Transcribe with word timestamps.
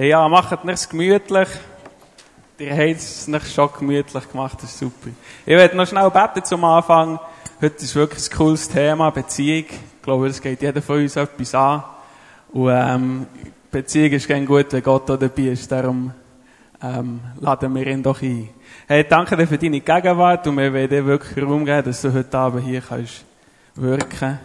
Ja, 0.00 0.28
macht 0.28 0.64
nichts 0.64 0.88
gemütlich. 0.88 1.48
Ihr 2.56 2.70
habt 2.70 3.00
es 3.00 3.26
nicht 3.26 3.52
schon 3.52 3.68
gemütlich 3.76 4.30
gemacht, 4.30 4.56
das 4.62 4.70
ist 4.70 4.78
super. 4.78 5.10
Ich 5.44 5.56
werde 5.56 5.76
noch 5.76 5.88
schnell 5.88 6.08
beten 6.08 6.44
zum 6.44 6.62
Anfang. 6.62 7.18
Heute 7.60 7.82
ist 7.82 7.96
wirklich 7.96 8.30
ein 8.30 8.36
cooles 8.36 8.68
Thema, 8.68 9.10
Beziehung. 9.10 9.64
Ich 9.68 10.02
glaube, 10.02 10.28
es 10.28 10.40
geht 10.40 10.62
jeder 10.62 10.80
von 10.82 10.98
uns 10.98 11.16
etwas 11.16 11.52
an. 11.52 11.82
Und 12.52 12.70
ähm, 12.72 13.26
Beziehung 13.72 14.12
ist 14.12 14.28
gerne 14.28 14.46
gut, 14.46 14.72
wenn 14.72 14.84
Gott 14.84 15.10
auch 15.10 15.18
dabei 15.18 15.42
ist. 15.42 15.72
Darum 15.72 16.12
ähm, 16.80 17.18
laden 17.40 17.74
wir 17.74 17.86
ihn 17.88 18.00
doch 18.00 18.22
ein. 18.22 18.50
Hey, 18.86 19.02
danke 19.02 19.36
dir 19.36 19.48
für 19.48 19.58
deine 19.58 19.80
Gegenwart 19.80 20.46
und 20.46 20.58
wir 20.58 20.72
werden 20.72 20.90
dir 20.90 21.06
wirklich 21.06 21.44
Raum 21.44 21.64
geben, 21.64 21.82
dass 21.82 22.02
du 22.02 22.14
heute 22.14 22.38
Abend 22.38 22.64
hier 22.64 22.82
kannst 22.82 23.24
wirken. 23.74 24.38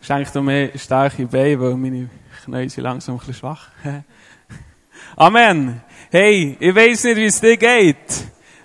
Schenk 0.00 0.32
du 0.32 0.42
mir 0.42 0.78
starke 0.78 1.26
Beine, 1.26 1.58
weil 1.58 1.74
meine 1.74 2.08
Knie 2.44 2.68
sind 2.68 2.84
langsam 2.84 3.16
ein 3.16 3.18
bisschen 3.18 3.34
schwach. 3.34 3.66
Amen. 5.16 5.80
Hey, 6.10 6.56
ich 6.58 6.74
weiß 6.74 7.04
nicht, 7.04 7.16
wie 7.16 7.24
es 7.24 7.40
dir 7.40 7.56
geht. 7.56 7.96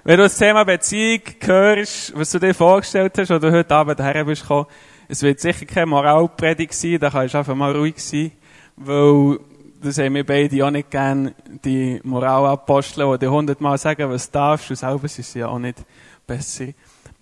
Wenn 0.04 0.18
du 0.18 0.24
das 0.24 0.38
Thema 0.38 0.64
Beziehung 0.64 1.22
hörst, 1.42 2.16
was 2.16 2.32
du 2.32 2.40
dir 2.40 2.54
vorgestellt 2.54 3.14
hast, 3.18 3.32
oder 3.32 3.52
heute 3.52 3.74
Abend 3.74 4.00
daher 4.00 4.26
bist 4.26 4.42
gekommen, 4.42 4.68
es 5.08 5.22
wird 5.22 5.40
sicher 5.40 5.66
keine 5.66 5.86
Moralpredigt 5.86 6.74
sein, 6.74 7.00
da 7.00 7.10
kannst 7.10 7.34
du 7.34 7.38
einfach 7.38 7.56
mal 7.56 7.76
ruhig 7.76 7.96
sein, 7.98 8.32
weil 8.76 9.40
das 9.82 9.98
haben 9.98 10.16
wir 10.16 10.26
beide 10.26 10.66
auch 10.66 10.72
nicht 10.72 10.90
gern, 10.90 11.34
die 11.64 12.00
Moralapostel, 12.04 13.12
die 13.14 13.20
dir 13.20 13.32
hundertmal 13.32 13.78
sagen, 13.78 14.10
was 14.10 14.30
du 14.30 14.34
darfst, 14.34 14.70
und 14.70 14.76
selber 14.76 15.08
sind 15.08 15.26
sie 15.26 15.40
ja 15.40 15.48
auch 15.48 15.60
nicht 15.60 15.78
besser. 16.26 16.70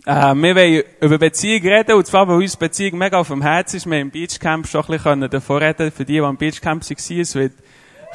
Äh, 0.05 0.35
wir 0.35 0.55
wollen 0.55 0.83
über 1.01 1.17
Beziehung 1.17 1.61
reden, 1.61 1.95
und 1.95 2.07
zwar, 2.07 2.27
weil 2.27 2.37
uns 2.37 2.55
Beziehung 2.55 2.97
mega 2.97 3.19
auf 3.19 3.27
dem 3.27 3.41
Herzen 3.41 3.77
ist. 3.77 3.85
Wir 3.85 3.99
haben 3.99 4.07
im 4.07 4.11
Beachcamp 4.11 4.67
schon 4.67 4.81
ein 4.81 4.97
bisschen 4.97 5.29
davon 5.29 5.57
reden 5.57 5.91
für 5.91 6.05
die, 6.05 6.13
die 6.13 6.21
am 6.21 6.37
Beachcamp 6.37 6.83
waren. 6.83 7.19
Es 7.19 7.35
wird 7.35 7.53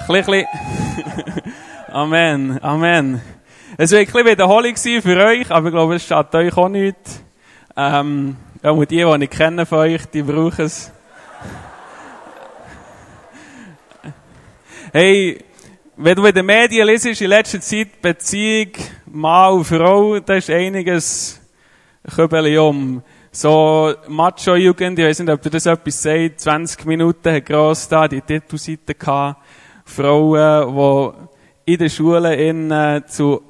ein 0.08 0.46
Amen, 1.92 2.62
Amen. 2.62 3.20
Es 3.76 3.90
wird 3.90 4.08
ein 4.08 4.12
bisschen 4.12 4.26
Wiederholung 4.26 4.76
für 4.76 5.24
euch, 5.24 5.50
aber 5.50 5.68
ich 5.68 5.72
glaube, 5.72 5.94
es 5.96 6.06
schadet 6.06 6.34
euch 6.34 6.56
auch 6.56 6.68
nicht. 6.68 6.96
Ähm, 7.76 8.36
auch 8.62 8.84
die, 8.84 8.96
die 8.96 9.24
ich 9.24 9.30
kenne 9.30 9.66
von 9.66 9.78
euch, 9.78 10.06
die 10.06 10.22
brauchen 10.22 10.64
es. 10.64 10.92
Hey, 14.92 15.44
wenn 15.96 16.14
du 16.14 16.24
in 16.26 16.34
den 16.34 16.46
Medien 16.46 16.86
lesest, 16.86 17.20
in 17.20 17.28
letzter 17.28 17.60
Zeit 17.60 18.00
Beziehung, 18.00 18.72
Mann 19.06 19.64
Frau, 19.64 20.20
da 20.20 20.34
ist 20.34 20.50
einiges 20.50 21.40
Kübeli 22.14 22.58
um. 22.58 23.02
So 23.32 23.94
Macho-Jugend, 24.08 24.98
ich 24.98 25.04
weiß 25.04 25.18
nicht, 25.20 25.30
ob 25.30 25.42
du 25.42 25.50
das 25.50 25.66
etwas 25.66 26.02
sagt, 26.02 26.40
20 26.40 26.86
Minuten 26.86 27.30
hat 27.30 27.44
gross 27.44 27.88
da 27.88 28.08
die 28.08 28.22
Titelseite 28.22 28.94
gehabt. 28.94 29.42
Frauen, 29.86 31.28
die 31.66 31.72
in 31.72 31.78
den 31.78 31.90
Schulen 31.90 32.32
in, 32.32 33.02
zu 33.06 33.42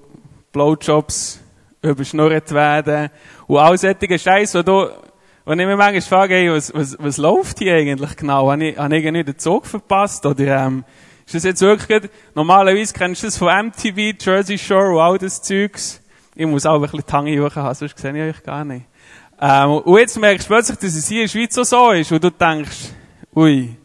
Blowjobs 0.53 1.41
überschnurrt 1.83 2.53
werden. 2.53 3.11
Und 3.47 3.59
all 3.59 3.77
solche 3.77 4.19
Scheiß, 4.19 4.55
wo 4.55 4.63
du, 4.63 4.89
und 5.45 5.61
ich 5.61 5.67
mir 5.67 5.77
manchmal 5.77 6.01
frage, 6.03 6.35
hey, 6.35 6.51
was, 6.51 6.73
was, 6.75 6.97
was 6.99 7.17
läuft 7.19 7.59
hier 7.59 7.75
eigentlich 7.75 8.17
genau? 8.17 8.51
Habe 8.51 8.65
ich, 8.65 8.79
habe 8.79 8.97
ich 8.97 9.05
irgendwie 9.05 9.25
den 9.25 9.39
Zug 9.39 9.67
verpasst? 9.67 10.25
Oder, 10.27 10.67
ähm, 10.67 10.85
ist 11.25 11.35
das 11.35 11.45
jetzt 11.45 11.61
wirklich, 11.61 12.11
normalerweise 12.35 12.95
kennst 12.95 13.23
du 13.23 13.27
das 13.27 13.37
von 13.37 13.49
MTV, 13.67 14.15
Jersey 14.21 14.59
Shore 14.59 14.95
und 14.95 15.01
all 15.01 15.19
das 15.19 15.43
Zeugs. 15.43 16.01
Ich 16.35 16.47
muss 16.47 16.67
auch 16.67 16.77
ein 16.77 16.83
bisschen 16.83 17.05
die 17.07 17.13
Hange 17.13 17.55
haben, 17.55 17.75
sonst 17.75 17.99
sehe 17.99 18.29
ich 18.29 18.37
euch 18.37 18.43
gar 18.43 18.65
nicht. 18.65 18.87
Ähm, 19.41 19.71
und 19.71 19.99
jetzt 19.99 20.19
merkst 20.19 20.49
du 20.49 20.55
plötzlich, 20.55 20.79
dass 20.79 20.95
es 20.95 21.09
hier 21.09 21.23
in 21.23 21.29
der 21.29 21.33
Schweiz 21.33 21.55
so 21.55 21.91
ist, 21.91 22.13
und 22.13 22.23
du 22.23 22.31
denkst, 22.31 22.91
ui, 23.35 23.77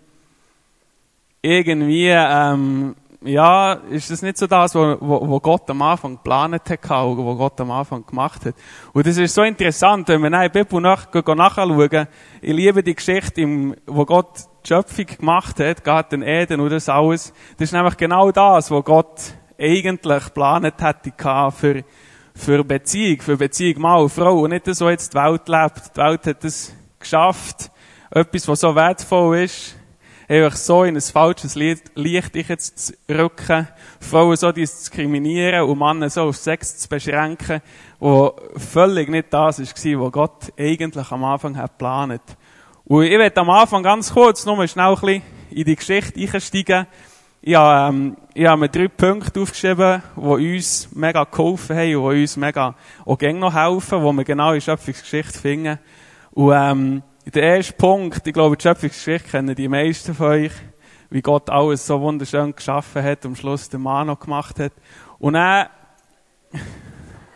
irgendwie, 1.41 2.09
ähm, 2.09 2.95
ja, 3.23 3.73
ist 3.73 4.09
das 4.09 4.21
nicht 4.23 4.37
so 4.37 4.47
das, 4.47 4.73
wo 4.73 5.39
Gott 5.39 5.69
am 5.69 5.81
Anfang 5.83 6.13
geplant 6.13 6.69
hat, 6.69 6.91
oder 6.91 7.23
wo 7.23 7.35
Gott 7.35 7.59
am 7.61 7.69
Anfang 7.71 8.05
gemacht 8.05 8.45
hat. 8.45 8.55
Und 8.93 9.05
das 9.05 9.17
ist 9.17 9.35
so 9.35 9.43
interessant, 9.43 10.07
wenn 10.07 10.21
wir 10.21 10.29
der 10.29 10.49
Bibel 10.49 10.81
nach, 10.81 11.07
nachschauen, 11.13 12.07
ich 12.41 12.53
liebe 12.53 12.81
die 12.81 12.95
Geschichte, 12.95 13.41
im, 13.41 13.75
wo 13.85 14.05
Gott 14.05 14.45
die 14.63 14.67
Schöpfung 14.69 15.05
gemacht 15.05 15.59
hat, 15.59 15.83
Garten 15.83 16.23
Eden 16.23 16.59
und 16.59 16.71
das 16.71 16.89
alles, 16.89 17.33
das 17.57 17.69
ist 17.69 17.73
nämlich 17.73 17.97
genau 17.97 18.31
das, 18.31 18.71
wo 18.71 18.81
Gott 18.81 19.33
eigentlich 19.59 20.25
geplant 20.25 20.65
hätte 20.81 21.51
für, 21.51 21.83
für 22.33 22.63
Beziehung, 22.63 23.21
für 23.21 23.37
Beziehung 23.37 23.81
Mann 23.81 24.01
und 24.01 24.09
Frau, 24.09 24.39
und 24.39 24.49
nicht 24.49 24.65
so 24.65 24.89
jetzt 24.89 25.13
die 25.13 25.17
Welt 25.17 25.47
lebt. 25.47 25.95
Die 25.95 26.01
Welt 26.01 26.25
hat 26.25 26.43
es 26.43 26.73
geschafft, 26.99 27.69
etwas, 28.09 28.47
was 28.47 28.59
so 28.61 28.75
wertvoll 28.75 29.39
ist, 29.39 29.75
einfach 30.31 30.55
so 30.55 30.83
in 30.85 30.95
ein 30.95 31.01
falsches 31.01 31.55
Licht 31.55 31.91
zu 31.93 32.93
rücken, 33.09 33.67
Frauen 33.99 34.37
so 34.37 34.51
diskriminieren 34.51 35.63
und 35.63 35.77
Männer 35.77 36.09
so 36.09 36.23
auf 36.23 36.37
Sex 36.37 36.77
zu 36.77 36.87
beschränken, 36.87 37.61
wo 37.99 38.33
völlig 38.55 39.09
nicht 39.09 39.33
das 39.33 39.59
war, 39.59 40.01
was 40.05 40.11
Gott 40.11 40.53
eigentlich 40.57 41.11
am 41.11 41.25
Anfang 41.25 41.57
hat 41.57 41.71
geplant. 41.71 42.21
Und 42.85 43.03
ich 43.03 43.17
werde 43.17 43.41
am 43.41 43.49
Anfang 43.49 43.83
ganz 43.83 44.13
kurz 44.13 44.45
nur 44.45 44.65
schnell 44.67 44.95
ein 45.01 45.21
in 45.49 45.65
die 45.65 45.75
Geschichte 45.75 46.19
einsteigen. 46.19 46.87
Ich 47.41 47.55
habe, 47.55 47.93
ähm, 47.93 48.17
ich 48.33 48.45
habe 48.45 48.61
mir 48.61 48.69
drei 48.69 48.87
Punkte 48.87 49.41
aufgeschrieben, 49.41 50.01
die 50.15 50.55
uns 50.55 50.89
mega 50.93 51.25
geholfen 51.25 51.75
haben 51.75 51.95
und 51.97 52.13
die 52.13 52.21
uns 52.21 52.37
mega 52.37 52.75
auch 53.05 53.17
gerne 53.17 53.39
noch 53.39 53.53
helfen, 53.53 54.01
wo 54.01 54.13
wir 54.13 54.23
genau 54.23 54.53
in 54.53 54.61
Schöpfungsgeschichte 54.61 55.39
finden. 55.39 55.79
Und 56.31 56.53
ähm, 56.53 57.03
der 57.25 57.43
erste 57.43 57.73
Punkt, 57.73 58.25
ich 58.25 58.33
glaube, 58.33 58.57
die 58.57 58.63
Schöpfungsgeschichte 58.63 59.29
kennen 59.29 59.55
die 59.55 59.67
meisten 59.67 60.15
von 60.15 60.27
euch, 60.27 60.51
wie 61.09 61.21
Gott 61.21 61.49
alles 61.49 61.85
so 61.85 62.01
wunderschön 62.01 62.55
geschaffen 62.55 63.03
hat, 63.03 63.25
am 63.25 63.35
Schluss 63.35 63.69
den 63.69 63.81
Mann 63.81 64.07
noch 64.07 64.19
gemacht 64.19 64.59
hat. 64.59 64.73
Und 65.19 65.33
dann, 65.33 65.67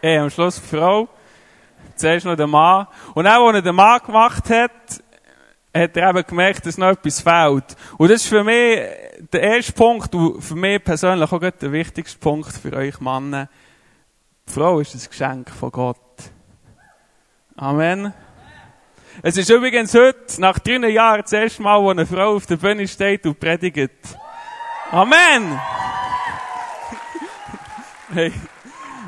eh, 0.01 0.17
am 0.17 0.29
Schluss 0.29 0.61
die 0.61 0.75
Frau, 0.75 1.07
zuerst 1.95 2.25
noch 2.25 2.35
der 2.35 2.47
Mann. 2.47 2.87
Und 3.13 3.25
dann, 3.25 3.41
als 3.41 3.55
er 3.55 3.61
den 3.61 3.75
Mann 3.75 3.99
gemacht 4.03 4.49
hat, 4.49 4.71
hat 5.73 5.97
er 5.97 6.09
eben 6.09 6.25
gemerkt, 6.25 6.65
dass 6.65 6.77
noch 6.77 6.87
etwas 6.87 7.21
fehlt. 7.21 7.75
Und 7.97 8.09
das 8.09 8.23
ist 8.23 8.29
für 8.29 8.43
mich 8.43 8.79
der 9.31 9.41
erste 9.41 9.73
Punkt 9.73 10.15
und 10.15 10.41
für 10.41 10.55
mich 10.55 10.83
persönlich 10.83 11.31
auch 11.31 11.39
der 11.39 11.71
wichtigste 11.71 12.17
Punkt 12.17 12.53
für 12.53 12.73
euch 12.73 12.99
Männer. 13.01 13.49
Die 14.47 14.53
Frau 14.53 14.79
ist 14.79 14.95
ein 14.95 15.09
Geschenk 15.09 15.49
von 15.49 15.71
Gott. 15.71 15.97
Amen. 17.57 18.13
Es 19.21 19.37
ist 19.37 19.49
übrigens 19.49 19.93
heute, 19.93 20.39
nach 20.39 20.59
drei 20.59 20.89
Jahren, 20.89 21.21
das 21.21 21.31
erste 21.31 21.61
Mal, 21.61 21.81
wo 21.81 21.89
eine 21.89 22.05
Frau 22.05 22.35
auf 22.35 22.45
der 22.45 22.57
Bühne 22.57 22.87
steht 22.87 23.25
und 23.25 23.39
predigt. 23.39 23.91
Amen! 24.91 25.59
hey. 28.13 28.31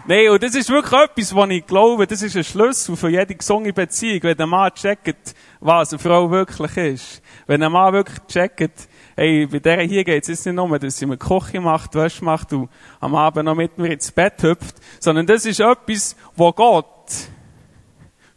Nein, 0.09 0.29
und 0.29 0.41
das 0.41 0.55
ist 0.55 0.69
wirklich 0.69 1.01
etwas, 1.01 1.35
was 1.35 1.49
ich 1.49 1.67
glaube, 1.67 2.07
das 2.07 2.21
ist 2.21 2.37
ein 2.37 2.43
Schlüssel 2.45 2.95
für 2.95 3.09
jede 3.09 3.35
gesunde 3.35 3.73
Beziehung, 3.73 4.23
wenn 4.23 4.37
der 4.37 4.47
Mann 4.47 4.73
checkt, 4.73 5.35
was 5.59 5.91
eine 5.91 5.99
Frau 5.99 6.31
wirklich 6.31 6.77
ist. 6.77 7.21
Wenn 7.45 7.61
ein 7.61 7.73
Mann 7.73 7.91
wirklich 7.91 8.19
checkt, 8.27 8.87
hey, 9.17 9.45
bei 9.45 9.59
der 9.59 9.81
hier 9.81 10.05
geht 10.05 10.29
es 10.29 10.45
nicht 10.45 10.55
nur, 10.55 10.79
dass 10.79 10.97
sie 10.97 11.05
mir 11.05 11.17
Küche 11.17 11.59
macht, 11.59 11.93
Wäsche 11.95 12.23
macht 12.23 12.53
und 12.53 12.69
am 13.01 13.15
Abend 13.15 13.43
noch 13.43 13.55
mit 13.55 13.77
mir 13.77 13.91
ins 13.91 14.09
Bett 14.09 14.41
hüpft, 14.41 14.77
sondern 15.01 15.27
das 15.27 15.45
ist 15.45 15.59
etwas, 15.59 16.15
wo 16.37 16.53
Gott 16.53 16.85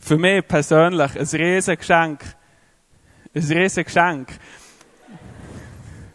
für 0.01 0.17
mich 0.17 0.47
persönlich 0.47 1.19
ein 1.19 1.27
riesen 1.27 1.77
Geschenk. 1.77 2.25
Ein 3.35 3.43
riesen 3.43 3.85
Geschenk. 3.85 4.29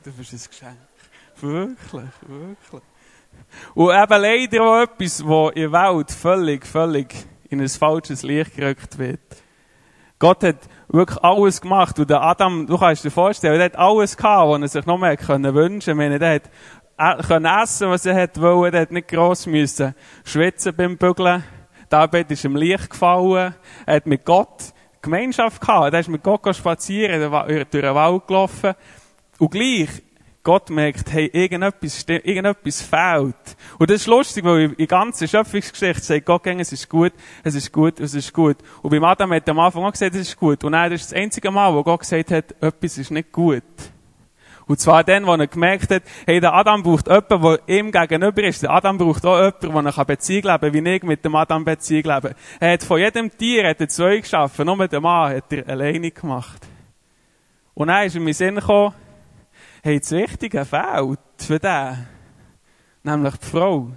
Du 0.04 0.12
bist 0.12 0.34
ein 0.34 0.40
Geschenk. 0.50 0.78
Wirklich, 1.40 2.12
wirklich. 2.22 2.84
Und 3.74 3.96
eben 3.96 4.22
leider 4.22 4.64
auch 4.64 4.82
etwas, 4.82 5.26
wo 5.26 5.50
in 5.50 5.72
der 5.72 5.72
Welt 5.72 6.12
völlig, 6.12 6.66
völlig 6.66 7.14
in 7.50 7.62
ein 7.62 7.70
falsches 7.70 8.24
Licht 8.24 8.56
gerückt 8.56 8.98
wird. 8.98 9.20
Gott 10.20 10.44
hat 10.44 10.58
wirklich 10.88 11.24
alles 11.24 11.62
gemacht. 11.62 11.98
Und 12.00 12.10
der 12.10 12.22
Adam, 12.22 12.68
du 12.68 12.78
kannst 12.78 13.04
dir 13.04 13.12
vorstellen, 13.12 13.60
er 13.60 13.66
hat 13.66 13.76
alles 13.76 14.18
gehabt, 14.18 14.50
was 14.50 14.62
er 14.62 14.68
sich 14.68 14.86
noch 14.86 14.98
mehr 14.98 15.18
können 15.18 15.54
wünschen. 15.54 15.98
Meine, 15.98 16.20
der 16.20 16.36
hat 16.36 17.28
können 17.28 17.46
essen, 17.46 17.90
was 17.90 18.06
er 18.06 18.16
hat 18.16 18.40
wollen. 18.40 18.74
Er 18.74 18.82
hat 18.82 18.92
nicht 18.92 19.08
gross 19.08 19.46
müssen 19.46 19.94
schwitzen 20.24 20.76
beim 20.76 20.98
Bügeln. 20.98 21.44
Arbeit 21.96 22.32
ist 22.32 22.44
ihm 22.44 22.56
Licht 22.56 22.90
gefallen. 22.90 23.56
Er 23.86 23.96
hat 23.96 24.06
mit 24.06 24.26
Gott 24.26 24.74
Gemeinschaft 25.02 25.62
gehabt. 25.62 25.94
Er 25.94 26.00
ist 26.00 26.10
mit 26.10 26.24
Gott 26.24 26.56
spazieren, 26.56 27.32
durch 27.32 27.70
den 27.70 27.96
Wald 27.96 28.28
gelaufen. 28.28 28.74
Und 29.38 29.52
gleich, 29.52 29.90
Gott 30.44 30.70
merkt, 30.70 31.12
hey, 31.12 31.26
irgendetwas, 31.34 32.06
irgendetwas 32.08 32.82
fehlt. 32.82 33.58
Und 33.80 33.90
das 33.90 34.02
ist 34.02 34.08
lustig, 34.08 34.46
weil 34.46 34.62
in 34.62 34.76
der 34.76 34.88
ganzen 34.88 35.28
Schöpfungsgeschichte 35.28 36.04
sagt 36.04 36.26
Gott, 36.26 36.46
es 36.46 36.72
ist 36.72 36.88
gut, 36.88 37.14
es 37.44 37.56
ist 37.56 37.72
gut, 37.72 38.00
es 38.00 38.14
ist 38.14 38.32
gut. 38.32 38.58
Und 38.84 38.92
beim 38.92 39.04
Adam 39.04 39.34
hat 39.34 39.48
er 39.48 39.52
am 39.52 39.60
Anfang 39.60 39.84
auch 39.84 39.92
gesagt, 39.92 40.14
es 40.14 40.22
ist 40.22 40.38
gut. 40.38 40.64
Und 40.64 40.74
dann 40.74 40.92
ist 40.92 41.12
das 41.12 41.14
einzige 41.14 41.50
Mal, 41.50 41.74
wo 41.74 41.84
Gott 41.84 42.02
gesagt 42.02 42.30
hat, 42.32 42.56
etwas 42.62 42.98
ist 43.00 43.10
nicht 43.10 43.32
gut. 43.32 43.64
Und 44.68 44.80
zwar 44.80 45.04
dann, 45.04 45.28
wo 45.28 45.34
er 45.34 45.48
gemerkt 45.48 45.92
hat, 45.92 46.04
hey, 46.26 46.40
der 46.40 46.54
Adam 46.54 46.82
braucht 46.82 47.08
jemanden, 47.08 47.42
der 47.42 47.60
ihm 47.68 47.92
gegenüber 47.92 48.44
ist. 48.44 48.64
Der 48.64 48.72
Adam 48.72 48.98
braucht 48.98 49.26
auch 49.26 49.52
jemanden, 49.62 49.92
der 49.92 49.98
er 49.98 50.06
Beziehung 50.06 50.44
leben 50.44 50.74
kann, 50.74 50.74
wie 50.74 50.90
ich 50.90 51.04
mit 51.04 51.24
dem 51.24 51.36
Adam 51.36 51.64
Beziehung 51.64 52.04
leben. 52.04 52.36
Er 52.60 52.74
hat 52.74 52.84
von 52.84 53.00
jedem 53.00 53.30
Tier 53.38 53.70
hat 53.70 53.80
er 53.80 53.90
zwei 53.90 54.18
geschaffen, 54.18 54.66
nur 54.66 54.76
mit 54.76 54.92
dem 54.92 55.04
Mann 55.04 55.36
hat 55.36 55.54
er 55.54 55.70
alleine 55.70 56.10
gemacht. 56.10 56.68
Und 57.76 57.90
dann 57.90 58.08
ist 58.08 58.16
in 58.16 58.26
den 58.26 58.34
Sinn 58.34 58.56
gekommen, 58.56 58.94
hey, 59.84 60.00
das 60.00 60.12
Wichtige 60.12 60.66
fehlt. 60.66 61.20
für 61.38 61.60
den. 61.60 62.08
Nämlich 63.04 63.36
die 63.38 63.46
Frau. 63.46 63.92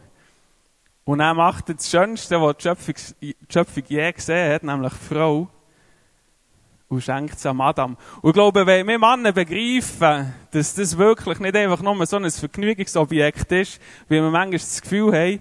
Und 1.04 1.20
er 1.20 1.32
macht 1.32 1.70
das 1.70 1.88
Schönste, 1.88 2.38
was 2.42 2.58
die 2.58 2.62
Schöpfung, 2.64 2.94
die 3.22 3.36
Schöpfung 3.48 3.82
je 3.88 4.12
gesehen 4.12 4.52
hat, 4.52 4.62
nämlich 4.62 4.92
die 4.92 5.14
Frau. 5.14 5.48
Und 6.88 7.02
schenkt 7.02 7.34
es 7.34 7.44
am 7.44 7.60
Adam. 7.60 7.98
Und 8.22 8.30
ich 8.30 8.34
glaube, 8.34 8.66
wenn 8.66 8.86
wir 8.86 8.98
Männer 8.98 9.32
begreifen, 9.32 10.32
dass 10.50 10.74
das 10.74 10.96
wirklich 10.96 11.38
nicht 11.38 11.54
einfach 11.54 11.82
nur 11.82 12.06
so 12.06 12.16
ein 12.16 12.30
Vergnügungsobjekt 12.30 13.52
ist, 13.52 13.80
wie 14.08 14.14
wir 14.14 14.22
manchmal 14.22 14.52
das 14.52 14.80
Gefühl 14.80 15.12
haben, 15.12 15.40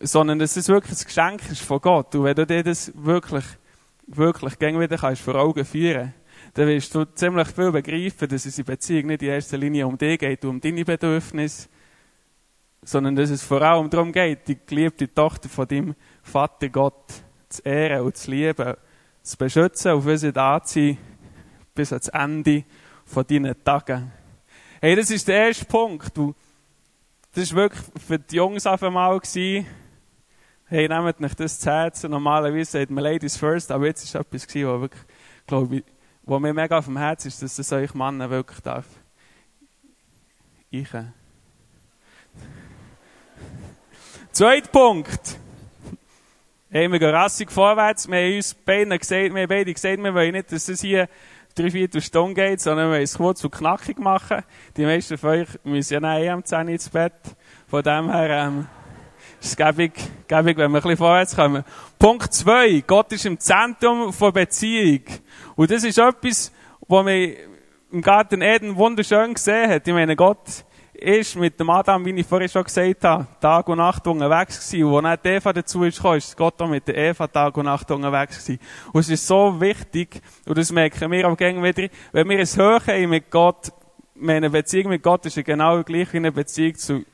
sondern 0.00 0.38
dass 0.38 0.56
es 0.56 0.68
wirklich 0.68 0.98
ein 1.00 1.04
Geschenk 1.04 1.50
ist 1.50 1.62
von 1.62 1.80
Gott. 1.80 2.14
Und 2.14 2.24
wenn 2.24 2.36
du 2.36 2.46
dir 2.46 2.62
das 2.62 2.92
wirklich, 2.94 3.44
wirklich 4.06 4.58
gegen 4.58 4.78
wieder 4.78 4.98
kannst 4.98 5.22
vor 5.22 5.36
Augen 5.36 5.64
führen, 5.64 6.12
dann 6.54 6.68
wirst 6.68 6.94
du 6.94 7.04
ziemlich 7.14 7.48
viel 7.48 7.72
begreifen, 7.72 8.28
dass 8.28 8.58
in 8.58 8.64
Beziehung 8.64 9.06
nicht 9.06 9.22
in 9.22 9.28
erster 9.28 9.58
Linie 9.58 9.86
um 9.86 9.96
dich 9.96 10.18
geht, 10.18 10.44
um 10.44 10.60
deine 10.60 10.84
Bedürfnisse, 10.84 11.68
sondern 12.82 13.16
dass 13.16 13.30
es 13.30 13.42
vor 13.42 13.62
allem 13.62 13.90
darum 13.90 14.12
geht, 14.12 14.48
die 14.48 14.58
geliebte 14.66 15.12
Tochter 15.12 15.48
von 15.48 15.66
deinem 15.66 15.94
Vater 16.22 16.68
Gott 16.68 17.12
zu 17.48 17.62
ehren 17.62 18.02
und 18.02 18.16
zu 18.16 18.30
lieben, 18.30 18.74
zu 19.28 19.36
beschützen, 19.36 19.92
auf 19.92 20.04
sie 20.18 20.32
da 20.32 20.62
zu 20.62 20.74
sein, 20.80 20.98
bis 21.74 21.92
ans 21.92 22.08
Ende 22.08 22.64
von 23.04 23.26
deinen 23.26 23.62
Tagen. 23.62 24.12
Hey, 24.80 24.96
das 24.96 25.10
ist 25.10 25.28
der 25.28 25.48
erste 25.48 25.64
Punkt. 25.64 26.12
Das 27.34 27.50
war 27.50 27.62
wirklich 27.62 27.82
für 28.06 28.18
die 28.18 28.36
Jungs 28.36 28.66
einmal 28.66 29.18
gewesen. 29.18 29.66
Hey, 30.66 30.88
nehmt 30.88 31.20
nicht 31.20 31.40
das 31.40 31.60
zu 31.60 31.70
Herzen. 31.70 32.10
Normalerweise 32.10 32.72
sagt 32.72 32.90
man 32.90 33.04
Ladies 33.04 33.36
first, 33.36 33.70
aber 33.70 33.86
jetzt 33.86 34.04
ist 34.04 34.14
etwas 34.14 34.46
was 34.46 34.54
wirklich, 34.54 35.02
glaube 35.46 35.76
ich, 35.76 35.84
was 36.24 36.40
mir 36.40 36.52
mega 36.52 36.78
auf 36.78 36.84
dem 36.84 36.98
Herz 36.98 37.24
ist, 37.24 37.42
dass 37.42 37.56
das 37.56 37.72
euch 37.72 37.94
Männer 37.94 38.28
wirklich 38.28 38.60
darf. 38.60 38.86
Ich. 40.70 40.88
Zweiter 44.32 44.68
Punkt. 44.68 45.38
Hey, 46.70 46.92
wir 46.92 46.98
gehen 46.98 47.14
rassig 47.14 47.50
vorwärts. 47.50 48.10
Wir 48.10 48.18
haben 48.18 48.36
uns 48.36 48.52
beide 48.52 48.98
gesagt, 48.98 49.32
wir 49.32 49.40
haben 49.40 49.48
beide 49.48 49.72
gesagt, 49.72 50.02
wir 50.02 50.14
wollen 50.14 50.32
nicht, 50.32 50.52
dass 50.52 50.68
es 50.68 50.82
hier 50.82 51.08
drei, 51.54 51.70
vier 51.70 51.88
Stunden 51.98 52.34
geht, 52.34 52.60
sondern 52.60 52.88
wir 52.88 52.96
wollen 52.96 53.04
es 53.04 53.16
kurz 53.16 53.42
und 53.42 53.52
knackig 53.52 53.98
machen. 53.98 54.42
Die 54.76 54.84
meisten 54.84 55.16
von 55.16 55.30
euch 55.30 55.48
müssen 55.64 55.94
ja 55.94 56.00
nachher 56.00 56.34
am 56.34 56.44
10 56.44 56.68
ins 56.68 56.90
Bett. 56.90 57.14
Von 57.68 57.82
dem 57.82 58.12
her, 58.12 58.28
ähm, 58.28 58.66
ist 59.40 59.48
es 59.48 59.56
gäbig, 59.56 59.94
gäbig, 60.28 60.58
wenn 60.58 60.70
wir 60.70 60.80
ein 60.80 60.82
bisschen 60.82 60.98
vorwärts 60.98 61.34
kommen. 61.34 61.64
Punkt 61.98 62.34
zwei. 62.34 62.84
Gott 62.86 63.12
ist 63.12 63.24
im 63.24 63.40
Zentrum 63.40 64.12
von 64.12 64.30
Beziehung. 64.34 65.04
Und 65.56 65.70
das 65.70 65.84
ist 65.84 65.96
etwas, 65.96 66.52
was 66.86 67.02
man 67.02 67.32
im 67.92 68.02
Garten 68.02 68.42
Eden 68.42 68.76
wunderschön 68.76 69.32
gesehen 69.32 69.70
hat. 69.70 69.88
Ich 69.88 69.94
meine, 69.94 70.16
Gott 70.16 70.66
ist 71.00 71.36
mit 71.36 71.58
dem 71.60 71.70
Adam, 71.70 72.04
wie 72.04 72.10
ich 72.10 72.26
vorhin 72.26 72.48
schon 72.48 72.64
gesagt 72.64 73.04
habe, 73.04 73.26
Tag 73.40 73.68
und 73.68 73.78
Nacht 73.78 74.06
unterwegs 74.06 74.68
gewesen. 74.68 74.92
Und 74.92 75.06
als 75.06 75.24
Eva 75.24 75.52
dazu 75.52 75.84
ist 75.84 75.96
gekommen, 75.96 76.18
ist 76.18 76.36
Gott 76.36 76.60
auch 76.60 76.68
mit 76.68 76.88
der 76.88 76.96
Eva 76.96 77.26
Tag 77.28 77.56
und 77.56 77.66
Nacht 77.66 77.90
unterwegs 77.90 78.44
gewesen. 78.44 78.60
Und 78.92 79.00
es 79.00 79.08
ist 79.08 79.26
so 79.26 79.60
wichtig, 79.60 80.20
und 80.46 80.58
das 80.58 80.72
merken 80.72 81.10
wir 81.10 81.28
auch 81.28 81.36
gerne 81.36 81.62
wieder, 81.62 81.88
wenn 82.12 82.28
wir 82.28 82.40
es 82.40 82.56
hören 82.56 83.08
mit 83.08 83.30
Gott, 83.30 83.72
meine 84.16 84.50
Beziehung 84.50 84.90
mit 84.90 85.02
Gott 85.02 85.24
ist 85.26 85.36
ja 85.36 85.42
genau 85.42 85.82
gleich 85.84 86.12
wie 86.12 86.16
eine 86.16 86.32
Beziehung 86.32 86.74
zu, 86.74 87.04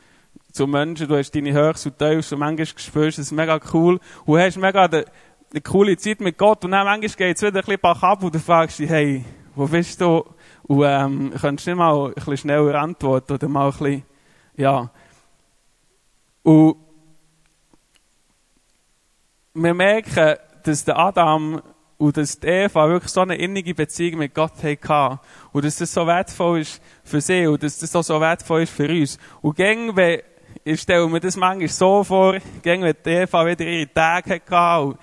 zu 0.50 0.66
Menschen. 0.66 1.06
Du 1.06 1.16
hast 1.16 1.34
deine 1.34 1.52
Höchst 1.52 1.86
und 1.86 1.98
Tiefs 1.98 2.32
und 2.32 2.38
manchmal 2.38 2.66
spürst 2.66 3.18
du 3.18 3.22
es 3.22 3.32
mega 3.32 3.60
cool. 3.74 4.00
Und 4.24 4.38
hast 4.38 4.56
mega 4.56 4.86
eine, 4.86 5.04
eine 5.50 5.60
coole 5.60 5.98
Zeit 5.98 6.20
mit 6.20 6.38
Gott. 6.38 6.64
Und 6.64 6.70
dann 6.70 6.86
manchmal 6.86 7.28
geht 7.28 7.36
es 7.36 7.42
wieder 7.42 7.60
ein 7.60 7.64
bisschen 7.66 8.02
ab 8.02 8.22
und 8.22 8.34
du 8.34 8.38
fragst 8.38 8.78
dich, 8.78 8.88
hey, 8.88 9.24
wo 9.54 9.66
bist 9.66 10.00
du? 10.00 10.24
Und 10.66 10.82
ähm, 10.84 11.32
könntest 11.38 11.66
du 11.66 11.70
nicht 11.72 11.78
mal 11.78 12.06
ein 12.06 12.14
bisschen 12.14 12.36
schneller 12.38 12.80
antworten 12.80 13.34
oder 13.34 13.48
mal 13.48 13.66
ein 13.66 13.72
bisschen, 13.72 14.02
ja. 14.56 14.90
Und 16.42 16.76
wir 19.54 19.74
merken, 19.74 20.36
dass 20.62 20.84
der 20.84 20.98
Adam 20.98 21.62
und 21.98 22.16
dass 22.16 22.40
die 22.40 22.46
Eva 22.46 22.88
wirklich 22.88 23.12
so 23.12 23.20
eine 23.20 23.36
innige 23.36 23.74
Beziehung 23.74 24.18
mit 24.18 24.34
Gott 24.34 24.52
hatten. 24.62 25.20
Und 25.52 25.64
dass 25.64 25.76
das 25.76 25.92
so 25.92 26.06
wertvoll 26.06 26.60
ist 26.60 26.82
für 27.04 27.20
sie 27.20 27.46
und 27.46 27.62
dass 27.62 27.78
das 27.78 27.94
auch 27.94 28.02
so 28.02 28.20
wertvoll 28.20 28.62
ist 28.62 28.72
für 28.72 28.88
uns. 28.88 29.18
Und 29.42 29.56
gäng, 29.56 29.94
wenn, 29.94 30.20
ich 30.64 30.80
stelle 30.80 31.08
mir 31.08 31.20
das 31.20 31.36
manchmal 31.36 31.68
so 31.68 32.04
vor, 32.04 32.36
gäng, 32.62 32.82
wenn 32.82 32.96
die 33.04 33.10
Eva 33.10 33.46
wieder 33.46 33.64
ihre 33.64 33.92
Tage 33.92 34.40
hatte. 34.46 34.82
Und, 34.82 34.98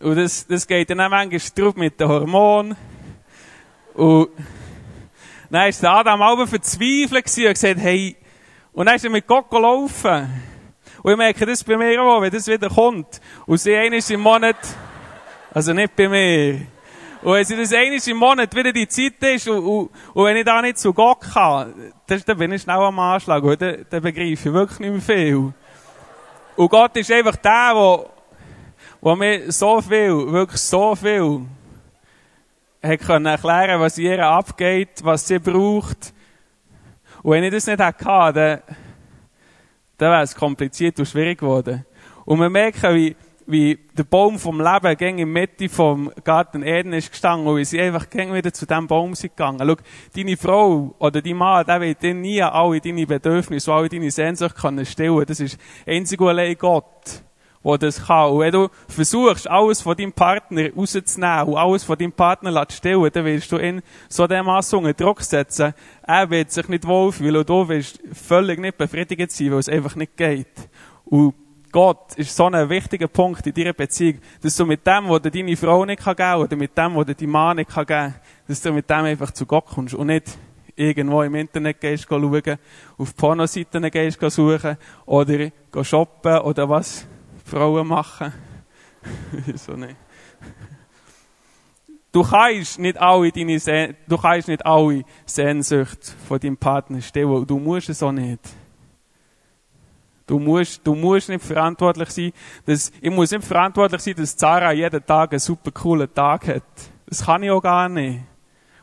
und 0.00 0.16
das, 0.16 0.46
das 0.46 0.66
geht 0.66 0.88
dann 0.90 1.00
auch 1.00 1.10
manchmal 1.10 1.40
drauf 1.54 1.76
mit 1.76 2.00
den 2.00 2.08
Hormonen. 2.08 2.76
Und, 3.94 4.28
dann 5.50 5.68
ist 5.68 5.82
der 5.82 5.90
Adam 5.90 6.22
auch 6.22 6.46
verzweifelt 6.46 7.12
und 7.12 7.24
gesagt, 7.24 7.80
hey, 7.80 8.16
und 8.72 8.86
dann 8.86 8.96
ist 8.96 9.04
er 9.04 9.10
mit 9.10 9.26
Gott 9.26 9.50
gelaufen. 9.50 10.42
Und 11.02 11.12
ich 11.12 11.16
merke 11.18 11.46
das 11.46 11.64
bei 11.64 11.76
mir 11.76 12.00
auch, 12.02 12.20
wenn 12.20 12.30
das 12.30 12.46
wieder 12.46 12.68
kommt. 12.68 13.20
Und 13.46 13.58
sie 13.58 13.74
einmal 13.74 14.00
im 14.08 14.20
Monat, 14.20 14.56
also 15.52 15.72
nicht 15.72 15.96
bei 15.96 16.08
mir. 16.08 16.60
Und 17.22 17.34
wenn 17.34 17.44
sie 17.44 17.56
das 17.56 17.72
einmal 17.72 17.98
im 18.06 18.16
Monat 18.16 18.54
wieder 18.54 18.72
die 18.72 18.86
Zeit 18.86 19.22
ist 19.22 19.48
und, 19.48 19.58
und, 19.58 19.90
und 20.14 20.24
wenn 20.24 20.36
ich 20.36 20.44
da 20.44 20.62
nicht 20.62 20.78
zu 20.78 20.92
Gott 20.92 21.20
kann, 21.20 21.74
dann, 22.06 22.22
dann 22.24 22.38
bin 22.38 22.52
ich 22.52 22.62
schnell 22.62 22.76
am 22.76 22.98
Anschlag. 22.98 23.42
Und 23.42 23.60
dann, 23.60 23.86
dann 23.90 24.02
begreife 24.02 24.30
ich 24.30 24.44
wirklich 24.44 24.78
nicht 24.78 25.08
mehr 25.08 25.16
viel. 25.16 25.52
Und 26.56 26.68
Gott 26.70 26.96
ist 26.96 27.10
einfach 27.10 27.36
der, 27.36 27.74
der, 27.74 28.06
der 29.02 29.16
mir 29.16 29.52
so 29.52 29.80
viel, 29.80 30.32
wirklich 30.32 30.60
so 30.60 30.94
viel 30.94 31.46
hat 32.82 33.00
können 33.00 33.26
erklären, 33.26 33.80
was 33.80 33.98
ihr 33.98 34.24
abgeht, 34.26 35.00
was 35.02 35.26
sie 35.26 35.38
braucht. 35.38 36.14
Und 37.22 37.32
wenn 37.32 37.44
ich 37.44 37.52
das 37.52 37.66
nicht 37.66 37.80
hätte, 37.80 38.04
dann, 38.04 38.60
dann 39.98 40.10
wäre 40.10 40.22
es 40.22 40.34
kompliziert 40.34 40.98
und 40.98 41.06
schwierig 41.06 41.38
geworden. 41.40 41.84
Und 42.24 42.40
wir 42.40 42.48
merken, 42.48 42.94
wie, 42.94 43.16
wie 43.46 43.78
der 43.92 44.04
Baum 44.04 44.38
vom 44.38 44.60
Leben 44.60 44.96
gegen 44.96 45.18
in 45.18 45.34
der 45.34 45.42
Mitte 45.42 45.68
vom 45.68 46.10
Garten 46.24 46.62
Eden 46.62 46.92
ist 46.92 47.10
gestanden 47.10 47.46
und 47.46 47.56
wie 47.56 47.64
sie 47.64 47.80
einfach 47.80 48.08
gegen 48.08 48.32
wieder 48.32 48.52
zu 48.52 48.66
diesem 48.66 48.86
Baum 48.86 49.14
sind 49.14 49.36
gegangen. 49.36 49.66
Schau, 49.66 49.76
deine 50.16 50.36
Frau 50.36 50.94
oder 50.98 51.20
dein 51.20 51.36
Mann, 51.36 51.66
der 51.66 51.80
wird 51.80 52.02
dir 52.02 52.14
nie 52.14 52.42
alle 52.42 52.80
deine 52.80 53.06
Bedürfnisse, 53.06 53.72
alle 53.72 53.88
deine 53.88 54.10
Sehnsucht 54.10 54.56
können 54.56 54.86
stillen. 54.86 55.26
Das 55.26 55.40
ist 55.40 55.58
einzig 55.86 56.20
und 56.20 56.28
allein 56.28 56.56
Gott 56.56 57.22
wo 57.62 57.76
das 57.76 58.06
kann. 58.06 58.30
Und 58.30 58.40
wenn 58.40 58.52
du 58.52 58.68
versuchst, 58.88 59.48
alles 59.48 59.82
von 59.82 59.96
deinem 59.96 60.12
Partner 60.12 60.72
rauszunehmen 60.74 61.48
und 61.48 61.56
alles 61.56 61.84
von 61.84 61.98
deinem 61.98 62.12
Partner 62.12 62.66
zu 62.68 62.76
stellen, 62.76 63.10
dann 63.12 63.24
wirst 63.24 63.52
du 63.52 63.58
ihn 63.58 63.82
so 64.08 64.26
dermaßen 64.26 64.78
unter 64.78 64.94
Druck 64.94 65.22
setzen. 65.22 65.74
Er 66.02 66.30
wird 66.30 66.50
sich 66.50 66.68
nicht 66.68 66.86
wohlfühlen 66.86 67.36
und 67.36 67.48
du 67.48 67.68
wirst 67.68 68.00
völlig 68.12 68.58
nicht 68.58 68.78
befriedigt 68.78 69.30
sein, 69.32 69.52
weil 69.52 69.58
es 69.58 69.68
einfach 69.68 69.94
nicht 69.94 70.16
geht. 70.16 70.68
Und 71.04 71.34
Gott 71.72 72.14
ist 72.16 72.34
so 72.34 72.46
ein 72.46 72.68
wichtiger 72.68 73.06
Punkt 73.06 73.46
in 73.46 73.54
deiner 73.54 73.72
Beziehung, 73.72 74.18
dass 74.42 74.56
du 74.56 74.66
mit 74.66 74.84
dem, 74.86 75.08
was 75.08 75.22
deine 75.22 75.56
Frau 75.56 75.84
nicht 75.84 76.02
geben 76.02 76.16
kann, 76.16 76.40
oder 76.40 76.56
mit 76.56 76.76
dem, 76.76 76.96
was 76.96 77.06
dir 77.06 77.14
dein 77.14 77.28
Mann 77.28 77.56
nicht 77.58 77.72
geben 77.72 77.86
kann, 77.86 78.14
dass 78.48 78.60
du 78.60 78.72
mit 78.72 78.90
dem 78.90 79.04
einfach 79.04 79.30
zu 79.30 79.46
Gott 79.46 79.66
kommst 79.66 79.94
und 79.94 80.08
nicht 80.08 80.36
irgendwo 80.74 81.22
im 81.22 81.34
Internet 81.34 81.80
gehst 81.80 82.06
schauen, 82.08 82.58
auf 82.98 83.14
Pornoseiten 83.14 83.88
gehst 83.90 84.20
suchen 84.20 84.76
oder 85.06 85.50
shoppen 85.82 86.38
oder 86.38 86.68
was 86.68 87.06
Frauen 87.50 87.86
machen. 87.86 88.32
so 89.54 89.72
nicht. 89.72 89.96
Du 92.12 92.22
kannst 92.22 92.78
nicht 92.78 92.98
alle 92.98 93.30
deine 93.30 93.58
Sehn 93.58 93.96
du 94.08 94.16
kannst 94.18 94.48
nicht 94.48 94.64
alle 94.66 95.04
Sehnsucht 95.24 96.16
von 96.26 96.40
deinem 96.40 96.56
Partner 96.56 97.00
stillen. 97.00 97.46
Du 97.46 97.58
musst 97.58 97.88
es 97.88 98.02
auch 98.02 98.12
nicht. 98.12 98.40
Du 100.26 100.38
musst, 100.38 100.86
du 100.86 100.94
musst 100.94 101.28
nicht 101.28 101.44
verantwortlich 101.44 102.10
sein, 102.10 102.32
dass, 102.64 102.92
ich 103.00 103.10
muss 103.10 103.32
nicht 103.32 103.44
verantwortlich 103.44 104.00
sein, 104.00 104.14
dass 104.16 104.36
Zara 104.36 104.72
jeden 104.72 105.04
Tag 105.04 105.32
einen 105.32 105.40
super 105.40 105.72
coolen 105.72 106.12
Tag 106.12 106.46
hat. 106.46 106.62
Das 107.06 107.24
kann 107.24 107.42
ich 107.42 107.50
auch 107.50 107.60
gar 107.60 107.88
nicht. 107.88 108.20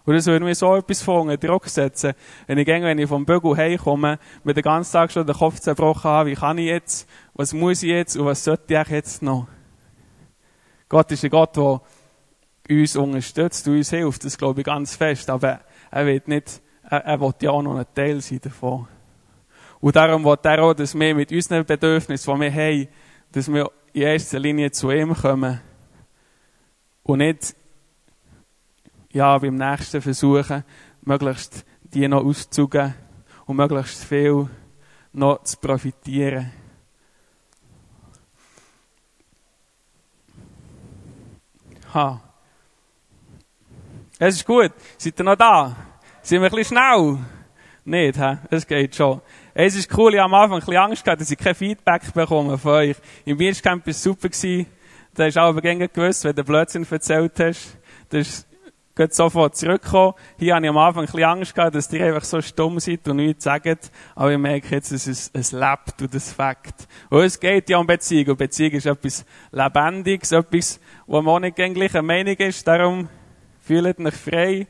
Und 0.07 0.13
das 0.13 0.25
würde 0.25 0.45
mir 0.45 0.55
so 0.55 0.73
etwas 0.73 1.01
von 1.01 1.27
Druck 1.37 1.67
setzen. 1.67 2.13
Wenn 2.45 2.57
ich, 2.57 2.65
wenn 2.65 2.97
ich 2.97 3.09
vom 3.09 3.25
Bügel 3.25 3.57
heimkomme, 3.57 4.19
mit 4.45 4.55
den 4.55 4.63
ganzen 4.63 4.93
Tag 4.93 5.11
schon 5.11 5.27
den 5.27 5.35
Kopf 5.35 5.59
zerbrochen 5.59 6.09
habe, 6.09 6.29
wie 6.29 6.35
kann 6.35 6.57
ich 6.57 6.67
jetzt, 6.67 7.09
was 7.33 7.51
muss 7.51 7.83
ich 7.83 7.89
jetzt 7.89 8.15
und 8.15 8.25
was 8.25 8.41
sollte 8.41 8.73
ich 8.73 8.87
jetzt 8.87 9.21
noch? 9.21 9.47
Gott 10.87 11.11
ist 11.11 11.25
ein 11.25 11.29
Gott, 11.29 11.57
der 11.57 11.81
uns 12.69 12.95
unterstützt 12.95 13.67
und 13.67 13.75
uns 13.75 13.89
hilft, 13.89 14.23
das 14.23 14.37
glaube 14.37 14.61
ich 14.61 14.65
ganz 14.65 14.95
fest. 14.95 15.29
Aber 15.29 15.59
er 15.91 16.05
wird 16.05 16.29
nicht, 16.29 16.61
er, 16.83 17.03
er 17.03 17.19
will 17.19 17.33
ja 17.41 17.51
auch 17.51 17.61
noch 17.61 17.75
ein 17.75 17.85
Teil 17.93 18.21
sein 18.21 18.39
davon. 18.41 18.87
Und 19.81 19.97
darum 19.97 20.23
will 20.23 20.37
er 20.41 20.63
auch, 20.63 20.73
dass 20.73 20.97
wir 20.97 21.15
mit 21.15 21.33
unseren 21.33 21.65
Bedürfnissen, 21.65 22.33
die 22.33 22.39
wir 22.39 22.53
haben, 22.53 22.87
dass 23.33 23.51
wir 23.51 23.69
in 23.91 24.03
erster 24.03 24.39
Linie 24.39 24.71
zu 24.71 24.89
ihm 24.89 25.13
kommen. 25.13 25.59
Und 27.03 27.17
nicht, 27.17 27.57
ja, 29.11 29.37
beim 29.37 29.55
nächsten 29.55 30.01
versuchen, 30.01 30.63
möglichst 31.01 31.65
die 31.93 32.07
noch 32.07 32.23
auszugeben 32.23 32.93
und 33.45 33.55
möglichst 33.55 34.03
viel 34.03 34.49
noch 35.13 35.43
zu 35.43 35.57
profitieren. 35.57 36.51
Ha. 41.93 42.21
Es 44.19 44.35
ist 44.35 44.45
gut. 44.45 44.71
Seid 44.97 45.19
ihr 45.19 45.23
noch 45.23 45.35
da? 45.35 45.75
Sind 46.21 46.41
wir 46.41 46.49
ein 46.49 46.55
bisschen 46.55 46.77
schnell? 46.77 47.17
Nicht, 47.85 48.19
hä? 48.19 48.37
Es 48.49 48.67
geht 48.67 48.95
schon. 48.95 49.21
Es 49.53 49.75
ist 49.75 49.97
cool, 49.97 50.13
ich 50.13 50.19
habe 50.19 50.25
am 50.25 50.33
Anfang 50.33 50.57
ein 50.57 50.59
bisschen 50.59 50.77
Angst 50.77 51.03
gehabt, 51.03 51.21
dass 51.21 51.31
ich 51.31 51.37
kein 51.37 51.55
Feedback 51.55 52.13
bekomme 52.13 52.57
von 52.57 52.71
euch. 52.73 52.97
Im 53.25 53.37
Biercamp 53.37 53.85
war 53.85 53.91
es 53.91 54.03
super. 54.03 54.27
Gewesen. 54.27 54.67
Da 55.13 55.25
hast 55.25 55.35
du 55.35 55.41
aber 55.41 55.61
gerne 55.61 55.87
gewusst, 55.87 56.25
wenn 56.25 56.35
du 56.35 56.43
Blödsinn 56.43 56.85
erzählt 56.89 57.39
hast. 57.39 57.77
Das 58.09 58.46
geht 58.97 59.13
sofort 59.13 59.55
zurückkommen. 59.55 60.13
Hier 60.37 60.55
habe 60.55 60.65
ich 60.65 60.69
am 60.69 60.77
Anfang 60.77 61.03
ein 61.03 61.05
bisschen 61.05 61.23
Angst 61.23 61.55
gehabt, 61.55 61.75
dass 61.75 61.87
die 61.87 62.01
einfach 62.01 62.23
so 62.23 62.41
stumm 62.41 62.79
sind 62.79 63.07
und 63.07 63.17
nichts 63.17 63.43
sagen. 63.45 63.77
Aber 64.15 64.31
ich 64.31 64.37
merke 64.37 64.75
jetzt, 64.75 64.91
es, 64.91 65.31
es 65.33 65.51
lebt 65.51 66.01
und 66.01 66.13
es 66.13 66.33
fängt. 66.33 66.87
Und 67.09 67.21
es 67.21 67.39
geht 67.39 67.69
ja 67.69 67.77
um 67.77 67.87
Beziehung. 67.87 68.31
Und 68.31 68.37
Beziehung 68.37 68.71
ist 68.71 68.87
etwas 68.87 69.25
Lebendiges, 69.51 70.31
etwas, 70.31 70.79
wo 71.05 71.21
man 71.21 71.35
auch 71.35 71.39
nicht 71.39 71.55
gegen 71.55 71.75
gleiche 71.75 72.01
Meinung 72.01 72.35
ist. 72.35 72.67
Darum 72.67 73.07
fühlt 73.61 73.99
euch 73.99 74.15
frei. 74.15 74.67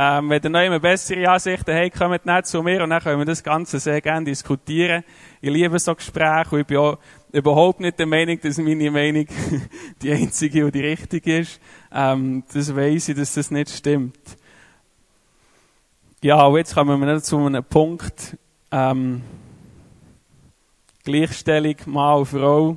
Ähm, 0.00 0.30
wenn 0.30 0.40
ihr 0.40 0.50
noch 0.50 0.62
immer 0.62 0.78
bessere 0.78 1.28
Ansichten 1.28 1.74
habt, 1.74 1.98
kommt 1.98 2.24
nicht 2.24 2.46
zu 2.46 2.62
mir 2.62 2.84
und 2.84 2.90
dann 2.90 3.02
können 3.02 3.18
wir 3.18 3.24
das 3.24 3.42
Ganze 3.42 3.80
sehr 3.80 4.00
gerne 4.00 4.26
diskutieren. 4.26 5.02
Ich 5.40 5.50
liebe 5.50 5.76
so 5.80 5.92
Gespräche 5.92 6.54
und 6.54 6.60
ich 6.60 6.66
bin 6.68 6.76
auch 6.76 6.98
überhaupt 7.32 7.80
nicht 7.80 7.98
der 7.98 8.06
Meinung, 8.06 8.40
dass 8.40 8.58
meine 8.58 8.90
Meinung 8.90 9.26
die 10.02 10.12
einzige 10.12 10.66
und 10.66 10.74
die 10.74 10.80
richtige 10.80 11.38
ist. 11.40 11.60
Ähm, 11.92 12.44
das 12.52 12.74
weiss 12.74 13.08
ich, 13.08 13.16
dass 13.16 13.34
das 13.34 13.50
nicht 13.50 13.70
stimmt. 13.70 14.18
Ja, 16.22 16.44
und 16.46 16.56
jetzt 16.56 16.74
kommen 16.74 17.00
wir 17.00 17.22
zu 17.22 17.38
einem 17.38 17.64
Punkt, 17.64 18.36
ähm, 18.70 19.22
Gleichstellung 21.04 21.76
Mann 21.86 22.18
und 22.18 22.26
Frau. 22.26 22.76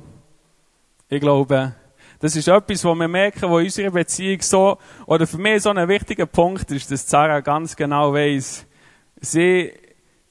Ich 1.08 1.20
glaube, 1.20 1.74
das 2.20 2.36
ist 2.36 2.46
etwas, 2.46 2.84
wo 2.84 2.94
wir 2.94 3.08
merken, 3.08 3.50
wo 3.50 3.56
unsere 3.56 3.90
Beziehung 3.90 4.40
so, 4.42 4.78
oder 5.06 5.26
für 5.26 5.38
mich 5.38 5.62
so 5.62 5.70
ein 5.70 5.88
wichtiger 5.88 6.26
Punkt 6.26 6.70
ist, 6.70 6.90
dass 6.90 7.08
Sarah 7.08 7.40
ganz 7.40 7.74
genau 7.74 8.14
weiss, 8.14 8.64
sie 9.20 9.72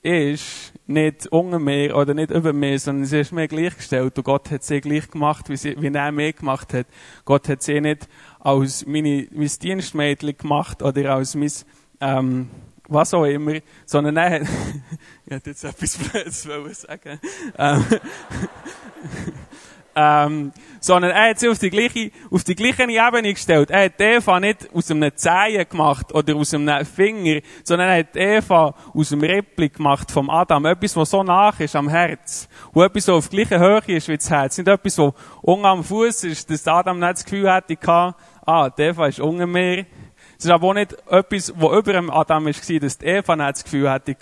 ist 0.02 0.71
nicht 0.92 1.28
unter 1.28 1.60
mir 1.60 1.96
oder 1.96 2.14
nicht 2.14 2.32
über 2.32 2.54
mir, 2.54 2.78
sondern 2.80 3.06
sie 3.06 3.20
ist 3.20 3.32
mir 3.32 3.48
gleichgestellt 3.48 4.18
und 4.18 4.24
Gott 4.24 4.52
hat 4.52 4.64
sie 4.64 4.82
gleich 4.82 5.10
gemacht, 5.10 5.50
wie, 5.50 5.58
sie, 5.58 5.76
wie 5.82 5.88
er 5.88 6.12
mir 6.12 6.34
gemacht 6.34 6.74
hat. 6.74 6.88
Gott 7.26 7.50
hat 7.50 7.64
sie 7.64 7.82
nicht 7.82 8.08
als 8.40 8.86
meine, 8.86 9.28
mein 9.32 9.52
Dienstmädchen 9.62 10.38
gemacht 10.38 10.82
oder 10.84 11.16
als 11.16 11.36
mein, 11.36 11.52
ähm, 12.00 12.50
was 12.88 13.14
auch 13.14 13.26
immer, 13.26 13.60
sondern 13.86 14.18
er 14.18 14.30
hat, 14.30 14.42
ich 15.26 15.32
hätte 15.32 15.50
jetzt 15.52 15.64
etwas 15.64 15.98
Blödes 15.98 16.82
sagen 16.82 17.20
ähm, 17.58 17.86
ähm, 19.96 20.52
sondern 20.80 21.12
er 21.12 21.30
hat 21.30 21.40
sie 21.40 21.50
auf 21.50 21.60
die 21.60 21.70
gleiche, 21.70 22.12
auf 22.30 22.44
die 22.44 22.56
gleiche 22.56 22.84
Ebene 22.84 23.34
gestellt. 23.34 23.70
Er 23.70 23.86
hat 23.86 24.00
Eva 24.00 24.40
nicht 24.40 24.70
aus 24.74 24.90
einem 24.90 25.16
Zehen 25.16 25.68
gemacht 25.70 26.14
oder 26.14 26.36
aus 26.36 26.54
einem 26.54 26.86
Finger, 26.86 27.42
sondern 27.64 27.90
er 27.90 28.00
hat 28.00 28.16
Eva 28.16 28.74
aus 28.94 29.10
dem 29.10 29.22
Rippli 29.22 29.70
gemacht 29.70 30.12
vom 30.12 30.30
Adam. 30.30 30.66
Etwas, 30.66 30.96
was 30.96 31.10
so 31.10 31.24
nach 31.24 31.60
ist 31.60 31.76
am 31.76 31.90
Herz. 31.90 32.48
Und 32.74 32.84
etwas, 32.84 33.08
was 33.08 33.16
auf 33.16 33.30
gleicher 33.30 33.60
Höhe 33.60 33.96
ist 33.98 34.08
wie 34.08 34.18
das 34.18 34.30
Herz. 34.30 34.58
Nicht 34.58 34.68
etwas, 34.68 34.98
was 34.98 35.14
unten 35.42 35.66
am 35.66 35.84
Fuß 35.84 36.24
ist, 36.26 36.50
dass 36.50 36.68
Adam 36.68 37.00
nicht 37.00 37.14
das 37.14 37.26
Gefühl 37.26 37.52
hätte, 37.52 37.78
ah, 37.88 38.70
Eva 38.78 39.08
ist 39.08 39.20
unter 39.20 39.48
mir. 39.48 39.86
Es 40.38 40.46
ist 40.46 40.52
aber 40.52 40.70
auch 40.70 40.74
nicht 40.74 40.96
etwas, 41.08 41.54
was 41.56 41.78
über 41.78 41.94
dem 41.94 42.10
Adam 42.10 42.46
war, 42.46 42.80
dass 42.80 43.02
Eva 43.02 43.36
nicht 43.36 43.50
das 43.50 43.64
Gefühl 43.64 43.92
hätte, 43.92 44.16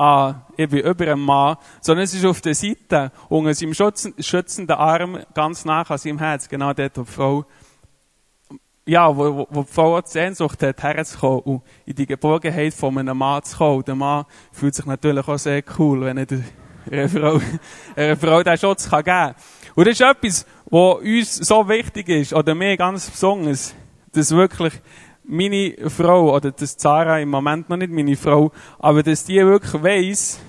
ah, 0.00 0.46
ich 0.56 0.68
bin 0.68 0.80
über 0.80 1.04
einem 1.04 1.24
Mann, 1.24 1.56
sondern 1.80 2.04
es 2.04 2.14
ist 2.14 2.24
auf 2.24 2.40
der 2.40 2.54
Seite, 2.54 3.12
unter 3.28 3.52
seinem 3.52 3.74
schützenden 3.74 4.76
Arm, 4.76 5.18
ganz 5.34 5.64
nah 5.64 5.82
an 5.82 5.98
seinem 5.98 6.18
Herz, 6.18 6.48
genau 6.48 6.72
dort, 6.72 6.96
wo 6.96 7.02
die 7.02 7.10
Frau, 7.10 7.44
ja, 8.86 9.14
wo, 9.14 9.36
wo, 9.36 9.46
wo 9.50 9.62
die 9.62 9.72
Frau 9.72 10.00
die 10.00 10.08
Sehnsucht 10.08 10.62
hat, 10.62 10.82
herzukommen 10.82 11.40
und 11.40 11.62
in 11.84 11.94
die 11.94 12.06
Geborgenheit 12.06 12.72
von 12.72 12.96
einem 12.96 13.18
Mann 13.18 13.42
zu 13.42 13.58
kommen. 13.58 13.84
Der 13.84 13.94
Mann 13.94 14.24
fühlt 14.52 14.74
sich 14.74 14.86
natürlich 14.86 15.28
auch 15.28 15.38
sehr 15.38 15.62
cool, 15.78 16.00
wenn 16.00 16.16
er 16.16 16.26
einer 16.90 17.08
Frau, 17.08 17.40
einer 17.94 18.16
Frau 18.16 18.42
den 18.42 18.56
Schutz 18.56 18.88
kann 18.88 19.04
geben 19.04 19.16
kann. 19.16 19.34
Und 19.74 19.86
das 19.86 20.00
ist 20.00 20.00
etwas, 20.00 20.46
was 20.70 20.94
uns 20.96 21.36
so 21.36 21.68
wichtig 21.68 22.08
ist, 22.08 22.32
oder 22.32 22.54
mir 22.54 22.76
ganz 22.78 23.10
besonders, 23.10 23.74
dass 24.12 24.30
wirklich 24.32 24.72
meine 25.30 25.74
Frau, 25.88 26.34
oder 26.34 26.50
das 26.50 26.76
Zara 26.76 27.20
im 27.20 27.30
Moment 27.30 27.70
noch 27.70 27.76
nicht 27.76 27.92
meine 27.92 28.16
Frau, 28.16 28.50
aber 28.78 29.02
dass 29.02 29.24
die 29.24 29.36
wirklich 29.36 29.82
weiss, 29.82 30.40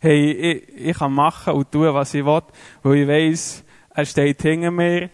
hey, 0.00 0.30
ich, 0.30 0.88
ich 0.88 0.98
kann 0.98 1.12
machen 1.12 1.54
und 1.54 1.70
tun, 1.70 1.92
was 1.92 2.14
ich 2.14 2.24
will, 2.24 2.42
weil 2.82 2.96
ich 2.96 3.08
weiss, 3.08 3.64
er 3.94 4.04
steht 4.04 4.40
hinter 4.40 4.70
mir, 4.70 5.10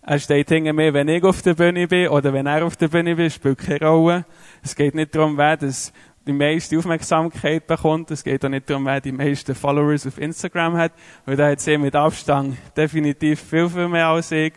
er 0.00 0.18
steht 0.18 0.48
hinter 0.48 0.72
mir, 0.72 0.94
wenn 0.94 1.08
ich 1.08 1.22
auf 1.22 1.42
der 1.42 1.54
Bühne 1.54 1.86
bin, 1.86 2.08
oder 2.08 2.32
wenn 2.32 2.46
er 2.46 2.64
auf 2.64 2.76
der 2.76 2.88
Bühne 2.88 3.12
ist, 3.12 3.34
spielt 3.34 3.58
keine 3.58 3.86
Rolle. 3.86 4.24
Es 4.62 4.74
geht 4.74 4.94
nicht 4.94 5.14
darum, 5.14 5.36
wer 5.36 5.56
das 5.56 5.92
die 6.26 6.32
meiste 6.32 6.78
Aufmerksamkeit 6.78 7.66
bekommt. 7.66 8.10
Es 8.10 8.22
geht 8.22 8.44
auch 8.44 8.48
nicht 8.48 8.70
darum, 8.70 8.86
wer 8.86 9.00
die 9.00 9.12
meisten 9.12 9.54
Followers 9.54 10.06
auf 10.06 10.18
Instagram 10.18 10.76
hat, 10.76 10.92
weil 11.26 11.36
da 11.36 11.48
hat 11.48 11.60
sie 11.60 11.76
mit 11.78 11.96
Abstand 11.96 12.56
definitiv 12.76 13.40
viel, 13.40 13.68
viel 13.68 13.88
mehr 13.88 14.06
als 14.06 14.30
ich. 14.30 14.52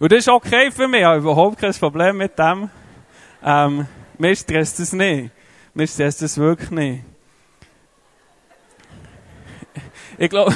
Und 0.00 0.10
das 0.10 0.20
ist 0.20 0.28
okay 0.28 0.70
für 0.70 0.88
mich, 0.88 1.00
ich 1.00 1.06
habe 1.06 1.18
überhaupt 1.18 1.58
kein 1.58 1.72
Problem 1.74 2.16
mit 2.16 2.38
dem. 2.38 2.68
Ähm, 3.44 3.86
mir 4.18 4.34
stresst 4.34 4.80
das 4.80 4.92
nicht. 4.92 5.30
Mir 5.72 5.86
stresst 5.86 6.22
das 6.22 6.36
wirklich 6.36 6.70
nicht. 6.70 7.04
Ich 10.18 10.30
glaube, 10.30 10.54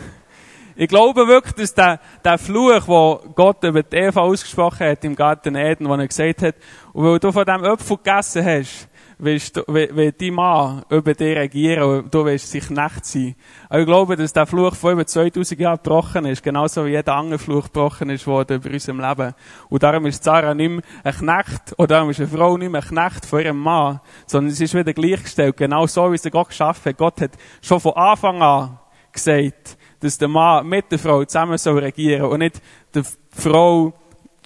ich 0.76 0.88
glaube 0.88 1.26
wirklich, 1.26 1.54
dass 1.54 1.74
der, 1.74 2.00
der 2.24 2.38
Fluch, 2.38 2.84
den 2.84 3.34
Gott 3.34 3.64
über 3.64 3.82
die 3.82 3.96
Eva 3.96 4.20
ausgesprochen 4.20 4.86
hat 4.86 5.04
im 5.04 5.16
Garten 5.16 5.54
Eden, 5.54 5.88
wo 5.88 5.94
er 5.94 6.06
gesagt 6.06 6.42
hat, 6.42 6.56
und 6.92 7.04
weil 7.04 7.18
du 7.18 7.32
von 7.32 7.44
dem 7.44 7.64
Apfel 7.64 7.96
gegessen 7.96 8.44
hast, 8.44 8.88
willst 9.18 9.56
du, 9.56 9.62
will 9.66 10.12
dein 10.12 10.34
Mann 10.34 10.84
über 10.90 11.14
dich 11.14 11.36
regieren 11.36 11.82
und 11.82 12.14
du 12.14 12.24
willst 12.24 12.50
sich 12.50 12.66
Knecht 12.66 13.04
sein. 13.04 13.34
Aber 13.68 13.80
ich 13.80 13.86
glaube, 13.86 14.16
dass 14.16 14.32
der 14.32 14.46
Fluch 14.46 14.74
vor 14.74 14.92
über 14.92 15.06
2000 15.06 15.60
Jahren 15.60 15.80
gebrochen 15.82 16.24
ist, 16.24 16.42
genauso 16.42 16.86
wie 16.86 16.90
jeder 16.90 17.16
andere 17.16 17.38
Fluch 17.38 17.64
gebrochen 17.64 18.10
ist 18.10 18.26
worden 18.26 18.58
über 18.58 18.70
unserem 18.70 19.00
Leben. 19.00 19.34
Und 19.68 19.82
darum 19.82 20.06
ist 20.06 20.22
Sarah 20.22 20.54
nicht 20.54 20.70
mehr 20.70 20.82
ein 21.04 21.14
Knecht, 21.14 21.74
oder 21.78 21.88
darum 21.88 22.10
ist 22.10 22.20
eine 22.20 22.28
Frau 22.28 22.56
nicht 22.56 22.70
mehr 22.70 22.82
ein 22.82 22.88
Knecht 22.88 23.26
von 23.26 23.40
ihrem 23.40 23.58
Mann, 23.58 24.00
sondern 24.26 24.54
sie 24.54 24.64
ist 24.64 24.74
wieder 24.74 24.92
gleichgestellt, 24.92 25.56
genau 25.56 25.86
so, 25.86 26.12
wie 26.12 26.18
sie 26.18 26.30
Gott 26.30 26.48
geschaffen 26.48 26.90
hat. 26.90 26.98
Gott 26.98 27.20
hat 27.20 27.32
schon 27.60 27.80
von 27.80 27.94
Anfang 27.94 28.40
an 28.42 28.78
gesagt, 29.12 29.76
dass 30.00 30.18
der 30.18 30.28
Mann 30.28 30.66
mit 30.66 30.92
der 30.92 30.98
Frau 30.98 31.24
zusammen 31.24 31.58
soll 31.58 31.78
regieren 31.80 32.26
und 32.26 32.38
nicht 32.38 32.62
die 32.94 33.02
Frau 33.30 33.92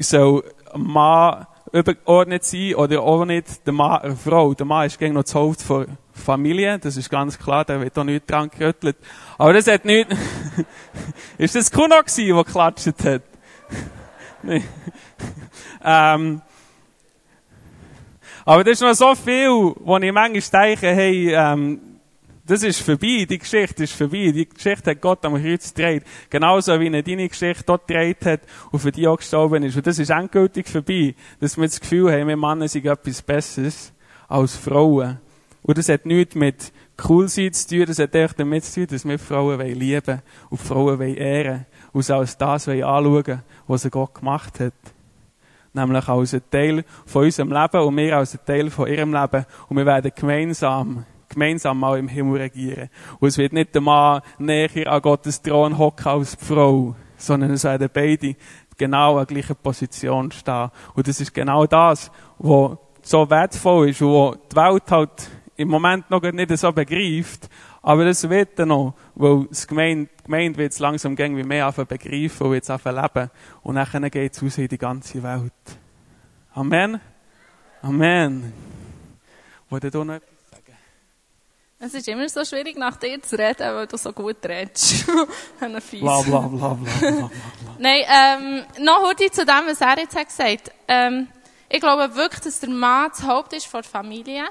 soll 0.00 0.42
Mann 0.74 1.46
übergeordnet 1.72 2.44
sein 2.44 2.74
oder 2.74 3.00
auch 3.02 3.24
nicht 3.24 3.66
der 3.66 3.72
Mann, 3.72 4.02
eine 4.02 4.16
Frau. 4.16 4.52
Der 4.54 4.66
Mann 4.66 4.86
ist 4.86 4.98
gegen 4.98 5.14
noch 5.14 5.22
das 5.22 5.34
Haupt 5.34 5.68
der 5.68 5.86
Familie, 6.12 6.78
das 6.78 6.96
ist 6.96 7.08
ganz 7.08 7.38
klar, 7.38 7.64
der 7.64 7.80
wird 7.80 7.98
auch 7.98 8.04
nicht 8.04 8.30
dran 8.30 8.50
gerüttelt. 8.50 8.96
Aber 9.38 9.52
das 9.52 9.66
hat 9.66 9.84
nicht, 9.84 10.08
ist 11.38 11.54
das 11.54 11.70
Kuno 11.70 11.98
gewesen, 12.00 12.34
der 12.34 12.44
geklatscht 12.44 13.04
hat? 13.04 13.22
Nein. 14.42 14.64
ähm, 15.82 16.42
aber 18.44 18.64
das 18.64 18.72
ist 18.72 18.82
noch 18.82 18.94
so 18.94 19.14
viel, 19.14 19.48
wo 19.48 19.96
ich 19.98 20.12
manchmal 20.12 20.66
denke, 20.66 20.88
hey, 20.88 21.32
ähm, 21.32 21.91
das 22.44 22.62
ist 22.64 22.80
vorbei, 22.80 23.24
die 23.28 23.38
Geschichte 23.38 23.84
ist 23.84 23.94
vorbei. 23.94 24.32
Die 24.32 24.48
Geschichte 24.48 24.90
hat 24.90 25.00
Gott 25.00 25.24
am 25.24 25.34
Kreuz 25.34 25.72
gedreht. 25.72 26.04
Genauso 26.28 26.78
wie 26.80 26.88
er 26.88 27.02
deine 27.02 27.28
Geschichte 27.28 27.62
dort 27.64 27.86
gedreht 27.86 28.26
hat 28.26 28.40
und 28.72 28.80
für 28.80 28.90
die 28.90 29.06
auch 29.06 29.16
gestorben 29.16 29.62
ist. 29.62 29.76
Und 29.76 29.86
das 29.86 29.98
ist 29.98 30.10
endgültig 30.10 30.68
vorbei, 30.68 31.14
dass 31.38 31.56
wir 31.56 31.64
das 31.64 31.80
Gefühl 31.80 32.10
haben, 32.10 32.26
wir 32.26 32.36
Männer 32.36 32.66
sind 32.66 32.84
etwas 32.86 33.22
Besseres 33.22 33.92
als 34.28 34.56
Frauen. 34.56 35.20
Und 35.62 35.78
das 35.78 35.88
hat 35.88 36.04
nichts 36.04 36.34
mit 36.34 36.72
cool 37.08 37.28
sein 37.28 37.52
zu 37.52 37.68
tun, 37.68 37.86
das 37.86 38.00
hat 38.00 38.14
echt 38.14 38.40
damit 38.40 38.64
zu 38.64 38.80
tun, 38.80 38.86
dass 38.90 39.04
wir 39.04 39.18
Frauen 39.18 39.60
lieben 39.60 40.22
und 40.50 40.60
Frauen 40.60 41.00
ehren 41.00 41.66
und 41.92 42.02
sie 42.02 42.14
als 42.14 42.36
das 42.36 42.68
anschauen 42.68 43.42
was 43.68 43.88
Gott 43.90 44.14
gemacht 44.14 44.58
hat. 44.58 44.72
Nämlich 45.72 46.08
als 46.08 46.34
ein 46.34 46.42
Teil 46.50 46.84
von 47.06 47.24
unserem 47.24 47.52
Leben 47.52 47.80
und 47.80 47.96
wir 47.96 48.16
als 48.16 48.34
ein 48.34 48.44
Teil 48.44 48.70
von 48.70 48.88
ihrem 48.88 49.14
Leben. 49.14 49.46
Und 49.68 49.76
wir 49.76 49.86
werden 49.86 50.10
gemeinsam 50.14 51.06
gemeinsam 51.32 51.78
mal 51.78 51.98
im 51.98 52.08
Himmel 52.08 52.42
regieren. 52.42 52.88
Und 53.20 53.28
es 53.28 53.38
wird 53.38 53.52
nicht 53.52 53.74
der 53.74 53.82
Mann 53.82 54.22
näher 54.38 54.86
an 54.86 55.02
Gottes 55.02 55.42
Thron 55.42 55.78
hocken 55.78 56.06
als 56.06 56.36
die 56.36 56.44
Frau, 56.44 56.94
sondern 57.16 57.50
es 57.52 57.64
werden 57.64 57.88
beide 57.92 58.36
genau 58.76 59.18
an 59.18 59.26
gleicher 59.26 59.54
Position 59.54 60.30
stehen. 60.32 60.70
Und 60.94 61.06
das 61.06 61.20
ist 61.20 61.34
genau 61.34 61.66
das, 61.66 62.10
was 62.38 62.78
so 63.02 63.28
wertvoll 63.28 63.90
ist 63.90 64.02
und 64.02 64.08
wo 64.08 64.34
die 64.50 64.56
Welt 64.56 64.90
halt 64.90 65.30
im 65.56 65.68
Moment 65.68 66.10
noch 66.10 66.22
nicht 66.22 66.56
so 66.56 66.72
begreift, 66.72 67.48
aber 67.82 68.04
das 68.04 68.28
wird 68.28 68.58
dann 68.58 68.68
noch, 68.68 68.94
weil 69.14 69.46
das 69.48 69.66
Gemeinde, 69.66 70.08
die 70.20 70.24
Gemeinde 70.24 70.58
wird 70.58 70.72
es 70.72 70.78
langsam 70.78 71.18
wie 71.18 71.42
mehr 71.42 71.66
einfach 71.66 71.84
begreifen 71.84 72.46
und 72.46 72.54
es 72.54 72.70
einfach 72.70 72.92
leben. 72.92 73.30
Und 73.62 73.74
dann 73.74 74.10
geht 74.10 74.32
es 74.32 74.42
raus 74.42 74.58
in 74.58 74.68
die 74.68 74.78
ganze 74.78 75.22
Welt. 75.22 75.52
Amen. 76.54 77.00
Amen. 77.82 78.52
Wollt 79.68 79.84
ihr 79.84 80.04
noch 80.04 80.20
es 81.84 81.94
ist 81.94 82.06
immer 82.06 82.28
so 82.28 82.44
schwierig, 82.44 82.76
nach 82.76 82.96
dir 82.96 83.20
zu 83.20 83.36
reden, 83.36 83.74
weil 83.74 83.88
du 83.88 83.96
so 83.96 84.12
gut 84.12 84.36
redest. 84.44 85.04
bla, 85.58 85.68
bla, 85.90 86.20
bla, 86.22 86.48
bla, 86.48 86.74
bla, 86.76 87.30
Nein, 87.78 88.04
ähm, 88.08 88.64
noch 88.84 89.02
heute 89.02 89.28
zu 89.32 89.44
dem, 89.44 89.66
was 89.66 89.80
er 89.80 89.98
jetzt 89.98 90.16
hat 90.16 90.28
gesagt. 90.28 90.70
Ähm, 90.86 91.26
ich 91.68 91.80
glaube 91.80 92.14
wirklich, 92.14 92.40
dass 92.40 92.60
der 92.60 92.70
Mann 92.70 93.10
das 93.10 93.24
Haupt 93.24 93.52
ist 93.52 93.66
von 93.66 93.82
der 93.82 93.90
Familie 93.90 94.44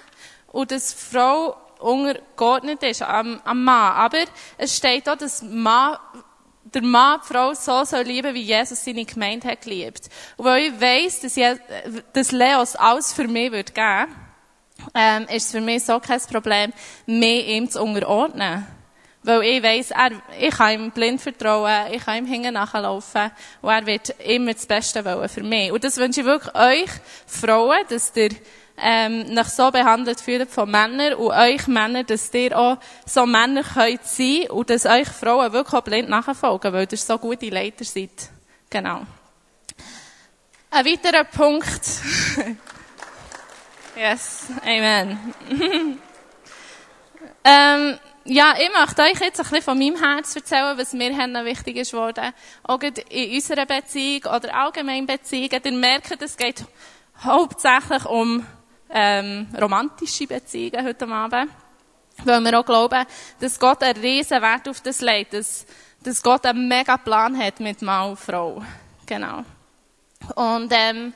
und 0.52 0.72
dass 0.72 0.90
die 0.90 1.16
Frau 1.16 1.56
untergeordnet 1.80 2.84
ist 2.84 3.02
am, 3.02 3.40
am 3.46 3.64
Mann. 3.64 3.94
Aber 3.94 4.20
es 4.58 4.76
steht 4.76 5.08
auch, 5.08 5.16
dass 5.16 5.42
Mann, 5.42 5.96
der 6.66 6.82
Mann 6.82 7.22
die 7.24 7.28
Frau 7.34 7.54
so 7.54 7.86
soll 7.86 8.04
lieben, 8.04 8.34
wie 8.34 8.42
Jesus 8.42 8.84
seine 8.84 9.06
Gemeinde 9.06 9.48
hat 9.48 9.62
geliebt. 9.62 10.10
Und 10.36 10.46
weil 10.46 10.64
ich 10.64 10.82
weiss, 10.82 11.22
dass, 11.22 11.38
Je 11.38 11.56
dass 12.12 12.34
Leos 12.34 12.76
alles 12.76 13.14
für 13.14 13.30
mich 13.30 13.54
wird 13.54 13.74
geben, 13.74 14.14
ähm, 14.94 15.24
ist 15.24 15.46
es 15.46 15.52
für 15.52 15.62
mich 15.62 15.84
so 15.84 16.00
kein 16.00 16.22
Problem, 16.22 16.74
mehr 17.06 17.46
ihm 17.46 17.70
zu 17.70 17.82
unterordnen. 17.82 18.68
Weil 19.24 19.44
ich 19.44 19.64
weiss, 19.64 19.92
er, 19.92 20.12
ich 20.40 20.56
kann 20.56 20.74
ihm 20.74 20.92
blind 20.92 21.22
vertrauen, 21.22 21.92
ich 21.92 22.04
kann 22.04 22.18
ihm 22.18 22.26
hinten 22.26 22.56
nachlaufen 22.56 23.30
und 23.62 23.70
er 23.70 23.86
wird 23.86 24.10
immer 24.26 24.54
das 24.54 24.66
Beste 24.66 25.06
wollen 25.06 25.30
für 25.30 25.44
mich. 25.44 25.72
Und 25.72 25.84
das 25.84 25.98
wünsche 25.98 26.22
ich 26.22 26.26
wirklich 26.26 26.56
euch, 26.56 26.90
Frauen, 27.28 27.78
dass 27.88 28.12
ihr 28.16 28.32
ähm, 28.78 29.32
nach 29.34 29.48
so 29.48 29.70
behandelt 29.70 30.20
fühlt 30.20 30.50
von 30.50 30.70
Männern 30.72 31.14
und 31.14 31.32
euch 31.32 31.68
Männer, 31.68 32.04
dass 32.04 32.34
ihr 32.34 32.58
auch 32.58 32.78
so 33.06 33.28
Männer 33.28 33.64
könnt 33.64 34.04
sein 34.06 34.50
und 34.50 34.72
dass 34.72 34.88
euch 34.88 35.08
Frauen 35.08 35.54
wirklich 35.54 35.74
auch 35.76 35.84
blind 35.84 36.10
nachfolgen, 36.10 36.74
weil 36.74 36.88
ihr 36.90 36.98
so 36.98 37.18
gute 37.20 37.50
Leiter 37.50 37.86
seid. 37.86 38.10
Genau. 38.72 39.02
Ein 40.72 40.86
weiterer 40.86 41.26
Punkt. 41.26 41.82
yes, 43.96 44.48
Amen. 44.64 45.34
ähm, 47.44 48.00
ja, 48.24 48.54
ich 48.60 48.70
möchte 48.80 49.02
euch 49.02 49.20
jetzt 49.20 49.40
ein 49.40 49.46
bisschen 49.46 49.62
von 49.62 49.80
meinem 49.80 49.98
Herz 49.98 50.36
erzählen, 50.36 50.78
was 50.78 50.94
mir 50.94 51.12
wichtig 51.46 51.78
ist 51.78 51.92
geworden. 51.92 52.34
Auch 52.64 52.80
in 52.82 53.34
unserer 53.34 53.66
Beziehung 53.66 54.26
oder 54.26 54.56
allgemein 54.56 55.06
Beziehungen. 55.08 55.62
Ihr 55.64 55.72
merkt, 55.72 56.22
es 56.22 56.38
geht 56.38 56.64
hauptsächlich 57.24 58.06
um 58.06 58.46
ähm, 58.92 59.48
romantische 59.60 60.28
Beziehungen 60.28 60.86
heute 60.86 61.08
Abend. 61.08 61.52
Weil 62.24 62.42
wir 62.42 62.60
auch 62.60 62.66
glauben, 62.66 63.06
dass 63.40 63.60
Gott 63.60 63.82
einen 63.82 64.00
riesen 64.00 64.42
Wert 64.42 64.68
auf 64.70 64.82
das 64.82 65.02
legt, 65.02 65.34
dass, 65.34 65.66
dass 66.04 66.22
Gott 66.22 66.46
einen 66.46 66.68
mega 66.68 66.98
Plan 66.98 67.38
hat 67.38 67.60
mit 67.60 67.82
Mann 67.82 68.12
und 68.12 68.20
Frau. 68.20 68.64
Genau. 69.08 69.44
Und 70.36 70.72
ähm, 70.72 71.14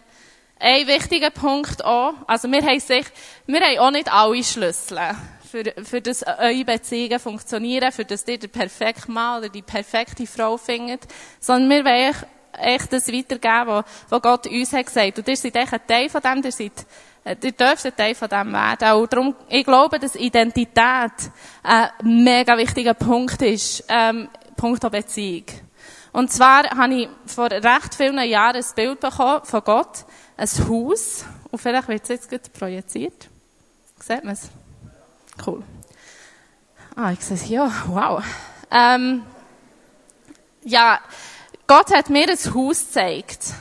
ein 0.60 0.88
wichtiger 0.88 1.32
Punkt 1.32 1.84
auch, 1.84 2.14
also 2.28 2.50
wir 2.50 2.62
haben 2.62 2.80
sich, 2.80 3.06
wir 3.46 3.60
haben 3.60 3.80
auch 3.80 3.92
nicht 3.92 4.12
alle 4.12 4.44
Schlüssel 4.44 5.00
für, 5.50 5.64
für 5.84 6.02
das 6.02 6.24
eure 6.24 6.66
Beziehungen 6.66 7.20
funktionieren, 7.20 7.92
für 7.92 8.06
das 8.06 8.28
ihr 8.28 8.40
den 8.40 8.50
perfekten 8.50 9.14
Mann 9.14 9.40
oder 9.40 9.50
die 9.50 9.62
perfekte 9.62 10.26
Frau 10.26 10.58
findet, 10.58 11.02
sondern 11.40 11.70
wir 11.70 11.86
wollen 11.86 12.16
echt 12.58 12.94
das 12.94 13.12
weitergeben, 13.12 13.68
was, 13.68 13.86
was 14.10 14.22
Gott 14.22 14.48
uns 14.48 14.74
hat 14.74 14.86
gesagt. 14.86 15.18
Und 15.20 15.28
ihr 15.28 15.38
seid 15.38 15.56
echt 15.56 15.74
ein 15.74 15.88
Teil 15.88 16.10
von 16.10 16.22
dem, 16.22 16.44
ihr 16.44 16.52
seid, 16.52 16.86
äh, 17.24 17.36
ihr 17.44 17.52
dürft 17.52 17.86
ein 17.86 17.96
Teil 17.96 18.16
von 18.16 18.30
dem 18.30 18.54
werden. 18.54 18.88
Auch 18.88 19.08
darum, 19.08 19.36
ich 19.50 19.66
glaube, 19.66 20.00
dass 20.00 20.16
Identität 20.16 21.12
ein 21.64 21.90
mega 22.04 22.58
wichtiger 22.58 22.94
Punkt 22.94 23.42
ist, 23.42 23.84
ähm, 23.90 24.30
Punkt 24.56 24.84
der 24.84 24.90
Beziehung. 24.90 25.46
Und 26.14 26.32
zwar 26.32 26.64
habe 26.70 26.94
ich 26.94 27.10
vor 27.26 27.52
recht 27.52 27.94
vielen 27.96 28.20
Jahren 28.20 28.56
ein 28.56 28.66
Bild 28.76 29.02
bekommen 29.02 29.42
von 29.44 29.64
Gott, 29.66 30.06
ein 30.38 30.50
Haus, 30.70 31.26
und 31.52 31.60
vielleicht 31.60 31.88
wird 31.88 32.04
es 32.04 32.10
jetzt 32.10 32.30
gut 32.30 32.54
projiziert. 32.54 33.30
Sieht 34.00 34.24
man 34.24 34.34
es? 34.34 34.50
Cool. 35.46 35.64
Ah, 36.96 37.12
ich 37.12 37.22
sehe 37.22 37.36
es 37.36 37.44
hier. 37.44 37.72
Wow. 37.88 38.24
Ähm, 38.72 39.24
ja, 40.64 41.00
Gott 41.68 41.94
hat 41.94 42.10
mir 42.10 42.28
ein 42.30 42.54
Haus 42.54 42.86
gezeigt. 42.88 43.54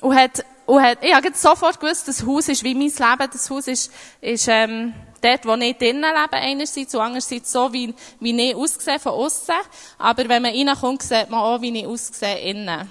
Und 0.00 0.14
hat, 0.16 0.44
und 0.66 0.82
hat, 0.82 0.98
ich 1.02 1.14
habe 1.14 1.30
sofort 1.34 1.80
gewusst, 1.80 2.06
das 2.08 2.24
Haus 2.24 2.48
ist 2.48 2.62
wie 2.62 2.74
mein 2.74 2.88
Leben. 2.88 3.30
Das 3.32 3.50
Haus 3.50 3.66
ist, 3.66 3.92
ist, 4.20 4.48
ähm, 4.48 4.94
dort, 5.20 5.46
wo 5.46 5.54
ich 5.54 5.76
drinnen 5.76 6.02
lebe, 6.02 6.36
einerseits, 6.36 6.94
und 6.94 7.00
andererseits 7.00 7.52
so, 7.52 7.72
wie, 7.72 7.94
wie 8.20 8.50
ich 8.50 8.54
aussehe 8.54 8.98
von 8.98 9.12
außen. 9.12 9.54
Aber 9.98 10.28
wenn 10.28 10.42
man 10.42 10.54
reinkommt, 10.54 11.02
sieht 11.02 11.30
man 11.30 11.40
auch, 11.40 11.60
wie 11.60 11.76
ich 11.78 11.86
aussehe 11.86 12.38
innen. 12.38 12.88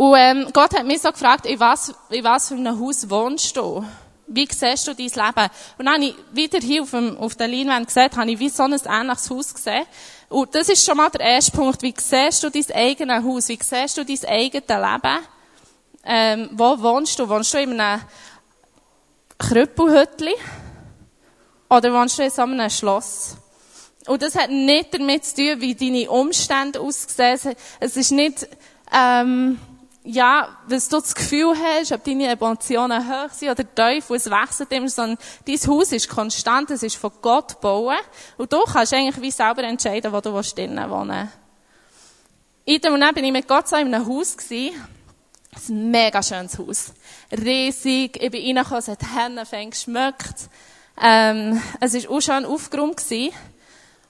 Und, 0.00 0.16
ähm, 0.16 0.48
Gott 0.54 0.74
hat 0.74 0.86
mich 0.86 1.02
so 1.02 1.10
gefragt, 1.10 1.44
in 1.44 1.60
was, 1.60 1.92
in 2.08 2.24
was 2.24 2.48
für 2.48 2.54
einem 2.54 2.80
Haus 2.80 3.10
wohnst 3.10 3.54
du? 3.54 3.84
wie 4.32 4.48
siehst 4.50 4.86
du 4.86 4.94
dein 4.94 5.08
Leben? 5.08 5.50
Und 5.76 5.84
dann 5.84 5.94
habe 5.94 6.04
ich 6.04 6.14
wieder 6.32 6.58
hier 6.58 6.82
auf, 6.82 6.92
dem, 6.92 7.18
auf 7.18 7.34
der 7.34 7.48
Leinwand 7.48 7.86
gesehen, 7.86 8.10
habe 8.16 8.30
ich 8.30 8.38
wie 8.38 8.48
so 8.48 8.62
ein 8.62 8.72
ähnliches 8.72 9.28
Haus 9.28 9.52
gesehen. 9.52 9.84
Und 10.30 10.54
das 10.54 10.70
ist 10.70 10.86
schon 10.86 10.96
mal 10.96 11.10
der 11.10 11.20
erste 11.20 11.52
Punkt. 11.52 11.82
Wie 11.82 11.92
siehst 11.94 12.42
du 12.42 12.48
dein 12.48 12.64
eigenes 12.72 13.24
Haus? 13.24 13.48
Wie 13.48 13.58
siehst 13.60 13.98
du 13.98 14.04
dein 14.04 14.24
eigenes 14.26 14.68
Leben? 14.68 15.18
Ähm, 16.04 16.50
wo 16.52 16.80
wohnst 16.80 17.18
du? 17.18 17.28
Wohnst 17.28 17.52
du 17.52 17.58
in 17.58 17.78
einem 17.78 18.00
Krüppelhütli? 19.36 20.34
Oder 21.68 21.92
wohnst 21.92 22.18
du 22.18 22.22
in 22.22 22.30
so 22.30 22.42
einem 22.42 22.70
Schloss? 22.70 23.36
Und 24.06 24.22
das 24.22 24.34
hat 24.34 24.48
nicht 24.48 24.94
damit 24.94 25.26
zu 25.26 25.34
tun, 25.34 25.60
wie 25.60 25.74
deine 25.74 26.10
Umstände 26.10 26.80
aussehen. 26.80 27.54
Es 27.80 27.96
ist 27.96 28.12
nicht, 28.12 28.48
ähm, 28.96 29.58
ja, 30.02 30.56
was 30.66 30.88
du 30.88 30.98
das 30.98 31.14
Gefühl 31.14 31.54
hast, 31.54 31.92
ob 31.92 32.02
deine 32.04 32.28
Emotionen 32.28 33.06
hoch 33.06 33.30
sind 33.30 33.50
oder 33.50 33.64
tief, 33.74 34.08
es 34.10 34.30
wechselt 34.30 34.72
immer, 34.72 34.88
sondern 34.88 35.18
dein 35.46 35.58
Haus 35.66 35.92
ist 35.92 36.08
konstant, 36.08 36.70
es 36.70 36.82
ist 36.82 36.96
von 36.96 37.12
Gott 37.20 37.56
gebaut. 37.56 38.00
Und 38.38 38.52
du 38.52 38.62
kannst 38.64 38.94
eigentlich 38.94 39.20
wie 39.20 39.30
selber 39.30 39.62
entscheiden, 39.62 40.12
wo 40.12 40.20
du 40.20 40.40
drinnen 40.40 40.90
wohnen 40.90 41.28
willst. 42.66 42.90
In 42.92 42.98
dem 42.98 43.14
bin 43.14 43.24
ich 43.24 43.32
mit 43.32 43.48
Gott 43.48 43.68
so 43.68 43.76
in 43.76 43.92
einem 43.92 44.06
Haus 44.06 44.36
gewesen. 44.36 44.80
Ein 45.68 45.90
mega 45.90 46.22
schönes 46.22 46.58
Haus. 46.58 46.92
Riesig. 47.32 48.22
Ich 48.22 48.30
bin 48.30 48.44
reingekommen, 48.56 48.78
es 48.78 48.88
hat 48.88 49.02
Hennenfänge 49.14 49.70
geschmeckt. 49.70 50.48
Ähm, 51.02 51.60
es 51.80 51.94
war 51.94 52.16
auch 52.16 52.20
schon 52.20 52.44
aufgeräumt 52.44 52.96
gewesen. 52.96 53.34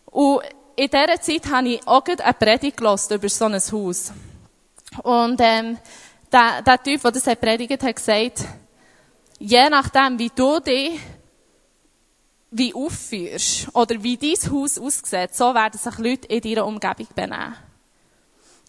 Und 0.07 0.43
in 0.77 0.89
dieser 0.89 1.21
Zeit 1.21 1.51
habe 1.51 1.69
ich 1.69 1.87
auch 1.87 2.05
eine 2.05 2.35
Predigt 2.35 2.81
über 2.81 3.29
so 3.29 3.45
ein 3.47 3.55
Haus. 3.55 4.13
Und 5.03 5.41
ähm, 5.41 5.79
der, 6.33 6.63
der 6.63 6.83
Typ, 6.83 7.03
der 7.03 7.11
das 7.13 7.27
hat 7.27 7.41
predigt, 7.41 7.83
hat 7.83 7.97
gesagt, 7.97 8.45
je 9.39 9.69
nachdem, 9.69 10.19
wie 10.19 10.31
du 10.35 10.61
dich 10.61 11.01
wie 12.53 12.75
aufführst 12.75 13.69
oder 13.75 14.03
wie 14.03 14.17
dein 14.17 14.53
Haus 14.53 14.79
aussieht, 14.79 15.35
so 15.35 15.55
werden 15.55 15.79
sich 15.79 15.99
Leute 15.99 16.27
in 16.27 16.41
deiner 16.41 16.67
Umgebung 16.67 17.07
benehmen. 17.15 17.55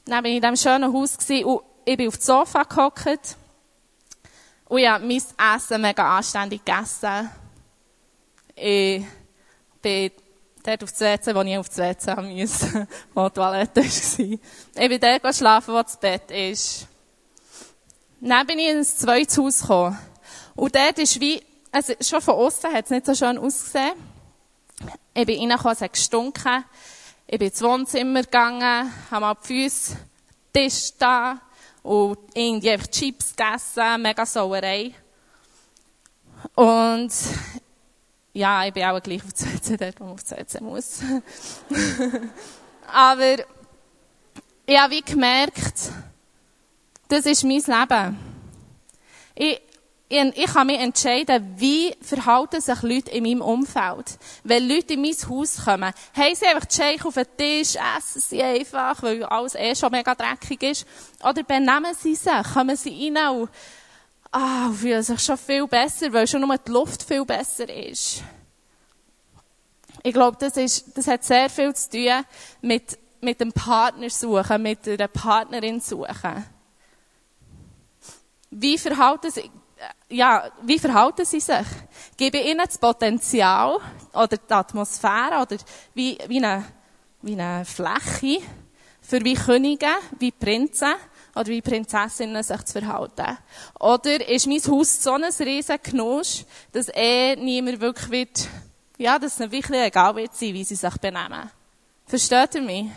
Dann 0.05 0.23
bin 0.23 0.33
ich 0.33 0.43
in 0.43 0.53
diesem 0.53 0.55
schönen 0.55 0.93
Haus 0.93 1.17
und 1.17 1.61
ich 1.85 1.97
bin 1.97 2.07
auf 2.07 2.17
dem 2.17 2.21
Sofa 2.21 2.63
gehockt 2.63 3.37
und 4.65 4.79
ich 4.79 4.87
habe 4.87 5.05
mein 5.05 5.21
Essen 5.55 5.81
mega 5.81 6.17
anständig 6.17 6.63
gegessen. 6.63 7.29
Ich 8.55 9.03
bin 9.81 10.11
dort 10.63 10.83
auf 10.83 10.91
das 10.91 11.01
WC, 11.01 11.35
wo 11.35 11.41
ich 11.41 11.57
auf 11.57 11.69
das 11.69 11.77
WC 11.77 12.21
musste, 12.21 12.87
wo 13.13 13.27
die 13.29 13.33
Toilette 13.33 13.81
war. 13.81 14.39
Ich 14.83 14.89
bin 14.89 14.99
dort 14.99 15.35
schlafen, 15.35 15.73
wo 15.73 15.81
das 15.81 15.97
Bett 15.97 16.31
ist. 16.31 16.87
Dann 18.19 18.45
bin 18.45 18.59
ich 18.59 18.69
in 18.69 18.77
ein 18.77 18.85
zweites 18.85 19.37
Haus 19.37 19.61
gekommen. 19.61 19.97
Und 20.55 20.75
dort 20.75 20.99
ist 20.99 21.19
wie, 21.19 21.41
also 21.71 21.93
schon 22.01 22.21
von 22.21 22.35
außen 22.35 22.71
hat 22.71 22.85
es 22.85 22.91
nicht 22.91 23.05
so 23.05 23.15
schön 23.15 23.37
ausgesehen. 23.37 23.93
Ich 25.13 25.25
bin 25.25 25.39
reingekommen, 25.39 25.73
es 25.73 25.81
hat 25.81 25.93
gestunken. 25.93 26.65
Ich 27.27 27.39
bin 27.39 27.47
ins 27.47 27.61
Wohnzimmer 27.61 28.21
gegangen, 28.23 28.91
habe 29.09 29.21
mal 29.21 29.35
die 29.43 29.47
Füße, 29.47 29.97
Tisch 30.53 30.91
da 30.99 31.39
und 31.81 32.17
irgendwie 32.33 32.71
einfach 32.71 32.87
Chips 32.87 33.35
gegessen, 33.35 34.01
mega 34.01 34.25
Sauerei. 34.25 34.93
Und 36.55 37.11
ja, 38.33 38.65
ich 38.65 38.73
bin 38.73 38.83
auch 38.83 39.01
gleich 39.01 39.21
auf 39.23 39.31
WC, 39.35 39.77
dort, 39.77 39.99
wo 39.99 40.05
man 40.05 40.13
auf 40.13 40.31
WC 40.31 40.61
muss. 40.61 40.99
Aber 42.93 43.35
ich 44.65 44.79
habe 44.79 44.93
wie 44.93 45.01
gemerkt, 45.01 45.91
das 47.07 47.25
ist 47.25 47.43
mein 47.43 47.61
Leben. 47.61 48.17
Ich, 49.35 49.61
ich, 50.07 50.37
ich 50.37 50.53
kann 50.53 50.67
mich 50.67 50.79
entscheiden, 50.79 51.55
wie 51.57 51.95
verhalten 52.01 52.61
sich 52.61 52.81
Leute 52.81 53.11
in 53.11 53.23
meinem 53.23 53.41
Umfeld. 53.41 54.17
Wenn 54.43 54.67
Leute 54.67 54.93
in 54.93 55.01
mein 55.01 55.15
Haus 55.29 55.63
kommen, 55.63 55.93
haben 56.13 56.35
sie 56.35 56.45
einfach 56.47 56.65
die 56.65 56.75
Shake 56.75 57.05
auf 57.05 57.13
den 57.15 57.25
Tisch, 57.37 57.75
essen 57.97 58.21
sie 58.21 58.41
einfach, 58.43 59.01
weil 59.03 59.23
alles 59.23 59.55
eh 59.55 59.75
schon 59.75 59.91
mega 59.91 60.13
dreckig 60.15 60.63
ist. 60.63 60.85
Oder 61.23 61.43
benehmen 61.43 61.93
sie 61.97 62.15
sich, 62.15 62.31
kommen 62.53 62.75
sie 62.75 63.13
rein 63.13 63.37
und 63.37 63.49
ah, 64.31 64.71
fühlen 64.71 65.03
sich 65.03 65.19
schon 65.19 65.37
viel 65.37 65.67
besser, 65.67 66.11
weil 66.13 66.27
schon 66.27 66.41
nur 66.41 66.57
die 66.57 66.71
Luft 66.71 67.03
viel 67.03 67.25
besser 67.25 67.69
ist. 67.69 68.23
Ich 70.03 70.13
glaube, 70.13 70.37
das 70.39 70.57
ist, 70.57 70.97
das 70.97 71.07
hat 71.07 71.23
sehr 71.23 71.49
viel 71.49 71.73
zu 71.75 71.89
tun 71.91 72.25
mit, 72.61 72.97
mit 73.21 73.39
dem 73.39 73.53
Partner 73.53 74.09
suchen, 74.09 74.61
mit 74.61 74.87
einer 74.87 75.07
Partnerin 75.07 75.79
suchen. 75.79 76.43
Wie 78.49 78.77
verhalten 78.77 79.31
sie, 79.31 79.49
ja, 80.09 80.51
wie 80.63 80.79
verhalten 80.79 81.25
sie 81.25 81.39
sich? 81.39 81.67
Gebe 82.17 82.39
ihnen 82.39 82.65
das 82.65 82.77
Potenzial 82.77 83.77
oder 84.13 84.37
die 84.37 84.53
Atmosphäre 84.53 85.41
oder 85.41 85.57
wie, 85.93 86.17
wie 86.27 86.43
eine, 86.43 86.65
wie 87.21 87.39
eine 87.39 87.63
Fläche 87.63 88.41
für 89.01 89.23
wie 89.23 89.35
Könige, 89.35 89.87
wie 90.19 90.31
Prinzen 90.31 90.93
oder 91.35 91.47
wie 91.47 91.61
Prinzessinnen 91.61 92.43
sich 92.43 92.63
zu 92.63 92.79
verhalten. 92.79 93.37
Oder 93.79 94.27
ist 94.27 94.47
mein 94.47 94.61
Haus 94.61 95.01
so 95.01 95.13
ein 95.13 95.23
riesen 95.23 95.77
Genuss, 95.81 96.45
dass 96.71 96.89
eh 96.93 97.35
niemand 97.35 97.79
wirklich 97.79 98.09
wird, 98.11 98.47
ja, 98.97 99.17
dass 99.17 99.33
es 99.33 99.39
ihnen 99.39 99.51
wirklich 99.51 99.81
egal 99.81 100.15
wird 100.15 100.35
sein, 100.35 100.53
wie 100.53 100.63
sie 100.63 100.75
sich 100.75 100.97
benehmen. 100.97 101.49
Versteht 102.05 102.55
ihr 102.55 102.61
mich? 102.61 102.87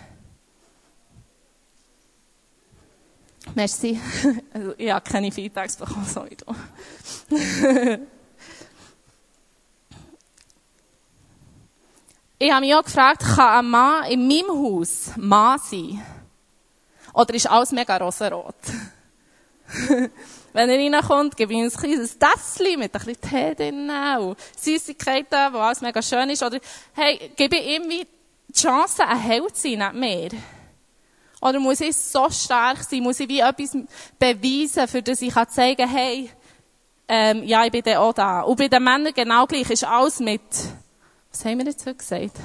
Merci. 3.55 4.01
Also, 4.53 4.75
ich 4.79 4.91
habe 4.91 5.09
keine 5.09 5.31
Feedbacks 5.31 5.77
bekommen, 5.77 6.07
so 6.07 6.25
wie 6.25 6.37
du. 6.37 6.47
ich 12.39 12.51
habe 12.51 12.61
mich 12.61 12.75
auch 12.75 12.85
gefragt, 12.85 13.21
kann 13.21 13.59
ein 13.59 13.71
Mann 13.71 14.11
in 14.11 14.27
meinem 14.27 14.51
Haus 14.51 15.11
Mann 15.17 15.59
sein? 15.59 16.03
Oder 17.15 17.35
ist 17.35 17.47
alles 17.47 17.73
mega 17.73 17.97
rosarot? 17.97 18.55
Wenn 20.53 20.71
er 20.71 20.79
reinkommt, 20.79 21.37
gebe 21.37 21.53
ich 21.53 21.59
ihm 21.59 21.65
ein 21.65 21.71
kleines 21.71 22.19
Tässchen 22.19 22.79
mit 22.79 22.95
ein 22.95 23.05
bisschen 23.05 23.21
Tee 23.21 23.55
drin 23.55 23.91
und 24.21 24.39
Süßigkeiten, 24.57 25.53
wo 25.53 25.59
alles 25.59 25.81
mega 25.81 26.03
schön 26.03 26.31
ist. 26.31 26.43
Oder, 26.43 26.61
hey, 26.93 27.33
gebe 27.35 27.57
ich 27.57 27.77
ihm 27.77 27.89
die 27.89 28.07
Chance, 28.53 29.05
ein 29.05 29.19
Held 29.19 29.57
zu 29.57 29.69
sein, 29.69 29.79
nicht 29.79 29.95
mehr. 29.95 30.31
Oder 31.41 31.61
muss 31.61 31.81
ich 31.81 31.97
so 31.97 32.31
stark 32.31 32.83
sein? 32.83 33.03
Muss 33.03 33.21
ich 33.21 33.29
wie 33.29 33.41
etwas 33.41 33.77
beweisen, 34.19 34.89
für 34.89 35.03
das 35.03 35.23
ich 35.23 35.35
kann 35.35 35.49
zeigen 35.49 35.89
hey, 35.89 36.31
ähm, 37.07 37.43
ja, 37.45 37.65
ich 37.65 37.73
bin 37.73 37.83
dann 37.83 37.97
auch 37.97 38.13
da. 38.13 38.41
Und 38.41 38.57
bei 38.57 38.69
den 38.69 38.83
Männern 38.83 39.13
genau 39.13 39.47
gleich. 39.47 39.69
Ist 39.71 39.85
alles 39.85 40.21
mit, 40.21 40.41
was 41.31 41.45
haben 41.45 41.59
wir 41.59 41.67
jetzt 41.67 41.85
gesagt? 41.85 42.37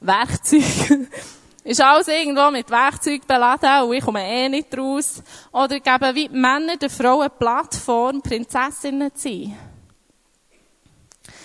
Werkzeug. 0.00 1.08
ist 1.64 1.80
alles 1.80 2.08
irgendwo 2.08 2.50
mit 2.50 2.70
Werkzeug 2.70 3.26
beladen 3.26 3.88
und 3.88 3.94
ich 3.94 4.04
komme 4.04 4.24
eh 4.24 4.48
nicht 4.48 4.76
raus. 4.76 5.22
Oder 5.52 5.78
geben 5.80 6.14
wie 6.14 6.28
die 6.28 6.36
Männer 6.36 6.76
der 6.76 6.90
Frauen 6.90 7.30
Plattform, 7.38 8.20
Prinzessinnen 8.20 9.14
zu 9.14 9.28
sein. 9.28 9.56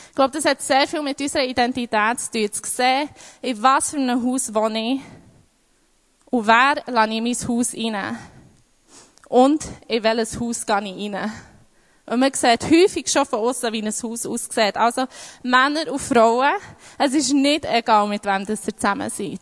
Ich 0.10 0.16
glaube, 0.16 0.32
das 0.32 0.46
hat 0.46 0.62
sehr 0.62 0.88
viel 0.88 1.04
mit 1.04 1.22
unserer 1.22 1.44
Identität 1.44 2.20
zu 2.20 2.32
tun. 2.32 2.52
Zu 2.52 2.62
sehen, 2.64 3.10
in 3.42 3.62
was 3.62 3.92
für 3.92 3.98
einem 3.98 4.26
Haus 4.26 4.54
wohne 4.54 4.94
ich 4.96 5.02
und 6.30 6.46
wer 6.46 6.84
lasse 6.88 7.10
ich 7.10 7.18
in 7.18 7.24
mein 7.24 7.48
Haus 7.48 7.74
rein? 7.74 8.18
Und 9.30 9.66
in 9.88 10.04
welches 10.04 10.40
Haus 10.40 10.66
gehe 10.66 10.96
ich 10.96 11.14
rein? 11.14 11.32
Und 12.06 12.20
man 12.20 12.34
sieht 12.34 12.64
häufig 12.64 13.10
schon 13.10 13.26
von 13.26 13.40
außen, 13.40 13.72
wie 13.74 13.82
ein 13.82 13.88
Haus 13.92 14.26
aussieht. 14.26 14.78
Also, 14.78 15.06
Männer 15.44 15.92
und 15.92 16.00
Frauen, 16.00 16.54
es 16.98 17.14
ist 17.14 17.34
nicht 17.34 17.66
egal, 17.66 18.08
mit 18.08 18.26
wem 18.26 18.46
das 18.46 18.66
ihr 18.68 18.76
zusammen 18.76 19.10
seid. 19.10 19.40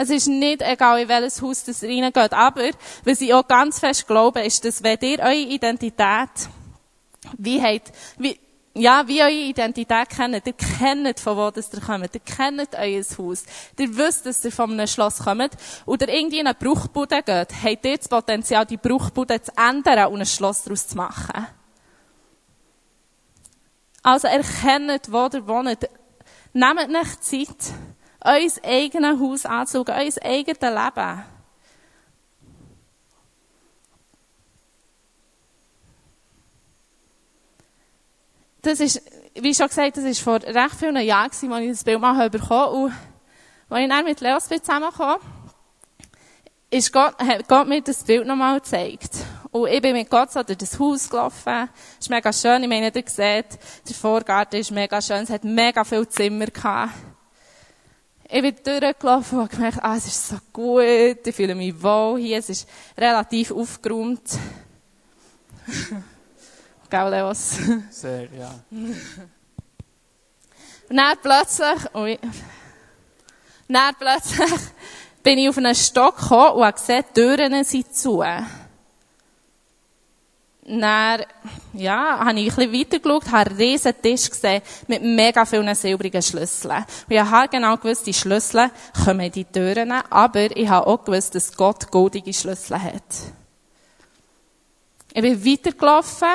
Es 0.00 0.08
ist 0.08 0.28
nicht 0.28 0.62
egal, 0.62 1.02
in 1.02 1.08
welches 1.08 1.42
Haus 1.42 1.62
das 1.62 1.82
reingeht. 1.82 2.32
Aber, 2.32 2.70
was 3.04 3.20
ich 3.20 3.34
auch 3.34 3.46
ganz 3.46 3.80
fest 3.80 4.06
glaube, 4.06 4.40
ist, 4.40 4.64
dass 4.64 4.82
wenn 4.82 4.98
ihr 5.02 5.18
eure 5.18 5.34
Identität, 5.34 6.30
wie 7.36 7.60
habt, 7.60 7.92
wie, 8.16 8.40
ja, 8.72 9.06
wie 9.06 9.20
eure 9.20 9.30
Identität 9.30 10.08
kennt. 10.08 10.46
Ihr 10.46 10.54
kennt, 10.54 11.20
von 11.20 11.36
wo 11.36 11.50
das 11.50 11.70
ihr 11.74 11.82
kommt. 11.82 12.14
Ihr 12.14 12.20
kennt 12.20 12.74
euer 12.78 13.02
Haus. 13.18 13.44
Ihr 13.78 13.94
wisst, 13.94 14.24
dass 14.24 14.42
ihr 14.42 14.52
von 14.52 14.72
einem 14.72 14.86
Schloss 14.86 15.18
kommt. 15.18 15.50
Oder 15.84 16.08
irgendwie 16.08 16.38
in 16.38 16.46
eine 16.46 16.54
Bruchbude 16.54 17.22
geht. 17.22 17.48
Habt 17.62 17.84
ihr 17.84 17.98
das 17.98 18.08
Potenzial, 18.08 18.64
die 18.64 18.78
Bruchbude 18.78 19.42
zu 19.42 19.52
ändern 19.54 20.10
und 20.14 20.20
ein 20.20 20.26
Schloss 20.26 20.62
daraus 20.62 20.88
zu 20.88 20.96
machen. 20.96 21.46
Also 24.02 24.28
erkennt, 24.28 25.12
wo 25.12 25.28
ihr 25.30 25.46
wohnt. 25.46 25.90
Nehmt 26.54 26.88
nicht 26.88 27.22
Zeit, 27.22 27.74
euer 28.22 28.50
eigenes 28.62 29.20
Haus 29.20 29.46
anzuschauen, 29.46 29.98
euer 29.98 30.22
eigenes 30.22 30.60
Leben. 30.60 31.24
das 38.62 38.80
ist, 38.80 39.02
wie 39.34 39.54
schon 39.54 39.68
gesagt, 39.68 39.96
das 39.96 40.04
ist 40.04 40.20
vor 40.20 40.40
recht 40.42 40.74
vielen 40.78 40.96
Jahren 40.96 41.30
als 41.30 41.42
ich 41.42 41.70
das 41.70 41.84
Bild 41.84 42.00
mal 42.00 42.30
bekommen 42.30 42.92
Und 43.68 43.76
als 43.76 43.82
ich 43.82 43.88
dann 43.88 44.04
mit 44.04 44.20
Leos 44.20 44.48
zusammenkam, 44.48 45.20
Gott, 46.92 47.18
hat 47.18 47.48
Gott 47.48 47.68
mir 47.68 47.82
das 47.82 48.04
Bild 48.04 48.26
nochmal 48.26 48.60
gezeigt. 48.60 49.10
Und 49.50 49.68
ich 49.68 49.82
bin 49.82 49.92
mit 49.92 50.08
Gott 50.08 50.30
so 50.30 50.42
durch 50.42 50.58
das 50.58 50.78
Haus 50.78 51.10
gelaufen. 51.10 51.68
Es 51.98 52.06
ist 52.06 52.10
mega 52.10 52.32
schön. 52.32 52.62
Ich 52.62 52.68
meine, 52.68 52.92
ihr 52.94 53.04
seht, 53.06 53.58
der 53.88 53.94
Vorgarten 53.96 54.60
ist 54.60 54.70
mega 54.70 55.02
schön. 55.02 55.24
Es 55.24 55.30
hat 55.30 55.42
mega 55.42 55.82
viele 55.82 56.08
Zimmer 56.08 56.46
gehabt. 56.46 56.92
Ich 58.32 58.42
bin 58.42 58.54
durchgelaufen 58.62 59.38
und 59.38 59.44
habe 59.44 59.56
gemerkt, 59.56 59.78
ah, 59.82 59.96
es 59.96 60.06
ist 60.06 60.28
so 60.28 60.36
gut. 60.52 61.26
Ich 61.26 61.34
fühle 61.34 61.56
mich 61.56 61.82
wohl 61.82 62.20
hier. 62.20 62.38
Es 62.38 62.48
ist 62.48 62.68
relativ 62.96 63.50
aufgeräumt. 63.50 64.22
Gell, 66.90 67.10
Leos? 67.10 67.58
Sehr, 67.90 68.28
ja. 68.32 68.54
Und 68.70 68.96
dann 70.96 71.16
plötzlich, 71.20 71.94
ui, 71.94 72.18
dann 73.68 73.94
plötzlich 73.98 74.60
bin 75.22 75.38
ich 75.38 75.48
auf 75.48 75.58
einen 75.58 75.74
Stock 75.74 76.16
gekommen 76.16 76.52
und 76.52 76.64
habe 76.64 76.74
gesehen, 76.74 77.04
die 77.08 77.20
Türen 77.20 77.64
sind 77.64 77.94
zu. 77.94 78.22
Dann, 80.78 81.24
ja, 81.72 82.20
habe 82.24 82.38
ich 82.38 82.56
ein 82.56 82.70
bisschen 82.70 82.72
weitergeschaut, 82.72 83.32
habe 83.32 83.50
einen 83.50 83.56
riesen 83.58 83.92
Tisch 84.00 84.30
gesehen 84.30 84.62
mit 84.86 85.02
mega 85.02 85.44
vielen 85.44 85.74
silbrigen 85.74 86.22
Schlüsseln. 86.22 86.84
Und 87.08 87.14
ich 87.14 87.20
habe 87.20 87.48
genau 87.48 87.76
gewusst, 87.76 88.06
die 88.06 88.14
Schlüssel 88.14 88.70
kommen 89.04 89.20
in 89.20 89.32
die 89.32 89.44
Türen, 89.44 89.90
aber 89.90 90.56
ich 90.56 90.68
habe 90.68 90.86
auch 90.86 91.04
gewusst, 91.04 91.34
dass 91.34 91.56
Gott 91.56 91.90
goldige 91.90 92.32
Schlüssel 92.32 92.80
hat. 92.80 93.02
Ich 95.12 95.22
bin 95.22 95.44
weitergelaufen, 95.44 96.28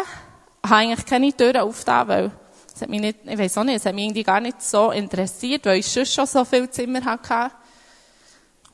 habe 0.63 0.76
eigentlich 0.76 1.06
keine 1.06 1.32
Türen 1.32 1.62
aufgetan, 1.62 2.08
weil 2.10 2.32
es 2.76 2.82
hat 2.82 2.89
mich 2.89 3.00
nicht, 3.00 3.19
ich 3.24 3.38
weiß 3.38 3.58
auch 3.60 3.63
nicht, 3.63 3.78
es 3.78 3.86
hat 3.86 3.95
mich 3.95 4.04
irgendwie 4.04 4.24
gar 4.24 4.41
nicht 4.41 4.62
so 4.62 4.91
interessiert, 4.91 5.65
weil 5.65 5.80
ich 5.80 5.88
schon 5.88 6.06
schon 6.06 6.26
so 6.26 6.43
viele 6.43 6.69
Zimmer 6.69 7.06
hatte. 7.06 7.56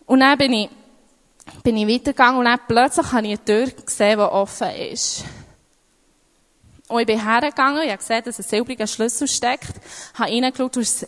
Und 0.08 0.22
dann 0.22 0.40
bin 0.40 0.54
ich, 0.54 0.70
bin 1.62 1.78
ich 1.78 1.88
weitergegangen 1.88 2.40
und 2.40 2.46
dann 2.46 2.60
plötzlich 2.68 3.12
habe 3.12 3.28
ich 3.28 3.38
eine 3.38 3.46
Tür 3.46 3.68
gesehen, 3.68 4.18
die 4.18 4.24
offen 4.24 4.72
ist. 4.92 5.24
Und 6.92 7.00
ich 7.00 7.08
bin 7.08 7.24
hergegangen, 7.24 7.84
ich 7.84 7.90
habe 7.90 8.00
gesehen, 8.00 8.22
dass 8.26 8.38
ein 8.38 8.44
silbriger 8.44 8.86
Schlüssel 8.86 9.26
steckt, 9.26 9.74
habe 10.14 10.30
reingeschaut, 10.30 10.76
und 10.76 10.84
es, 10.84 11.08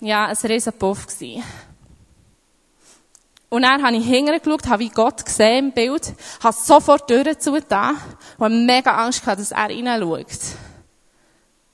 ja, 0.00 0.26
ein 0.26 0.36
riesen 0.36 0.72
Puff 0.72 1.06
gewesen. 1.06 1.44
Und 3.48 3.62
dann 3.62 3.84
habe 3.84 3.96
ich 3.96 4.04
hingeschaut, 4.04 4.66
habe 4.66 4.82
wie 4.82 4.88
Gott 4.88 5.24
gesehen 5.24 5.66
im 5.66 5.72
Bild, 5.72 6.12
habe 6.42 6.56
sofort 6.58 7.08
die 7.08 7.14
Türen 7.14 7.38
zugetan 7.38 7.96
und 8.38 8.44
habe 8.44 8.54
mega 8.54 8.96
Angst 8.96 9.20
gehabt, 9.20 9.40
dass 9.40 9.52
er 9.52 9.70
reinschaut. 9.70 10.26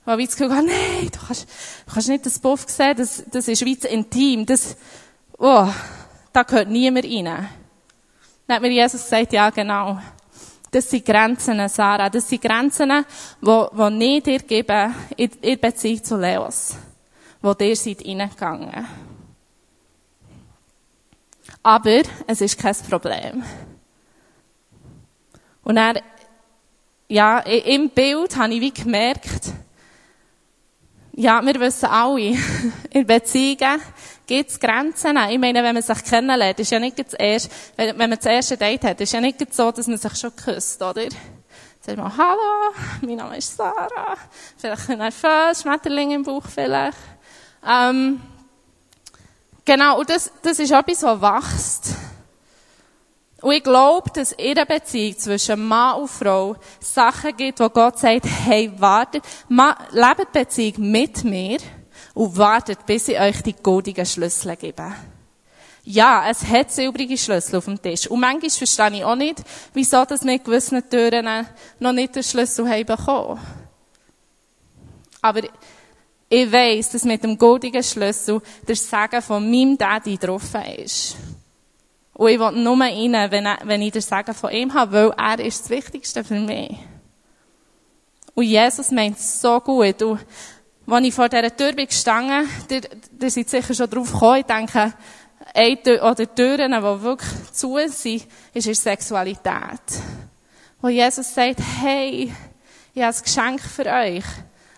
Weil 0.05 0.19
ich 0.19 0.27
das 0.27 0.35
Gefühl 0.35 0.55
hatte, 0.55 0.67
nein, 0.67 1.09
du 1.11 1.19
kannst, 1.25 1.49
du 1.87 1.93
kannst 1.93 2.09
nicht 2.09 2.25
das 2.27 2.37
Buff 2.37 2.65
sehen, 2.67 2.95
das, 2.95 3.23
das 3.31 3.47
ist 3.47 3.65
wie 3.65 3.79
zu 3.79 3.87
intim, 3.87 4.45
das, 4.45 4.77
oh, 5.39 5.67
da 6.31 6.43
gehört 6.43 6.69
niemand 6.69 7.05
rein. 7.05 7.49
Dann 8.45 8.55
hat 8.55 8.61
mir 8.61 8.69
Jesus 8.69 9.01
gesagt, 9.01 9.33
ja, 9.33 9.49
genau. 9.49 9.99
Das 10.73 10.89
sind 10.89 11.05
Grenzen, 11.05 11.69
Sarah. 11.69 12.09
Das 12.09 12.27
sind 12.27 12.41
Grenzen, 12.41 13.05
die, 13.41 13.65
die 13.77 13.89
nicht 13.91 14.25
dir 14.25 14.39
geben, 14.39 14.95
in, 15.15 15.29
in 15.41 15.59
Beziehung 15.59 16.03
zu 16.03 16.17
Leos. 16.17 16.75
Wo 17.43 17.53
dir 17.53 17.75
seid 17.75 18.03
reingegangen. 18.03 18.87
Aber 21.61 22.01
es 22.25 22.41
ist 22.41 22.57
kein 22.57 22.75
Problem. 22.89 23.43
Und 25.63 25.77
er, 25.77 26.01
ja, 27.07 27.37
im 27.39 27.91
Bild 27.91 28.35
habe 28.35 28.53
ich 28.55 28.61
wie 28.61 28.73
gemerkt, 28.73 29.53
ja, 31.11 31.45
wir 31.45 31.59
wissen 31.59 31.85
alle, 31.85 32.35
in 32.89 33.05
Beziehungen 33.05 33.79
gibt 34.25 34.49
es 34.49 34.59
Grenzen. 34.59 35.17
Ich 35.29 35.39
meine, 35.39 35.63
wenn 35.63 35.73
man 35.73 35.83
sich 35.83 36.03
kennenlernt, 36.03 36.59
ist 36.59 36.71
ja 36.71 36.79
nicht 36.79 36.99
das 36.99 37.13
erste, 37.13 37.49
wenn 37.75 37.97
man 37.97 38.11
das 38.11 38.25
erste 38.25 38.57
Date 38.57 38.83
hat, 38.83 39.01
ist 39.01 39.13
ja 39.13 39.21
nicht 39.21 39.53
so, 39.53 39.71
dass 39.71 39.87
man 39.87 39.97
sich 39.97 40.15
schon 40.15 40.35
küsst, 40.35 40.81
oder? 40.81 41.03
Sag 41.81 41.97
mal, 41.97 42.11
hallo, 42.15 42.73
mein 43.01 43.17
Name 43.17 43.37
ist 43.37 43.57
Sarah. 43.57 44.15
Vielleicht 44.57 44.89
ein 44.89 44.99
nervös, 44.99 45.61
Schmetterling 45.61 46.11
im 46.11 46.23
Bauch 46.23 46.45
vielleicht. 46.47 46.97
Ähm, 47.67 48.21
Genau, 49.65 49.99
und 49.99 50.09
das, 50.09 50.31
das 50.41 50.59
ist 50.59 50.71
etwas, 50.71 51.03
was 51.03 51.21
wächst. 51.21 51.95
Und 53.41 53.53
ich 53.53 53.63
glaube, 53.63 54.09
dass 54.13 54.33
in 54.33 54.55
der 54.55 54.65
Beziehung 54.65 55.17
zwischen 55.17 55.67
Mann 55.67 56.01
und 56.01 56.09
Frau 56.09 56.55
Sachen 56.79 57.35
gibt, 57.35 57.59
wo 57.59 57.69
Gott 57.69 57.99
sagt, 57.99 58.25
hey, 58.25 58.71
wartet, 58.77 59.23
lebt 59.49 60.31
Beziehung 60.31 60.91
mit 60.91 61.23
mir 61.23 61.59
und 62.13 62.37
wartet, 62.37 62.85
bis 62.85 63.07
ich 63.07 63.19
euch 63.19 63.41
die 63.41 63.53
goldigen 63.53 64.05
Schlüssel 64.05 64.55
gebe. 64.55 64.93
Ja, 65.85 66.29
es 66.29 66.45
hat 66.45 66.71
silbrige 66.71 67.17
Schlüssel 67.17 67.57
auf 67.57 67.65
dem 67.65 67.81
Tisch. 67.81 68.07
Und 68.07 68.21
manchmal 68.21 68.49
verstehe 68.49 68.97
ich 68.97 69.03
auch 69.03 69.15
nicht, 69.15 69.43
wieso 69.73 70.05
das 70.05 70.21
mit 70.21 70.45
gewissen 70.45 70.87
Türen 70.89 71.45
noch 71.79 71.91
nicht 71.91 72.15
den 72.15 72.23
Schlüssel 72.23 72.69
haben 72.69 72.85
bekommen. 72.85 73.39
Aber 75.21 75.41
ich 76.29 76.51
weiss, 76.51 76.89
dass 76.89 77.03
mit 77.03 77.23
dem 77.23 77.37
goldigen 77.37 77.83
Schlüssel 77.83 78.41
der 78.67 78.75
Segen 78.75 79.21
von 79.21 79.49
meinem 79.49 79.77
Daddy 79.77 80.17
drauf 80.17 80.53
ist. 80.77 81.17
Und 82.13 82.29
ich 82.29 82.39
will 82.39 82.51
nur 82.51 82.79
rein, 82.79 83.31
wenn, 83.31 83.47
wenn 83.63 83.81
ich 83.81 83.91
den 83.91 84.01
Segen 84.01 84.33
von 84.33 84.51
ihm 84.51 84.73
habe, 84.73 84.93
weil 84.93 85.09
er 85.17 85.45
ist 85.45 85.63
das 85.63 85.69
Wichtigste 85.69 86.23
für 86.23 86.39
mich. 86.39 86.77
Und 88.35 88.45
Jesus 88.45 88.89
meint 88.91 89.19
so 89.19 89.59
gut. 89.59 90.01
Und 90.01 90.19
Als 90.85 91.05
ich 91.05 91.13
vor 91.13 91.29
dieser 91.29 91.55
Tür 91.55 91.71
bin 91.71 91.87
gestanden, 91.87 92.47
ihr, 92.69 92.81
ihr 93.21 93.31
seid 93.31 93.49
sicher 93.49 93.73
schon 93.73 93.89
drauf 93.89 94.11
gekommen, 94.11 94.39
ich 94.39 94.45
denke, 94.45 94.93
eine 95.53 95.81
Tür, 95.81 96.03
oder 96.03 96.35
Türen, 96.35 96.71
die 96.71 97.01
wirklich 97.03 97.51
zu 97.53 97.77
sind, 97.87 98.27
ist 98.53 98.67
in 98.67 98.73
Sexualität. 98.73 99.81
Wo 100.81 100.89
Jesus 100.89 101.33
sagt, 101.33 101.59
hey, 101.81 102.33
ich 102.93 103.01
habe 103.01 103.15
ein 103.15 103.23
Geschenk 103.23 103.61
für 103.61 103.85
euch, 103.85 104.25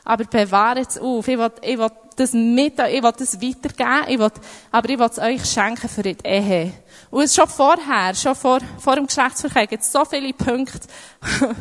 aber 0.04 0.26
bewahrt 0.26 0.90
es 0.90 1.00
auf. 1.00 1.28
Ich 1.28 1.38
will, 1.38 1.52
ich 1.62 1.78
will 1.78 1.90
das 2.16 2.34
mit, 2.34 2.80
ich 2.80 3.04
will 3.04 3.14
das 3.18 3.42
weitergeben, 3.42 4.06
ich 4.08 4.20
will, 4.20 4.32
aber 4.72 4.90
ich 4.90 5.00
will 5.00 5.10
es 5.10 5.20
euch 5.20 5.46
schenken 5.46 5.90
für 5.90 6.04
die 6.04 6.18
Ehe. 6.24 6.72
Und 7.10 7.32
schon 7.32 7.48
vorher, 7.48 8.14
schon 8.14 8.36
vor, 8.36 8.60
vor 8.78 8.96
dem 8.96 9.08
Geschlechtsverkehr 9.08 9.68
gibt 9.68 9.84
es 9.84 9.92
so 9.92 10.06
viele 10.06 10.34
Punkte, 10.34 10.88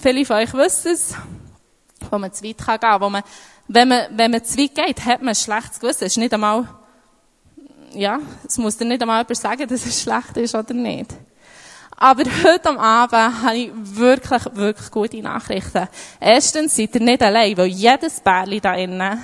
viele 0.00 0.24
von 0.24 0.36
euch 0.36 0.54
wissen 0.54 0.92
es, 0.92 1.14
wo 2.10 2.18
man 2.18 2.32
zu 2.32 2.44
weit 2.44 2.58
kann 2.58 2.80
gehen, 2.80 3.00
wo 3.00 3.10
man, 3.10 3.22
wenn 3.72 3.88
man, 3.88 4.06
wenn 4.10 4.30
man 4.30 4.44
zu 4.44 4.58
weit 4.58 4.74
geht, 4.74 5.04
hat 5.04 5.20
man 5.20 5.30
ein 5.30 5.34
schlechtes 5.34 5.80
Gewissen. 5.80 6.04
Es 6.04 6.12
ist 6.12 6.18
nicht 6.18 6.34
einmal, 6.34 6.68
ja, 7.94 8.20
es 8.46 8.58
muss 8.58 8.76
dir 8.76 8.84
nicht 8.84 9.00
einmal 9.00 9.22
jemand 9.22 9.36
sagen, 9.36 9.66
dass 9.66 9.86
es 9.86 10.02
schlecht 10.02 10.36
ist 10.36 10.54
oder 10.54 10.74
nicht. 10.74 11.10
Aber 11.96 12.24
heute 12.44 12.68
am 12.68 12.78
Abend 12.78 13.42
habe 13.42 13.56
ich 13.56 13.70
wirklich, 13.74 14.42
wirklich 14.52 14.90
gute 14.90 15.22
Nachrichten. 15.22 15.88
Erstens 16.20 16.76
seid 16.76 16.94
ihr 16.96 17.00
nicht 17.00 17.22
allein, 17.22 17.56
weil 17.56 17.66
jedes 17.66 18.20
Bärli 18.20 18.60
da 18.60 18.74
innen, 18.74 19.22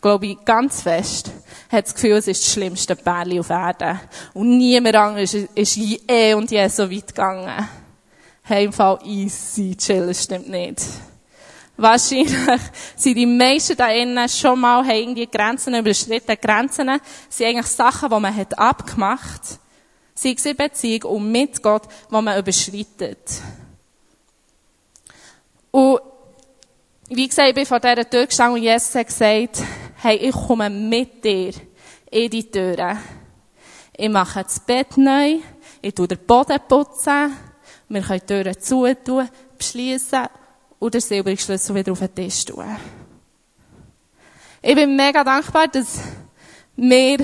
glaube 0.00 0.26
ich, 0.26 0.44
ganz 0.44 0.82
fest, 0.82 1.30
hat 1.70 1.86
das 1.86 1.94
Gefühl, 1.94 2.12
es 2.12 2.28
ist 2.28 2.44
das 2.44 2.52
schlimmste 2.52 2.96
Bärli 2.96 3.38
auf 3.38 3.50
Erden. 3.50 4.00
Und 4.32 4.56
niemand 4.56 4.96
anderes 4.96 5.34
ist, 5.34 5.50
ist 5.54 5.78
eh 6.08 6.34
und 6.34 6.50
je 6.50 6.66
so 6.68 6.90
weit 6.90 7.08
gegangen. 7.08 7.68
Hey, 8.42 8.64
im 8.64 8.72
Fall 8.72 8.98
easy, 9.04 9.76
chillen 9.76 10.14
stimmt 10.14 10.48
nicht. 10.48 10.82
Wahrscheinlich 11.76 12.32
sind 12.96 13.16
die 13.16 13.26
meisten 13.26 13.76
da 13.76 13.88
innen 13.88 14.28
schon 14.28 14.60
mal, 14.60 14.88
irgendwie 14.88 15.26
Grenzen 15.26 15.74
überschritten. 15.74 16.36
Grenzen 16.40 17.00
sind 17.28 17.46
eigentlich 17.46 17.66
Sachen, 17.66 18.08
die 18.08 18.20
man 18.20 18.36
hat 18.36 18.58
abgemacht 18.58 19.58
sei 20.14 20.34
es 20.36 20.46
in 20.46 20.56
Beziehung 20.56 21.16
und 21.16 21.32
mit 21.32 21.62
Gott, 21.62 21.82
die 22.08 22.14
man 22.14 22.38
überschreitet. 22.38 23.42
Und 25.70 26.00
wie 27.08 27.28
gesagt, 27.28 27.48
ich 27.48 27.54
bin 27.54 27.66
vor 27.66 27.80
dieser 27.80 28.08
Tür 28.08 28.26
gestanden 28.26 28.58
und 28.58 28.62
Jesus 28.62 28.94
hat 28.94 29.06
gesagt, 29.06 29.62
hey, 29.96 30.16
ich 30.16 30.34
komme 30.34 30.70
mit 30.70 31.24
dir 31.24 31.52
in 32.10 32.30
die 32.30 32.50
Türe. 32.50 32.96
Ich 33.96 34.08
mache 34.08 34.44
das 34.44 34.60
Bett 34.60 34.96
neu, 34.96 35.38
ich 35.82 35.94
tue 35.94 36.08
den 36.08 36.18
Boden 36.18 36.58
putzen, 36.66 37.36
wir 37.88 38.02
können 38.02 38.20
die 38.20 38.26
Türen 38.26 38.60
zutun, 38.60 39.28
beschließen 39.58 40.26
und 40.84 40.92
den 40.92 41.00
silbernen 41.00 41.38
Schlüssel 41.38 41.74
wieder 41.74 41.92
auf 41.92 42.00
den 42.00 42.14
Tisch 42.14 42.44
tun. 42.44 42.64
Ich 44.60 44.74
bin 44.74 44.94
mega 44.94 45.24
dankbar, 45.24 45.66
dass 45.68 45.98
wir 46.76 47.18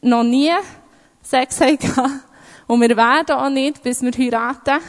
noch 0.00 0.22
nie 0.22 0.52
Sex 1.20 1.60
haben. 1.60 2.22
Und 2.68 2.80
wir 2.80 2.96
werden 2.96 3.32
auch 3.32 3.48
nicht, 3.50 3.82
bis 3.82 4.02
wir 4.02 4.12
heiraten. 4.12 4.80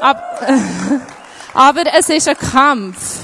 Aber, 0.00 0.22
aber 1.54 1.94
es 1.98 2.10
ist 2.10 2.28
ein 2.28 2.36
Kampf. 2.36 3.20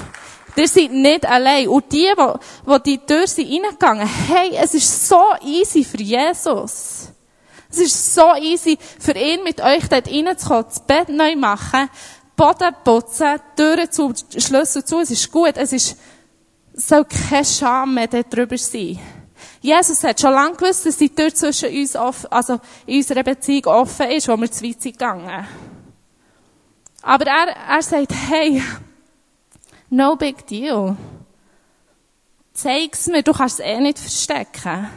Ihr 0.57 0.69
seid 0.69 0.93
nicht 0.93 1.27
allein. 1.27 1.69
Und 1.69 1.93
die, 1.93 2.11
die, 2.11 2.33
die 2.67 2.83
die 2.85 3.07
Tür 3.07 3.27
sind 3.27 3.53
reingegangen, 3.53 4.07
hey, 4.07 4.53
es 4.55 4.73
ist 4.73 5.09
so 5.09 5.23
easy 5.45 5.85
für 5.85 6.01
Jesus. 6.01 7.09
Es 7.71 7.79
ist 7.79 8.15
so 8.15 8.35
easy 8.37 8.79
für 8.99 9.13
ihn, 9.13 9.45
mit 9.45 9.61
euch 9.61 9.87
dort 9.91 10.09
reinzukommen, 10.09 10.65
das 10.69 10.81
Bett 10.81 11.11
neu 11.11 11.37
machen, 11.37 11.91
Boden 12.43 12.75
putzen, 12.83 13.39
Türen 13.55 13.89
zu, 13.89 14.13
Schlüssel 14.37 14.85
zu. 14.85 14.99
Es 14.99 15.13
ist 15.13 15.31
gut. 15.31 15.57
Es 15.57 15.73
ist, 15.73 15.97
es 16.75 16.89
soll 16.89 17.05
kein 17.05 17.45
Scham 17.45 17.95
mehr 17.95 18.09
darüber 18.09 18.59
sein. 18.59 18.99
Jesus 19.61 20.03
hat 20.03 20.21
schon 20.21 20.33
lange 20.33 20.57
gewusst, 20.57 20.85
dass 20.85 20.97
die 20.97 21.15
Tür 21.15 21.33
zwischen 21.33 21.69
uns 21.69 21.95
offen, 21.95 22.33
also 22.33 22.59
in 22.85 22.97
unserer 22.97 23.23
Beziehung 23.23 23.67
offen 23.67 24.11
ist, 24.11 24.27
wo 24.27 24.37
wir 24.37 24.51
zu 24.51 24.65
weit 24.65 24.83
sind 24.83 24.99
gegangen. 24.99 25.47
Aber 27.03 27.27
er, 27.27 27.55
er 27.69 27.83
sagt, 27.83 28.13
hey, 28.13 28.61
no 29.91 30.17
big 30.17 30.45
deal. 30.49 30.97
Zeig's 32.53 33.07
mir, 33.07 33.23
du 33.23 33.33
kannst 33.33 33.61
es 33.61 33.67
eh 33.67 33.81
nicht 33.81 34.01
verstecken. 34.01 34.91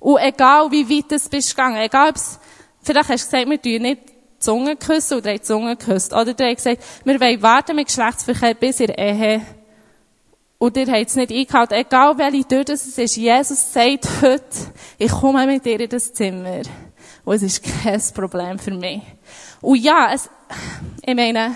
Und 0.00 0.18
egal 0.18 0.68
wie 0.72 0.88
weit 0.88 1.12
du 1.12 1.28
bist 1.30 1.50
gegangen, 1.50 1.76
egal 1.76 2.10
ob's, 2.10 2.40
vielleicht 2.82 3.08
hast 3.08 3.32
du 3.32 3.36
gesagt, 3.36 3.50
wir 3.50 3.62
tun 3.62 3.82
nicht 3.82 4.19
Zunge 4.40 4.74
küssen 4.76 5.18
oder 5.18 5.32
die 5.34 5.42
Zunge 5.42 5.76
geküsst. 5.76 6.12
Oder 6.12 6.34
du 6.34 6.44
hast 6.44 6.56
gesagt, 6.56 6.82
wir 7.04 7.20
wollen 7.20 7.42
warten 7.42 7.76
mit 7.76 7.86
Geschlechtsverkehr 7.86 8.54
bis 8.54 8.80
ihr 8.80 8.98
Ehe 8.98 9.42
und 10.60 10.76
ihr 10.76 10.86
habt 10.88 11.08
es 11.08 11.16
nicht 11.16 11.32
eingehalten. 11.32 11.72
Egal 11.72 12.18
welche 12.18 12.46
Tür 12.46 12.64
das 12.64 12.86
ist, 12.86 13.16
Jesus 13.16 13.72
sagt 13.72 14.06
heute, 14.20 14.44
ich 14.98 15.10
komme 15.10 15.46
mit 15.46 15.64
dir 15.64 15.80
in 15.80 15.88
das 15.88 16.12
Zimmer. 16.12 16.60
Und 17.24 17.34
es 17.34 17.42
ist 17.42 17.64
kein 17.64 18.02
Problem 18.14 18.58
für 18.58 18.72
mich. 18.72 19.00
Und 19.62 19.78
ja, 19.78 20.10
es, 20.12 20.28
ich 21.02 21.14
meine, 21.14 21.52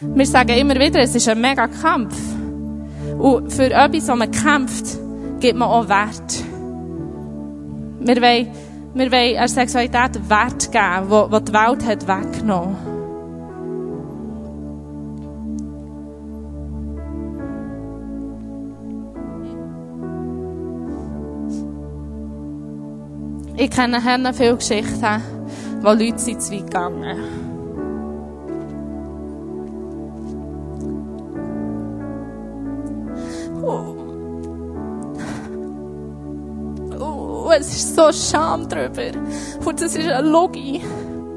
wir 0.00 0.26
sagen 0.26 0.58
immer 0.58 0.74
wieder, 0.74 1.00
es 1.00 1.14
ist 1.14 1.28
ein 1.28 1.40
mega 1.40 1.68
Kampf. 1.68 2.16
Und 3.16 3.52
für 3.52 3.70
etwas, 3.72 4.08
wo 4.08 4.16
man 4.16 4.30
kämpft, 4.32 4.98
gibt 5.38 5.56
man 5.56 5.68
auch 5.68 5.88
Wert. 5.88 6.44
Wir 8.00 8.22
wollen, 8.22 8.52
wir 8.98 9.12
wollen 9.12 9.34
der 9.34 9.48
Sexualität 9.48 10.28
Wert 10.28 10.72
geben, 10.72 11.08
wo, 11.08 11.30
wo 11.30 11.38
die 11.38 11.52
Welt 11.52 11.86
hat 11.86 12.08
weggenommen 12.08 12.98
Ich 23.60 23.70
kenne 23.70 24.02
Herren 24.02 24.32
viele 24.34 24.56
Geschichten, 24.56 25.22
wo 25.80 25.88
Leute 25.88 26.18
sind 26.18 26.40
zu 26.40 26.52
weit 26.52 26.66
gegangen. 26.66 27.18
Oh. 33.64 33.97
Es 37.58 37.74
ist 37.74 37.96
so 37.96 38.12
Scham 38.12 38.68
darüber. 38.68 39.18
Und 39.64 39.80
das 39.80 39.96
ist 39.96 40.08
eine 40.08 40.28
Logik, 40.28 40.82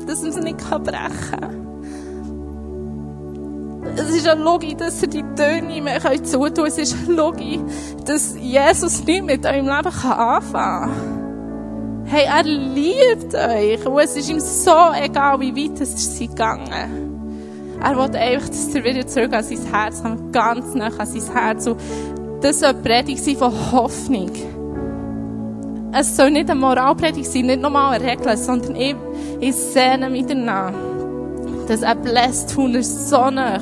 dass 0.07 0.21
man 0.21 0.29
es 0.29 0.38
nicht 0.38 0.57
brechen 0.57 1.31
kann. 1.31 1.62
Es 3.95 4.10
ist 4.10 4.27
eine 4.27 4.41
Logik, 4.41 4.77
dass 4.77 5.01
er 5.01 5.10
die 5.10 5.23
Töne 5.36 5.63
nicht 5.63 5.84
mehr 5.84 5.99
zutun 6.23 6.53
kann. 6.53 6.65
Es 6.65 6.77
ist 6.77 6.95
eine 7.07 7.15
Logik, 7.15 7.60
dass 8.05 8.36
Jesus 8.39 9.03
nicht 9.03 9.25
mit 9.25 9.45
eurem 9.45 9.65
Leben 9.65 9.88
anfangen 9.88 10.51
kann. 10.51 11.12
Hey, 12.05 12.25
er 12.25 12.43
liebt 12.43 13.34
euch. 13.34 13.86
Und 13.86 13.99
es 13.99 14.15
ist 14.15 14.29
ihm 14.29 14.39
so 14.39 14.75
egal, 15.01 15.39
wie 15.39 15.55
weit 15.55 15.81
es 15.81 15.93
ist 15.93 16.19
gegangen. 16.19 17.12
Er 17.84 17.97
will 17.97 18.15
einfach, 18.15 18.47
dass 18.47 18.75
ihr 18.75 18.84
wieder 18.84 19.07
zurück 19.07 19.34
an 19.34 19.43
sein 19.43 19.65
Herz 19.71 20.03
kommt, 20.03 20.31
ganz 20.31 20.75
nah 20.75 20.91
an 20.95 21.07
sein 21.07 21.34
Herz. 21.34 21.67
Und 21.67 21.79
das 22.41 22.60
soll 22.60 22.69
eine 22.69 22.79
Predigt 22.79 23.23
sein 23.23 23.38
von 23.38 23.53
Hoffnung. 23.71 24.31
Es 25.93 26.15
soll 26.15 26.32
nicht 26.32 26.49
eine 26.49 26.60
Moralpredigt 26.60 27.30
sein, 27.30 27.47
nicht 27.47 27.62
nochmal 27.62 27.99
eine 27.99 28.12
Regel, 28.12 28.38
sondern 28.38 28.75
ich, 28.77 28.95
ich 29.41 29.56
sehne 29.56 30.10
mich 30.10 30.25
danach, 30.25 30.71
dass 31.67 31.84
ein 31.84 32.01
Blessed 32.01 32.56
Hunder 32.56 32.82
so 32.82 33.30
nah 33.30 33.60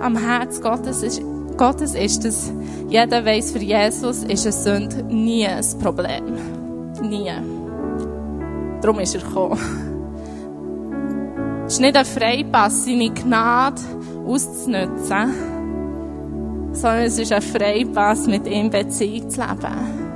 am 0.00 0.16
Herz 0.16 0.60
Gottes 0.60 1.02
ist, 1.02 1.20
Gottes 1.58 1.94
ist, 1.94 2.24
dass 2.24 2.50
jeder 2.88 3.24
weiß, 3.24 3.52
für 3.52 3.58
Jesus 3.58 4.24
ist 4.24 4.46
eine 4.46 4.52
Sünde 4.52 5.02
nie 5.04 5.46
ein 5.46 5.64
Problem. 5.82 6.24
Nie. 7.02 7.30
Darum 8.80 8.98
ist 9.00 9.14
er 9.14 9.20
gekommen. 9.20 9.58
Es 11.66 11.74
ist 11.74 11.80
nicht 11.80 11.96
ein 11.96 12.06
Freipass, 12.06 12.86
seine 12.86 13.10
Gnade 13.10 13.80
auszunutzen, 14.26 15.34
sondern 16.72 17.02
es 17.02 17.18
ist 17.18 17.32
ein 17.32 17.42
Freipass, 17.42 18.26
mit 18.26 18.46
ihm 18.46 18.70
Beziehung 18.70 19.28
zu 19.28 19.40
leben. 19.40 20.09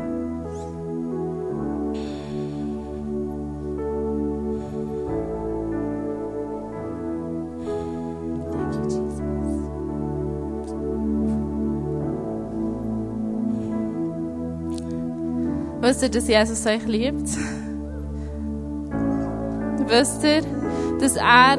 Wisst 15.85 16.03
ihr, 16.03 16.09
dass 16.09 16.27
Jesus 16.27 16.65
euch 16.65 16.87
liebt? 16.87 17.29
Wisst 19.87 20.25
ihr, 20.25 20.41
dass 20.99 21.17
er 21.17 21.59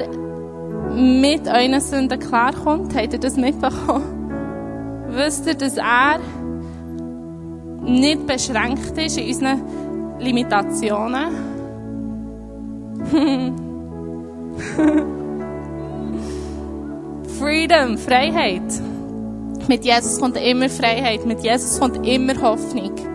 mit 0.96 1.48
euren 1.48 1.80
Sünden 1.80 2.20
klarkommt? 2.20 2.96
Habt 2.96 3.14
ihr 3.14 3.20
das 3.20 3.38
mitbekommen? 3.38 5.06
Wisst 5.10 5.46
ihr, 5.46 5.54
dass 5.54 5.78
er 5.78 6.20
nicht 7.84 8.26
beschränkt 8.26 8.98
ist 8.98 9.20
in 9.20 9.28
unseren 9.28 9.62
Limitationen? 10.20 11.28
Freedom, 17.38 17.96
Freiheit. 18.00 18.64
Mit 19.68 19.86
Jesus 19.86 20.20
kommt 20.20 20.38
immer 20.38 20.68
Freiheit, 20.68 21.28
mit 21.28 21.44
Jesus 21.44 21.80
kommt 21.80 22.04
immer 22.08 22.42
Hoffnung. 22.42 23.15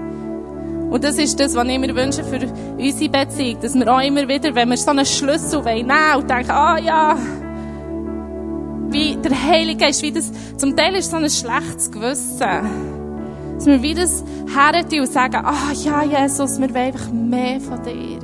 Und 0.90 1.04
das 1.04 1.18
ist 1.18 1.38
das, 1.38 1.54
was 1.54 1.68
ich 1.68 1.78
mir 1.78 1.94
wünsche 1.94 2.24
für 2.24 2.40
unsere 2.76 3.10
Beziehung, 3.10 3.60
dass 3.60 3.74
wir 3.74 3.92
auch 3.92 4.00
immer 4.00 4.26
wieder, 4.26 4.52
wenn 4.54 4.70
wir 4.70 4.76
so 4.76 4.90
einen 4.90 5.06
Schlüssel 5.06 5.62
nehmen 5.62 5.90
und 6.16 6.28
denken, 6.28 6.50
ah 6.50 6.78
ja, 6.78 7.16
wie 8.90 9.16
der 9.16 9.40
Heilige 9.40 9.84
Geist, 9.84 10.02
wie 10.02 10.10
das, 10.10 10.32
zum 10.56 10.76
Teil 10.76 10.96
ist 10.96 11.10
so 11.10 11.16
ein 11.16 11.30
schlechtes 11.30 11.92
Gewissen. 11.92 12.40
Dass 13.54 13.66
wir 13.66 13.82
wie 13.82 13.94
das 13.94 14.24
herren 14.52 15.00
und 15.00 15.12
sagen, 15.12 15.44
ah 15.44 15.72
ja, 15.72 16.02
Jesus, 16.02 16.60
wir 16.60 16.70
wollen 16.70 16.76
einfach 16.76 17.12
mehr 17.12 17.60
von 17.60 17.82
dir. 17.84 18.18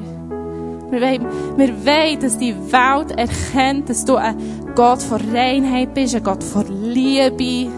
Wir 0.91 1.01
wollen, 1.01 1.27
wir 1.57 1.87
wollen, 1.87 2.21
dass 2.21 2.39
die 2.39 2.55
Welt 2.55 3.11
erkennt, 3.13 3.89
dass 3.91 4.05
du 4.05 4.17
ein 4.17 4.37
Gott 4.75 5.03
von 5.03 5.21
Reinheit 5.33 5.95
bist, 5.95 6.17
ein 6.17 6.25
Gott 6.25 6.43
von 6.43 6.67
Liebe, 6.83 7.71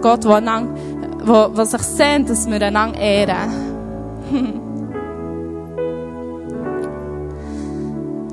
Gott, 0.00 0.24
der, 0.24 1.48
der 1.50 1.66
sich 1.66 1.82
sehnt, 1.82 2.30
dass 2.30 2.48
wir 2.50 2.60
einander 2.62 2.98
ehren. 2.98 3.67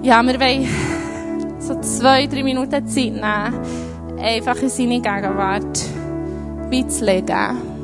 Ja, 0.03 0.21
wir 0.23 0.39
wollen 0.39 0.67
so 1.59 1.79
zwei, 1.81 2.27
drei 2.27 2.43
Minuten 2.43 2.85
Zeit 2.87 3.13
nehmen, 3.13 3.53
einfach 4.19 4.61
in 4.61 4.69
seine 4.69 5.01
Gegenwart 5.01 5.85
beizulegen. 6.69 7.75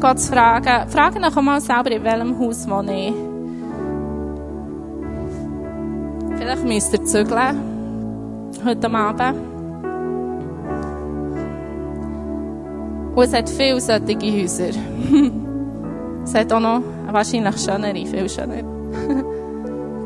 Gott 0.00 0.20
zu 0.20 0.32
fragen, 0.32 0.88
frage 0.88 1.18
noch 1.20 1.36
einmal 1.36 1.60
selber, 1.60 1.90
in 1.90 2.04
welchem 2.04 2.38
Haus 2.38 2.68
wohne 2.68 3.08
ich. 3.08 3.14
Vielleicht 6.38 6.64
müsst 6.64 6.92
ihr 6.92 7.04
zügeln, 7.04 7.58
heute 8.64 8.94
Abend. 8.94 9.34
Und 13.16 13.24
es 13.24 13.32
hat 13.34 13.48
viele 13.48 13.80
solche 13.80 14.16
Häuser. 14.16 14.70
es 16.22 16.34
hat 16.34 16.52
auch 16.52 16.60
noch 16.60 16.82
wahrscheinlich 17.12 17.58
schönere, 17.58 18.06
viel 18.06 18.28
schöner. 18.28 18.56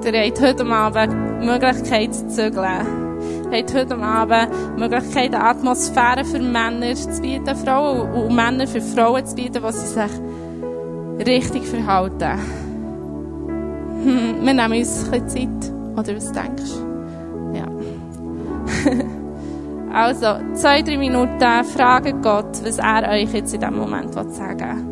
Ihr 0.04 0.24
habt 0.24 0.40
heute 0.40 0.66
Abend 0.66 1.12
die 1.42 1.46
Möglichkeit 1.46 2.14
zu 2.14 2.28
zügeln. 2.28 3.20
Ihr 3.50 3.58
habt 3.58 3.74
heute 3.74 3.96
Abend 3.96 4.48
die 4.76 4.80
Möglichkeit, 4.80 5.34
eine 5.34 5.44
Atmosphäre 5.44 6.24
für 6.24 6.38
Männer 6.38 6.94
zu 6.94 7.20
bieten, 7.20 7.56
Frauen 7.56 8.10
und 8.12 8.34
Männer 8.34 8.66
für 8.66 8.80
Frauen 8.80 9.26
zu 9.26 9.34
bieten, 9.34 9.62
sie 9.72 9.86
sich 9.86 10.10
richtig 11.26 11.64
verhalten. 11.66 12.38
Wir 14.04 14.54
nehmen 14.54 14.78
uns 14.78 15.10
ein 15.12 15.28
Zeit. 15.28 15.72
Oder 15.96 16.16
was 16.16 16.32
denkst 16.32 16.62
du? 16.62 17.56
Ja. 17.56 17.66
also, 19.92 20.54
zwei, 20.54 20.82
drei 20.82 20.96
Minuten, 20.96 21.64
fragen 21.64 22.22
Gott, 22.22 22.64
was 22.64 22.78
er 22.78 23.08
euch 23.10 23.32
jetzt 23.32 23.54
in 23.54 23.60
diesem 23.60 23.76
Moment 23.76 24.14
sagen 24.14 24.86
will. 24.86 24.91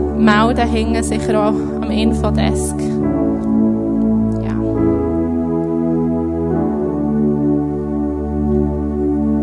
melden, 0.21 0.69
hängen 0.69 1.03
sicher 1.03 1.47
auch 1.47 1.53
am 1.81 1.89
Infodesk. 1.91 2.79
Ja. 4.41 4.55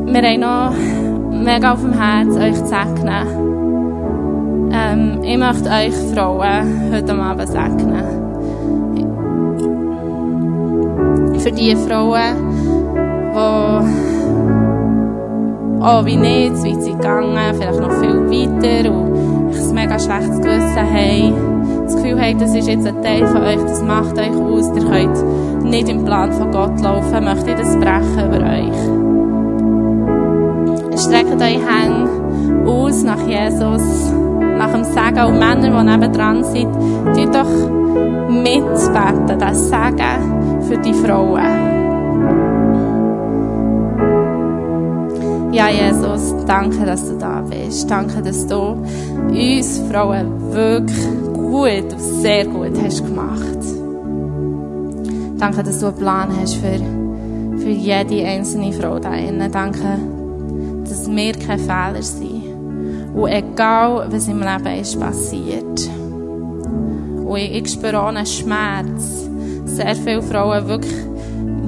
Wir 0.06 0.22
haben 0.22 0.40
noch 0.40 0.72
mega 1.44 1.72
auf 1.72 1.80
dem 1.80 1.92
Herz, 1.92 2.36
euch 2.36 2.56
zu 2.56 2.66
segnen. 2.66 3.48
Ähm, 4.72 5.22
ich 5.22 5.38
möchte 5.38 5.68
euch 5.68 5.94
Frauen 6.14 6.92
heute 6.92 7.14
Abend 7.14 7.48
segnen. 7.48 8.28
für 11.48 11.54
die 11.54 11.74
Frauen, 11.76 12.36
die 13.32 13.38
auch 15.82 16.04
wie 16.04 16.16
nicht 16.16 16.52
weit 16.52 16.82
sind 16.82 17.00
gegangen, 17.00 17.54
vielleicht 17.54 17.80
noch 17.80 17.92
viel 18.00 18.28
weiter 18.28 18.90
mega 19.78 19.98
schlechtes 19.98 20.38
Gewissen 20.40 20.76
haben. 20.76 21.84
Das 21.84 21.94
Gefühl 21.96 22.20
haben, 22.20 22.38
das 22.38 22.54
ist 22.54 22.68
jetzt 22.68 22.86
ein 22.86 23.02
Teil 23.02 23.26
von 23.26 23.42
euch, 23.42 23.62
das 23.62 23.82
macht 23.82 24.18
euch 24.18 24.36
aus, 24.36 24.70
ihr 24.74 24.84
könnt 24.84 25.64
nicht 25.64 25.88
im 25.88 26.04
Plan 26.04 26.32
von 26.32 26.50
Gott 26.50 26.80
laufen, 26.80 27.24
möchte 27.24 27.50
ich 27.50 27.56
das 27.56 27.76
brechen 27.76 28.26
über 28.26 28.40
euch. 28.44 28.78
Streckt 31.00 31.30
eure 31.30 31.62
Hände 31.64 32.10
aus 32.68 33.04
nach 33.04 33.24
Jesus, 33.26 34.12
nach 34.58 34.72
dem 34.72 34.82
Segen 34.84 35.24
und 35.26 35.38
Männer, 35.38 35.70
die 35.70 35.84
nebendran 35.90 36.42
sind, 36.42 36.72
tut 37.14 37.34
doch 37.34 37.70
mitbeten, 38.28 39.38
das 39.38 39.68
Segen 39.68 40.62
für 40.62 40.78
die 40.78 40.94
Frauen. 40.94 41.77
Ja, 45.58 45.70
Jesus, 45.70 46.36
danke, 46.46 46.86
dass 46.86 47.08
du 47.08 47.18
da 47.18 47.40
bist. 47.40 47.90
Danke, 47.90 48.22
dass 48.22 48.46
du 48.46 48.76
uns 49.28 49.82
Frauen 49.90 50.52
wirklich 50.52 51.04
gut 51.34 51.98
sehr 51.98 52.46
gut 52.46 52.80
hast 52.80 53.04
gemacht. 53.04 53.58
Danke, 55.36 55.64
dass 55.64 55.80
du 55.80 55.86
einen 55.86 55.96
Plan 55.96 56.28
hast 56.40 56.54
für, 56.54 56.78
für 57.58 57.70
jede 57.70 58.24
einzelne 58.24 58.72
Frau 58.72 59.00
da 59.00 59.14
innen. 59.14 59.50
Danke, 59.50 59.98
dass 60.88 61.10
wir 61.10 61.32
keine 61.32 61.58
Fehler 61.58 62.02
sind. 62.02 62.44
Und 63.16 63.28
egal, 63.28 64.06
was 64.12 64.28
im 64.28 64.38
Leben 64.38 64.80
ist 64.80 65.00
passiert. 65.00 65.90
Und 67.26 67.36
ich, 67.36 67.64
ich 67.64 67.72
spüre 67.72 68.00
auch 68.00 68.06
einen 68.06 68.26
Schmerz. 68.26 69.28
Sehr 69.64 69.96
viele 69.96 70.22
Frauen 70.22 70.68
wirklich 70.68 70.94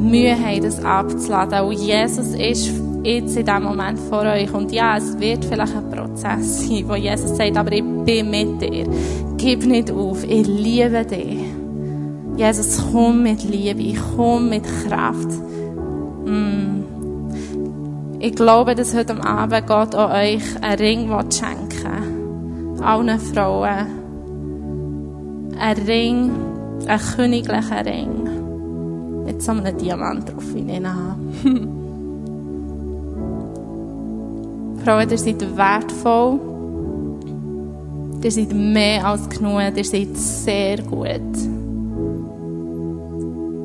Mühe 0.01 0.39
haben, 0.39 0.63
das 0.63 0.81
abzuladen. 0.85 1.67
Und 1.67 1.73
Jesus 1.73 2.37
ist 2.37 2.80
jetzt 3.03 3.37
in 3.37 3.45
diesem 3.45 3.63
Moment 3.63 3.99
vor 3.99 4.23
euch. 4.23 4.53
Und 4.53 4.73
ja, 4.73 4.97
es 4.97 5.19
wird 5.19 5.45
vielleicht 5.45 5.75
ein 5.75 5.91
Prozess 5.91 6.69
sein, 6.69 6.85
wo 6.87 6.95
Jesus 6.95 7.37
sagt, 7.37 7.57
aber 7.57 7.73
ich 7.73 7.83
bin 7.83 8.31
mit 8.31 8.61
dir. 8.61 8.87
Gib 9.37 9.65
nicht 9.67 9.91
auf. 9.91 10.25
Ich 10.25 10.47
liebe 10.47 11.05
dich. 11.05 11.39
Jesus, 12.37 12.83
komm 12.91 13.23
mit 13.23 13.45
Liebe, 13.45 13.99
komm 14.17 14.49
mit 14.49 14.65
Kraft. 14.65 15.29
Mm. 16.25 16.81
Ich 18.19 18.35
glaube, 18.35 18.75
dass 18.75 18.95
heute 18.95 19.23
Abend 19.23 19.67
Gott 19.67 19.95
auch 19.95 20.11
euch 20.11 20.43
einen 20.63 20.79
Ring 20.79 21.11
schenken 21.31 22.77
will. 22.77 22.83
Allen 22.83 23.21
Frauen. 23.21 23.87
Ein 25.59 25.77
Ring, 25.87 26.31
ein 26.87 27.01
königlicher 27.17 27.85
Ring. 27.85 29.25
Mit 29.25 29.43
so 29.43 29.53
einem 29.53 29.77
Diamant 29.77 30.31
drauf, 30.31 30.55
wie 30.55 30.61
ich 30.61 30.77
ihn. 30.77 31.77
Frauen, 34.85 35.11
ihr 35.11 35.19
seid 35.19 35.57
wertvoll. 35.57 36.41
Ihr 38.23 38.31
seid 38.31 38.53
mehr 38.53 39.07
als 39.07 39.29
genug. 39.29 39.61
Ihr 39.77 39.85
seid 39.85 40.17
sehr 40.17 40.79
gut. 40.83 41.11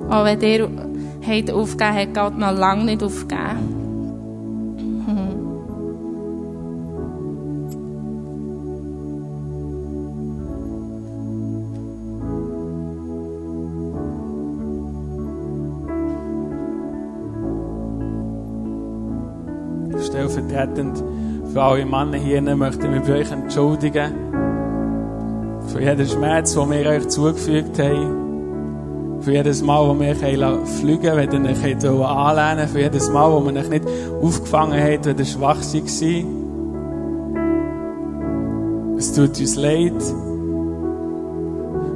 Auch 0.09 0.25
wenn 0.25 0.41
ihr 0.41 0.69
habt 1.27 1.51
aufgegeben, 1.51 1.95
hat 1.95 2.13
Gott 2.13 2.37
noch 2.37 2.57
lange 2.57 2.85
nicht 2.85 3.03
aufgegeben. 3.03 3.75
stellvertretend 20.15 21.03
für 21.55 21.63
alle 21.63 21.85
Männer 21.85 22.17
hier 22.17 22.41
möchte 22.41 22.85
ich 22.85 22.91
mich 22.91 23.03
bei 23.03 23.19
euch 23.19 23.31
entschuldigen. 23.31 24.11
Für 25.67 25.81
jeden 25.81 26.05
Schmerz, 26.05 26.53
den 26.53 26.69
wir 26.69 26.85
euch 26.89 27.07
zugefügt 27.07 27.79
haben. 27.79 29.21
Für 29.21 29.31
jedes 29.31 29.61
Mal, 29.61 29.87
wo 29.87 29.97
wir 29.97 30.09
euch 30.09 30.17
fliegen 30.17 31.15
wenn 31.15 31.45
ihr 31.45 31.51
euch 31.51 31.63
anlehnen 31.85 32.67
Für 32.67 32.81
jedes 32.81 33.09
Mal, 33.09 33.31
wo 33.31 33.39
man 33.39 33.55
euch 33.55 33.69
nicht 33.69 33.85
aufgefangen 34.21 34.83
hat, 34.83 35.05
wenn 35.05 35.17
ihr 35.17 35.23
schwach 35.23 35.61
war. 35.61 36.25
Es 38.97 39.13
tut 39.13 39.39
uns 39.39 39.55
leid. 39.55 40.03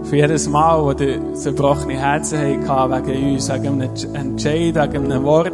Für 0.04 0.16
jedes 0.16 0.48
Mal, 0.48 0.82
wo 0.82 0.92
ihr 0.92 1.34
zerbrochene 1.34 2.00
Herzen 2.00 2.66
hatten 2.66 3.06
wegen 3.06 3.34
uns, 3.34 3.50
wegen 3.52 3.82
einem 3.82 3.90
Entscheid, 4.14 4.76
wegen 4.76 5.12
einem 5.12 5.26
Wort 5.26 5.52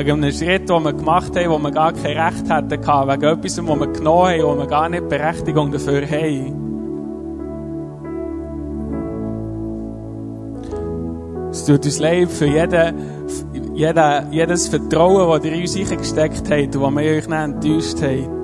Wegen 0.00 0.12
einem 0.12 0.32
Schritt, 0.32 0.66
den 0.70 0.82
wir 0.82 0.94
gemacht 0.94 1.36
haben, 1.36 1.50
wo 1.50 1.58
wir 1.58 1.70
gar 1.72 1.92
kein 1.92 2.16
Recht 2.16 2.48
hätten. 2.48 2.70
Wegen 2.70 3.22
etwas, 3.22 3.66
wo 3.66 3.76
wir 3.76 3.86
genommen 3.86 4.30
haben, 4.30 4.42
wo 4.44 4.56
wir 4.56 4.66
gar 4.66 4.88
nicht 4.88 5.06
Berechtigung 5.10 5.70
dafür 5.70 6.06
haben. 6.06 6.70
Es 11.50 11.66
tut 11.66 11.84
uns 11.84 11.98
leid 11.98 12.30
für 12.30 12.46
jeden, 12.46 12.94
jeden, 13.74 14.32
jedes 14.32 14.68
Vertrauen, 14.68 15.28
das 15.28 15.44
ihr 15.44 15.52
in 15.52 15.60
uns 15.60 15.76
eingesteckt 15.76 16.50
habt 16.50 16.76
und 16.76 16.82
das 16.82 17.04
wir 17.04 17.16
euch 17.16 17.28
nicht 17.28 17.32
enttäuscht 17.32 18.00
haben. 18.00 18.40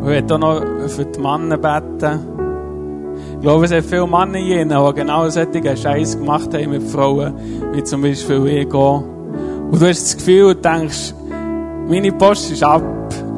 Ich 0.00 0.08
möchte 0.08 0.34
auch 0.34 0.38
noch 0.38 0.88
für 0.88 1.04
die 1.04 1.20
Männer 1.20 1.58
beten. 1.58 2.41
Ich 3.42 3.44
glaube, 3.44 3.64
es 3.64 3.72
hat 3.72 3.84
viele 3.84 4.06
Männer 4.06 4.38
hier, 4.38 4.64
die 4.64 4.94
genau 4.94 5.28
solche 5.28 5.76
Scheiß 5.76 6.16
gemacht 6.16 6.54
haben 6.54 6.70
mit 6.70 6.80
Frauen, 6.84 7.34
wie 7.72 7.82
zum 7.82 8.02
Beispiel 8.02 8.46
ich. 8.46 8.72
Und 8.72 9.04
du 9.72 9.80
hast 9.80 10.00
das 10.00 10.16
Gefühl 10.16 10.44
und 10.44 10.64
denkst, 10.64 11.12
meine 11.88 12.12
Post 12.12 12.52
ist 12.52 12.62
ab. 12.62 12.84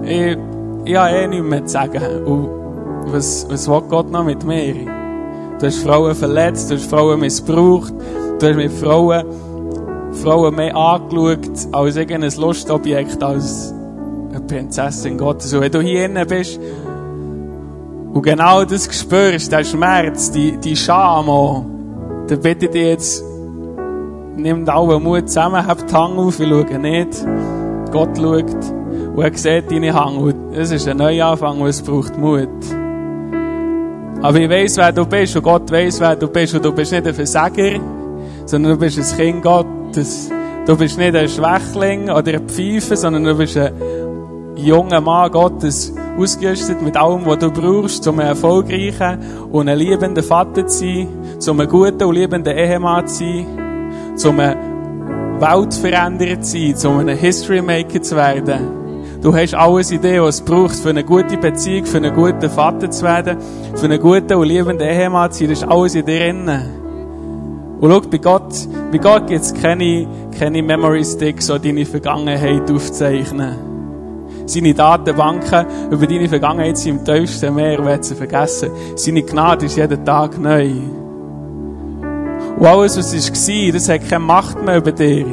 Ich, 0.02 0.36
ich 0.84 0.94
habe 0.94 1.08
eh 1.08 1.26
nichts 1.26 1.46
mehr 1.46 1.64
zu 1.64 1.72
sagen. 1.72 2.22
Und 2.26 2.50
was, 3.06 3.46
was 3.48 3.66
will 3.66 3.80
Gott 3.88 4.10
noch 4.10 4.24
mit 4.24 4.44
mir? 4.44 4.74
Du 5.58 5.64
hast 5.64 5.78
Frauen 5.78 6.14
verletzt, 6.14 6.70
du 6.70 6.74
hast 6.74 6.90
Frauen 6.90 7.20
missbraucht, 7.20 7.94
du 8.40 8.46
hast 8.46 8.56
mit 8.56 8.72
Frauen, 8.72 9.24
Frauen 10.22 10.54
mehr 10.54 10.76
angeschaut 10.76 11.48
als 11.72 11.96
irgendein 11.96 12.38
Lustobjekt, 12.38 13.22
als 13.22 13.72
eine 14.28 14.40
Prinzessin 14.42 15.16
Gottes. 15.16 15.54
Und 15.54 15.62
wenn 15.62 15.72
du 15.72 15.80
hier 15.80 16.04
innen 16.04 16.28
bist, 16.28 16.60
und 18.14 18.22
genau 18.22 18.64
das 18.64 18.88
spürst, 18.96 19.50
der 19.50 19.64
Schmerz, 19.64 20.30
die, 20.30 20.56
die 20.56 20.76
Scham 20.76 21.28
auch, 21.28 21.64
dann 22.28 22.40
bitte 22.40 22.66
ich 22.66 22.74
jetzt, 22.74 23.24
nimm 24.36 24.68
allen 24.68 25.02
Mut 25.02 25.28
zusammen, 25.28 25.66
hab 25.66 25.84
die 25.84 25.92
Hand 25.92 26.16
auf, 26.16 26.38
ich 26.38 26.48
schaue 26.48 26.78
nicht. 26.78 27.26
Gott 27.90 28.16
schaut 28.16 28.54
und 29.16 29.20
er 29.20 29.36
sieht 29.36 29.68
deine 29.68 29.92
Hand. 29.92 30.34
Es 30.54 30.70
ist 30.70 30.86
ein 30.86 30.98
Neuanfang 30.98 31.60
und 31.60 31.66
es 31.66 31.82
braucht 31.82 32.16
Mut. 32.16 32.48
Aber 34.22 34.38
ich 34.38 34.48
weiss, 34.48 34.76
wer 34.76 34.92
du 34.92 35.04
bist 35.06 35.34
und 35.34 35.42
Gott 35.42 35.70
weiss, 35.72 35.98
wer 35.98 36.14
du 36.14 36.28
bist. 36.28 36.54
Und 36.54 36.64
du 36.64 36.72
bist 36.72 36.92
nicht 36.92 37.06
ein 37.06 37.14
Versager, 37.14 37.80
sondern 38.46 38.72
du 38.72 38.78
bist 38.78 38.96
ein 38.96 39.18
Kind 39.18 39.42
Gottes. 39.42 40.30
Du 40.66 40.76
bist 40.76 40.98
nicht 40.98 41.16
ein 41.16 41.28
Schwächling 41.28 42.10
oder 42.10 42.34
ein 42.34 42.48
Pfeife, 42.48 42.96
sondern 42.96 43.24
du 43.24 43.34
bist 43.34 43.56
ein 43.56 43.72
junger 44.56 45.00
Mann 45.00 45.32
Gottes 45.32 45.92
ausgerüstet 46.16 46.82
mit 46.82 46.96
allem, 46.96 47.26
was 47.26 47.38
du 47.38 47.50
brauchst, 47.50 48.06
um 48.06 48.18
ein 48.18 48.26
erfolgreicher 48.26 49.18
und 49.50 49.68
ein 49.68 49.78
liebender 49.78 50.22
Vater 50.22 50.66
zu 50.66 50.78
sein, 50.78 51.08
um 51.48 51.60
ein 51.60 51.68
guter 51.68 52.06
und 52.06 52.14
liebender 52.14 52.54
Ehemann 52.54 53.06
zu 53.06 53.16
sein, 53.16 53.46
um 54.26 54.40
ein 54.40 55.40
Weltveränderer 55.40 56.40
zu 56.40 56.74
sein, 56.74 56.92
um 56.92 56.98
ein 57.00 57.16
History 57.16 57.60
Maker 57.60 58.00
zu 58.00 58.16
werden. 58.16 58.84
Du 59.20 59.34
hast 59.34 59.54
alles 59.54 59.90
Idee, 59.90 60.20
was 60.20 60.36
es 60.36 60.40
braucht, 60.42 60.76
für 60.76 60.90
eine 60.90 61.02
gute 61.02 61.36
Beziehung, 61.36 61.86
für 61.86 61.96
einen 61.96 62.14
guten 62.14 62.50
Vater 62.50 62.90
zu 62.90 63.04
werden, 63.04 63.38
für 63.74 63.86
einen 63.86 64.00
guten 64.00 64.34
und 64.34 64.46
liebenden 64.46 64.86
Ehemann 64.86 65.32
zu 65.32 65.40
sein. 65.40 65.48
Das 65.48 65.62
ist 65.62 65.68
alles 65.68 65.94
in 65.94 66.04
dir 66.04 66.18
drin. 66.18 66.50
Und 67.80 67.90
schau, 67.90 68.00
bei 68.00 68.18
Gott, 68.18 68.54
bei 68.92 68.98
Gott 68.98 69.26
gibt 69.26 69.40
es 69.40 69.54
keine, 69.54 70.06
keine 70.38 70.62
Memory 70.62 71.04
Sticks, 71.04 71.46
die 71.46 71.58
deine 71.58 71.86
Vergangenheit 71.86 72.70
aufzeichnen 72.70 73.73
seine 74.46 74.74
Datenbanken 74.74 75.66
über 75.90 76.06
deine 76.06 76.28
Vergangenheit 76.28 76.78
sind 76.78 76.98
im 76.98 77.04
tiefsten 77.04 77.54
Meer, 77.54 77.78
wer 77.84 78.02
sie 78.02 78.14
vergessen. 78.14 78.70
Seine 78.96 79.22
Gnade 79.22 79.66
ist 79.66 79.76
jeden 79.76 80.04
Tag 80.04 80.38
neu. 80.38 80.70
Und 82.56 82.66
alles, 82.66 82.96
was 82.96 83.12
war, 83.12 83.72
das 83.72 83.88
hat 83.88 84.08
keine 84.08 84.24
Macht 84.24 84.62
mehr 84.64 84.76
über 84.76 84.92
dich. 84.92 85.26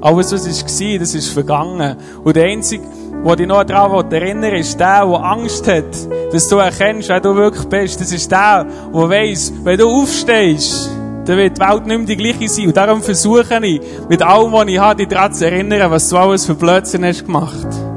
Alles, 0.00 0.32
was 0.32 0.46
war, 0.46 0.98
das 0.98 1.14
ist 1.14 1.28
vergangen. 1.30 1.96
Und 2.22 2.36
der 2.36 2.44
Einzige, 2.44 2.84
der 3.24 3.36
dich 3.36 3.46
noch 3.48 3.64
daran 3.64 4.12
erinnern 4.12 4.54
ist 4.54 4.78
der, 4.78 5.04
der 5.04 5.24
Angst 5.24 5.66
hat, 5.66 5.84
dass 6.32 6.48
du 6.48 6.56
erkennst, 6.56 7.08
wer 7.08 7.20
du 7.20 7.34
wirklich 7.34 7.66
bist. 7.66 8.00
Das 8.00 8.12
ist 8.12 8.30
der, 8.30 8.64
der 8.64 9.10
weiss, 9.10 9.52
wenn 9.64 9.78
du 9.78 9.88
aufstehst, 9.88 10.90
dann 11.24 11.36
wird 11.36 11.56
die 11.56 11.60
Welt 11.60 11.86
nicht 11.86 11.98
mehr 11.98 12.06
die 12.06 12.16
gleiche 12.16 12.48
sein. 12.48 12.66
Und 12.68 12.76
darum 12.76 13.02
versuche 13.02 13.60
ich, 13.62 13.80
mit 14.08 14.22
allem, 14.22 14.52
was 14.52 14.68
ich 14.68 14.78
habe, 14.78 14.96
dich 14.96 15.08
daran 15.08 15.32
zu 15.32 15.44
erinnern, 15.44 15.90
was 15.90 16.08
du 16.08 16.16
alles 16.16 16.46
für 16.46 16.54
Blödsinn 16.54 17.04
hast 17.04 17.26
gemacht. 17.26 17.87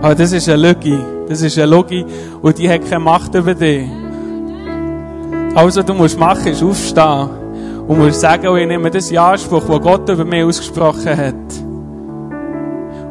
Aber 0.00 0.14
das 0.14 0.32
ist 0.32 0.48
eine 0.48 0.68
Lüge. 0.68 0.98
Das 1.28 1.42
ist 1.42 1.58
eine 1.58 1.74
Lüge 1.74 2.04
und 2.42 2.58
die 2.58 2.68
hat 2.68 2.88
keine 2.88 3.04
Macht 3.04 3.34
über 3.34 3.54
dich. 3.54 3.88
Also, 5.54 5.82
du 5.82 5.94
musst 5.94 6.18
machen, 6.18 6.46
ist 6.46 6.62
aufstehen 6.62 7.28
und 7.86 7.98
musst 7.98 8.20
sagen, 8.20 8.46
oh, 8.48 8.56
ich 8.56 8.66
nehme 8.66 8.90
das 8.90 9.12
Anspruch, 9.12 9.64
den 9.64 9.80
Gott 9.80 10.08
über 10.08 10.24
mich 10.24 10.44
ausgesprochen 10.44 11.16
hat. 11.16 11.34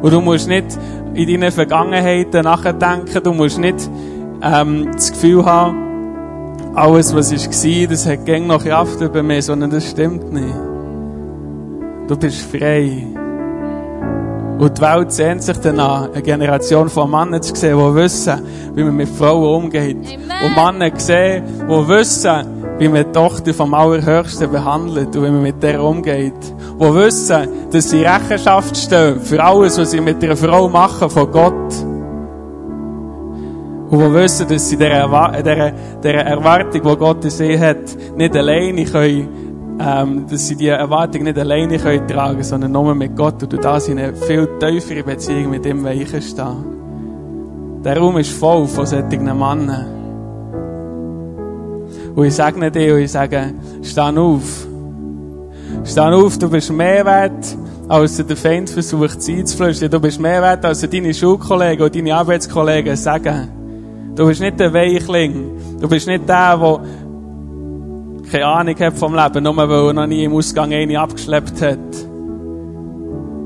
Und 0.02 0.12
du 0.12 0.20
musst 0.20 0.48
nicht 0.48 0.78
in 1.14 1.26
deinen 1.28 1.52
Vergangenheiten 1.52 2.42
nachdenken, 2.42 3.22
du 3.22 3.32
musst 3.34 3.58
nicht 3.58 3.90
ähm, 4.42 4.88
das 4.92 5.12
Gefühl 5.12 5.44
haben, 5.44 5.90
alles, 6.74 7.14
was 7.14 7.32
war, 7.32 7.86
das 7.88 8.06
hat 8.06 8.24
gäng 8.24 8.46
noch 8.46 8.64
Kraft 8.64 9.00
über 9.00 9.22
mich, 9.22 9.44
sondern 9.44 9.70
das 9.70 9.90
stimmt 9.90 10.32
nicht. 10.32 10.54
Du 12.08 12.16
bist 12.16 12.40
frei. 12.42 13.06
Und 14.60 14.76
die 14.76 14.82
Welt 14.82 15.10
sehnt 15.10 15.42
sich 15.42 15.56
danach, 15.56 16.12
eine 16.12 16.20
Generation 16.20 16.90
von 16.90 17.10
Männern 17.10 17.40
zu 17.40 17.56
sehen, 17.56 17.78
die 17.78 17.94
wissen, 17.94 18.42
wie 18.74 18.84
man 18.84 18.94
mit 18.94 19.08
Frauen 19.08 19.64
umgeht. 19.64 19.96
Amen. 19.96 20.20
Und 20.44 20.78
Männer 20.78 21.00
sehen, 21.00 21.44
die 21.62 21.88
wissen, 21.88 22.76
wie 22.78 22.88
man 22.88 23.06
die 23.06 23.10
Tochter 23.12 23.54
vom 23.54 23.72
Allerhöchsten 23.72 24.52
behandelt 24.52 25.16
und 25.16 25.24
wie 25.24 25.30
man 25.30 25.40
mit 25.40 25.62
der 25.62 25.82
umgeht. 25.82 26.34
Die 26.78 26.94
wissen, 26.94 27.48
dass 27.72 27.88
sie 27.88 28.02
Rechenschaft 28.02 28.76
stehen 28.76 29.18
für 29.22 29.42
alles, 29.42 29.78
was 29.78 29.92
sie 29.92 30.00
mit 30.02 30.22
einer 30.22 30.36
Frau 30.36 30.68
machen 30.68 31.08
von 31.08 31.30
Gott. 31.30 31.72
Und 33.88 33.98
die 33.98 34.12
wissen, 34.12 34.46
dass 34.46 34.68
sie 34.68 34.76
dieser, 34.76 35.42
dieser, 35.42 35.72
dieser 36.04 36.26
Erwartung, 36.26 36.82
die 36.82 36.96
Gott 36.96 37.24
in 37.24 37.30
sie 37.30 37.58
hat, 37.58 37.96
nicht 38.14 38.36
alleine 38.36 38.84
können 38.84 39.39
ähm, 39.82 40.26
dass 40.28 40.46
sie 40.46 40.56
die 40.56 40.68
Erwartung 40.68 41.22
nicht 41.22 41.38
alleine 41.38 41.78
können 41.78 42.06
tragen 42.06 42.42
sondern 42.42 42.72
nur 42.72 42.94
mit 42.94 43.16
Gott 43.16 43.42
und 43.42 43.52
du 43.52 43.56
da 43.56 43.78
in 43.78 43.98
eine 43.98 44.14
viel 44.14 44.46
tiefere 44.58 45.02
Beziehung 45.02 45.50
mit 45.50 45.64
ihm 45.64 45.86
stehen. 46.20 46.80
Der 47.82 47.96
Raum 47.96 48.18
ist 48.18 48.32
voll 48.32 48.66
von 48.66 48.84
solchen 48.84 49.24
Männern. 49.24 49.86
Und 52.14 52.24
ich 52.26 52.34
segne 52.34 52.70
dir 52.70 52.94
und 52.94 53.00
ich 53.00 53.12
sage, 53.12 53.54
steh 53.82 54.00
auf. 54.00 54.66
Steh 55.84 56.00
auf, 56.00 56.38
du 56.38 56.50
bist 56.50 56.70
mehr 56.72 57.06
wert, 57.06 57.56
als 57.88 58.16
der 58.18 58.36
Feind 58.36 58.68
versucht, 58.68 59.22
sie 59.22 59.38
einzuflüstern. 59.38 59.90
Du 59.90 59.98
bist 59.98 60.20
mehr 60.20 60.42
wert, 60.42 60.64
als 60.64 60.80
deine 60.80 61.14
Schulkollegen 61.14 61.86
und 61.86 61.94
deine 61.94 62.14
Arbeitskollegen 62.14 62.96
sagen. 62.96 63.48
Du 64.14 64.26
bist 64.26 64.42
nicht 64.42 64.60
der 64.60 64.74
Weichling. 64.74 65.52
Du 65.80 65.88
bist 65.88 66.06
nicht 66.06 66.28
der, 66.28 66.58
der 66.58 66.80
keine 68.30 68.46
Ahnung 68.46 68.78
hat 68.78 68.96
vom 68.96 69.14
Leben, 69.14 69.44
nur 69.44 69.56
weil 69.56 69.70
er 69.70 69.92
noch 69.92 70.06
nie 70.06 70.24
im 70.24 70.32
Ausgang 70.32 70.72
eine 70.72 71.00
abgeschleppt 71.00 71.62
hat. 71.62 71.78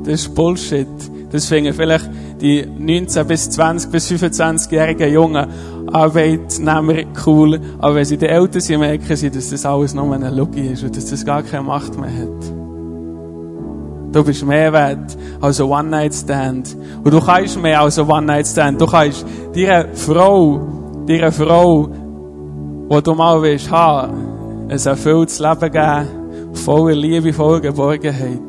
Das 0.05 0.15
ist 0.15 0.35
Bullshit. 0.35 0.87
Das 1.33 1.47
finden 1.47 1.73
vielleicht 1.73 2.09
die 2.41 2.65
19 2.65 3.27
bis 3.27 3.51
20 3.51 3.91
bis 3.91 4.11
25-jährigen 4.11 5.13
jungen 5.13 5.47
Arbeitnehmer 5.93 7.05
cool. 7.27 7.61
Aber 7.79 7.97
wenn 7.97 8.05
sie 8.05 8.19
die 8.19 8.27
Eltern 8.27 8.61
sind, 8.61 8.81
merken 8.81 9.17
sie, 9.17 9.31
dass 9.31 9.51
das 9.51 9.65
alles 9.65 9.95
nur 9.95 10.15
eine 10.15 10.31
Logik 10.31 10.73
ist 10.73 10.85
und 10.85 10.97
dass 10.97 11.07
das 11.07 11.25
gar 11.25 11.43
keine 11.43 11.63
Macht 11.63 11.99
mehr 11.99 12.11
hat. 12.11 12.65
Du 14.13 14.23
bist 14.23 14.45
mehr 14.45 14.73
wert 14.73 15.17
als 15.41 15.61
ein 15.61 15.67
One-Night-Stand. 15.67 16.77
Und 17.03 17.13
du 17.13 17.21
kannst 17.21 17.61
mehr 17.61 17.81
als 17.81 17.99
ein 17.99 18.09
One-Night-Stand. 18.09 18.81
Du 18.81 18.87
kannst 18.87 19.27
deiner 19.55 19.89
Frau, 19.95 20.61
deiner 21.07 21.33
Frau, 21.33 21.89
die 22.91 23.03
du 23.03 23.15
mal 23.15 23.43
willst 23.43 23.71
haben, 23.73 24.34
ein 24.75 24.87
erfülltes 24.87 25.39
Leben 25.39 25.71
geben, 25.71 26.55
voller 26.55 26.95
Liebe, 26.95 27.33
voller 27.33 27.61
Geborgenheit. 27.61 28.41